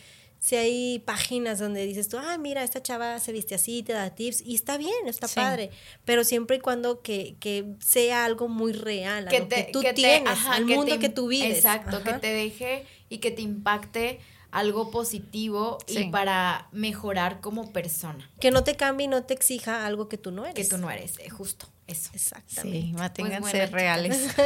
si 0.45 0.57
hay 0.57 0.99
páginas 0.99 1.57
donde 1.59 1.85
dices 1.85 2.09
tú, 2.09 2.17
ah, 2.17 2.37
mira, 2.37 2.65
esta 2.65 2.83
chava 2.83 3.17
se 3.19 3.31
viste 3.31 3.55
así, 3.55 3.81
te 3.81 3.93
da 3.93 4.09
tips, 4.13 4.41
y 4.41 4.55
está 4.55 4.77
bien, 4.77 5.07
está 5.07 5.29
Sí. 5.29 5.35
padre, 5.35 5.69
pero 6.03 6.25
siempre 6.25 6.57
y 6.57 6.59
cuando 6.59 7.01
que, 7.01 7.37
que 7.39 7.63
sea 7.79 8.25
algo 8.25 8.49
muy 8.49 8.73
real, 8.73 9.25
que 9.29 9.37
algo 9.37 9.47
te, 9.47 9.67
que 9.67 9.71
tú 9.71 9.79
que 9.79 9.87
te- 9.93 9.93
tienes, 9.93 10.27
ajá, 10.29 10.55
al 10.55 10.65
que 10.65 10.75
mundo 10.75 10.95
te 10.95 10.99
que 10.99 11.07
tú 11.07 11.27
vives. 11.27 11.57
Exacto, 11.59 12.03
que 12.03 12.11
te 12.15 12.33
deje 12.33 12.85
y 13.07 13.19
que 13.19 13.31
te 13.31 13.41
impacte 13.41 14.19
algo 14.51 14.91
positivo 14.91 15.77
y 15.87 16.09
para 16.11 16.67
mejorar 16.73 17.39
como 17.39 17.71
persona, 17.71 18.29
Que 18.41 18.51
no 18.51 18.65
te 18.65 18.75
cambie 18.75 19.05
y 19.05 19.07
no 19.07 19.23
te 19.23 19.33
exija 19.33 19.85
algo 19.85 20.09
que 20.09 20.17
tú 20.17 20.31
no 20.31 20.45
eres. 20.45 20.55
que 20.55 20.65
tú 20.75 20.77
no 20.77 20.91
eres, 20.91 21.19
eh, 21.19 21.29
justo 21.29 21.67
eso. 21.87 22.09
Exactamente. 22.13 22.81
Sí, 22.81 22.93
manténganse 22.93 23.41
Pues 23.41 23.53
bueno, 23.53 23.77
reales. 23.77 24.17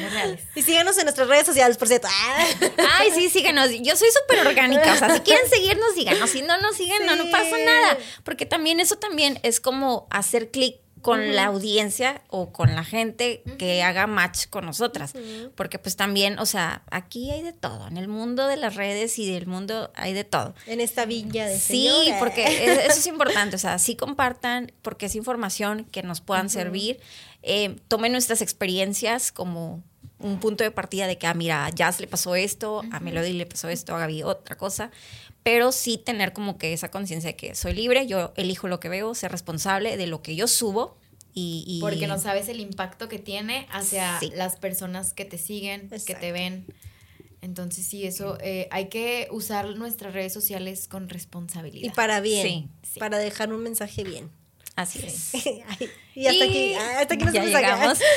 Muy 0.00 0.08
reales. 0.10 0.40
Y 0.54 0.62
síganos 0.62 0.96
en 0.98 1.04
nuestras 1.04 1.28
redes 1.28 1.46
sociales, 1.46 1.76
por 1.76 1.88
cierto. 1.88 2.08
Ay, 2.98 3.10
sí, 3.14 3.28
síganos. 3.30 3.70
Yo 3.80 3.96
soy 3.96 4.08
súper 4.10 4.46
orgánica. 4.46 4.92
O 4.92 4.96
sea, 4.96 5.14
si 5.14 5.20
quieren 5.20 5.48
seguirnos, 5.48 5.94
síganos. 5.94 6.30
Si 6.30 6.42
no 6.42 6.58
nos 6.60 6.76
siguen, 6.76 7.06
no, 7.06 7.16
no 7.16 7.30
pasa 7.30 7.56
nada. 7.58 7.98
Porque 8.24 8.46
también 8.46 8.80
eso 8.80 8.96
también 8.96 9.38
es 9.42 9.60
como 9.60 10.06
hacer 10.10 10.50
clic 10.50 10.83
con 11.04 11.36
la 11.36 11.44
audiencia 11.44 12.22
o 12.28 12.50
con 12.50 12.74
la 12.74 12.82
gente 12.82 13.42
que 13.58 13.82
haga 13.82 14.06
match 14.06 14.46
con 14.48 14.64
nosotras. 14.64 15.12
Porque 15.54 15.78
pues 15.78 15.96
también, 15.96 16.38
o 16.38 16.46
sea, 16.46 16.82
aquí 16.90 17.30
hay 17.30 17.42
de 17.42 17.52
todo. 17.52 17.86
En 17.86 17.98
el 17.98 18.08
mundo 18.08 18.46
de 18.46 18.56
las 18.56 18.74
redes 18.74 19.18
y 19.18 19.30
del 19.30 19.46
mundo 19.46 19.92
hay 19.94 20.14
de 20.14 20.24
todo. 20.24 20.54
En 20.66 20.80
esta 20.80 21.04
villa 21.04 21.46
de 21.46 21.58
Sí, 21.58 21.88
señora. 21.88 22.18
porque 22.18 22.44
eso 22.86 22.98
es 22.98 23.06
importante, 23.14 23.54
o 23.54 23.58
sea, 23.58 23.78
sí 23.78 23.96
compartan 23.96 24.72
porque 24.80 25.06
es 25.06 25.14
información 25.14 25.84
que 25.84 26.02
nos 26.02 26.22
puedan 26.22 26.48
servir. 26.48 26.98
Eh, 27.42 27.76
tomen 27.88 28.12
nuestras 28.12 28.40
experiencias 28.40 29.30
como 29.30 29.82
un 30.18 30.40
punto 30.40 30.64
de 30.64 30.70
partida 30.70 31.06
de 31.06 31.18
que, 31.18 31.26
ah, 31.26 31.34
mira, 31.34 31.66
a 31.66 31.70
Jazz 31.70 32.00
le 32.00 32.06
pasó 32.06 32.34
esto, 32.34 32.82
a 32.92 33.00
Melody 33.00 33.34
le 33.34 33.44
pasó 33.44 33.68
esto, 33.68 33.94
a 33.94 33.98
Gaby 33.98 34.22
otra 34.22 34.56
cosa, 34.56 34.90
pero 35.44 35.70
sí 35.70 35.96
tener 35.98 36.32
como 36.32 36.58
que 36.58 36.72
esa 36.72 36.90
conciencia 36.90 37.28
de 37.30 37.36
que 37.36 37.54
soy 37.54 37.74
libre, 37.74 38.06
yo 38.08 38.32
elijo 38.36 38.66
lo 38.66 38.80
que 38.80 38.88
veo, 38.88 39.14
ser 39.14 39.30
responsable 39.30 39.96
de 39.96 40.08
lo 40.08 40.20
que 40.22 40.34
yo 40.34 40.48
subo 40.48 40.98
y... 41.32 41.64
y- 41.68 41.80
Porque 41.80 42.06
no 42.08 42.18
sabes 42.18 42.48
el 42.48 42.58
impacto 42.60 43.08
que 43.08 43.18
tiene 43.20 43.66
hacia 43.70 44.18
Sí. 44.20 44.32
las 44.34 44.56
personas 44.56 45.12
que 45.12 45.24
te 45.24 45.38
siguen, 45.38 45.88
que 46.06 46.14
te 46.16 46.32
ven. 46.32 46.66
Entonces 47.42 47.86
sí, 47.86 48.06
eso 48.06 48.38
eh, 48.40 48.68
hay 48.70 48.88
que 48.88 49.28
usar 49.30 49.76
nuestras 49.76 50.14
redes 50.14 50.32
sociales 50.32 50.88
con 50.88 51.08
responsabilidad. 51.10 51.86
Y 51.86 51.90
para 51.90 52.20
bien, 52.20 52.46
Sí, 52.46 52.68
sí. 52.94 52.98
para 53.00 53.18
dejar 53.18 53.52
un 53.52 53.62
mensaje 53.62 54.02
bien. 54.02 54.30
Así 54.76 55.04
es. 55.06 55.32
Ay, 55.68 55.90
y 56.14 56.26
hasta 56.26 56.44
aquí, 56.44 56.74
hasta 56.74 57.14
aquí 57.14 57.24
nos 57.24 57.34
ya 57.34 57.44
llegamos. 57.44 57.98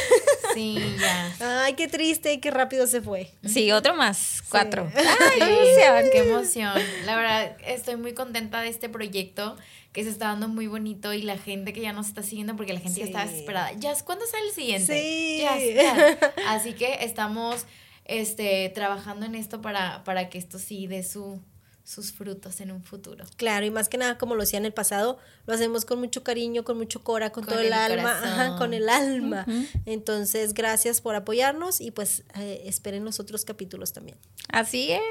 Sí, 0.54 0.76
ya. 1.00 1.64
Ay, 1.66 1.74
qué 1.74 1.88
triste 1.88 2.34
y 2.34 2.40
qué 2.40 2.50
rápido 2.50 2.88
se 2.88 3.00
fue. 3.02 3.30
Sí, 3.46 3.72
otro 3.72 3.94
más, 3.96 4.42
cuatro. 4.50 4.90
Sí, 4.96 4.98
Ay, 5.06 5.40
qué 5.40 5.46
emoción. 5.46 6.10
qué 6.12 6.18
emoción. 6.30 6.74
La 7.06 7.16
verdad, 7.16 7.58
estoy 7.68 7.96
muy 7.98 8.14
contenta 8.14 8.62
de 8.62 8.70
este 8.70 8.90
proyecto 8.90 9.56
que 9.94 10.04
se 10.04 10.10
está 10.10 10.28
dando 10.30 10.48
muy 10.48 10.66
bonito 10.66 11.14
y 11.14 11.22
la 11.22 11.38
gente 11.38 11.74
que 11.74 11.82
ya 11.82 11.94
nos 11.94 12.08
está 12.08 12.24
siguiendo 12.24 12.56
porque 12.56 12.74
la 12.74 12.80
gente 12.80 13.02
ya 13.02 13.06
está 13.06 13.24
Sí. 13.26 13.30
desesperada. 13.34 13.72
Ya, 13.74 13.94
¿cuándo 14.04 14.26
sale 14.26 14.48
el 14.48 14.54
siguiente? 14.54 15.00
Sí. 15.00 15.40
Ya, 15.42 15.60
ya. 15.60 16.18
Así 16.48 16.74
que 16.74 17.04
estamos 17.04 17.66
este, 18.06 18.70
trabajando 18.70 19.26
en 19.28 19.36
esto 19.36 19.62
para, 19.62 20.04
para 20.06 20.30
que 20.30 20.38
esto 20.40 20.58
sí 20.58 20.88
dé 20.88 21.04
su, 21.04 21.40
sus 21.88 22.12
frutos 22.12 22.60
en 22.60 22.72
un 22.72 22.84
futuro. 22.84 23.24
Claro, 23.38 23.66
y 23.66 23.72
más 23.72 23.88
que 23.88 23.98
nada, 23.98 24.18
como 24.18 24.36
lo 24.36 24.44
hacía 24.44 24.60
en 24.60 24.66
el 24.66 24.74
pasado, 24.74 25.20
lo 25.46 25.54
hacemos 25.54 25.86
con 25.86 26.00
mucho 26.00 26.22
cariño, 26.22 26.66
con 26.66 26.78
mucho 26.78 27.02
cora, 27.02 27.32
con, 27.32 27.46
Con 27.46 27.54
todo 27.54 27.62
el, 27.62 27.68
el 27.68 27.74
alma, 27.74 28.12
ajá, 28.12 28.58
con 28.58 28.74
el 28.74 28.90
alma. 28.90 29.46
Entonces, 29.86 30.54
gracias 30.54 31.00
por 31.00 31.16
apoyarnos 31.16 31.80
y 31.80 31.92
pues 31.92 32.26
eh, 32.36 32.64
esperen 32.66 33.06
los 33.06 33.22
otros 33.22 33.46
capítulos 33.46 33.94
también. 33.94 34.18
Así 34.50 34.92
es. 34.92 35.02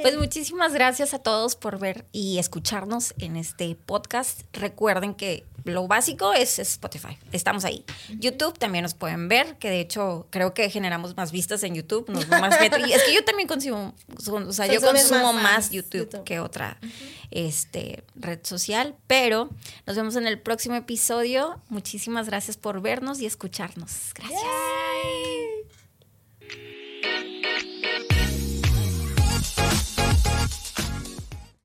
Pues 0.00 0.16
muchísimas 0.16 0.72
gracias 0.72 1.12
a 1.12 1.18
todos 1.18 1.54
por 1.54 1.78
ver 1.78 2.06
y 2.12 2.38
escucharnos 2.38 3.12
en 3.18 3.36
este 3.36 3.74
podcast. 3.74 4.40
Recuerden 4.54 5.14
que 5.14 5.44
lo 5.64 5.86
básico 5.88 6.32
es 6.32 6.58
Spotify. 6.58 7.18
Estamos 7.32 7.64
ahí. 7.64 7.84
YouTube 8.18 8.58
también 8.58 8.82
nos 8.82 8.94
pueden 8.94 9.28
ver, 9.28 9.56
que 9.58 9.70
de 9.70 9.80
hecho 9.80 10.26
creo 10.30 10.54
que 10.54 10.70
generamos 10.70 11.16
más 11.16 11.32
vistas 11.32 11.62
en 11.62 11.74
YouTube. 11.74 12.08
Nos 12.08 12.28
más 12.28 12.60
es 12.60 13.02
que 13.02 13.14
yo 13.14 13.24
también 13.24 13.48
consumo, 13.48 13.94
o 14.16 14.52
sea, 14.52 14.66
yo 14.66 14.80
consumo 14.80 15.32
más, 15.32 15.70
YouTube, 15.70 16.00
YouTube. 16.00 16.24
que 16.24 16.40
otra 16.40 16.78
este, 17.30 18.04
red 18.14 18.40
social. 18.42 18.96
Pero 19.06 19.50
nos 19.86 19.96
vemos 19.96 20.16
en 20.16 20.26
el 20.26 20.38
próximo 20.38 20.74
episodio. 20.74 21.60
Muchísimas 21.68 22.26
gracias 22.26 22.56
por 22.56 22.80
vernos 22.80 23.20
y 23.20 23.26
escucharnos. 23.26 24.12
Gracias. 24.14 24.40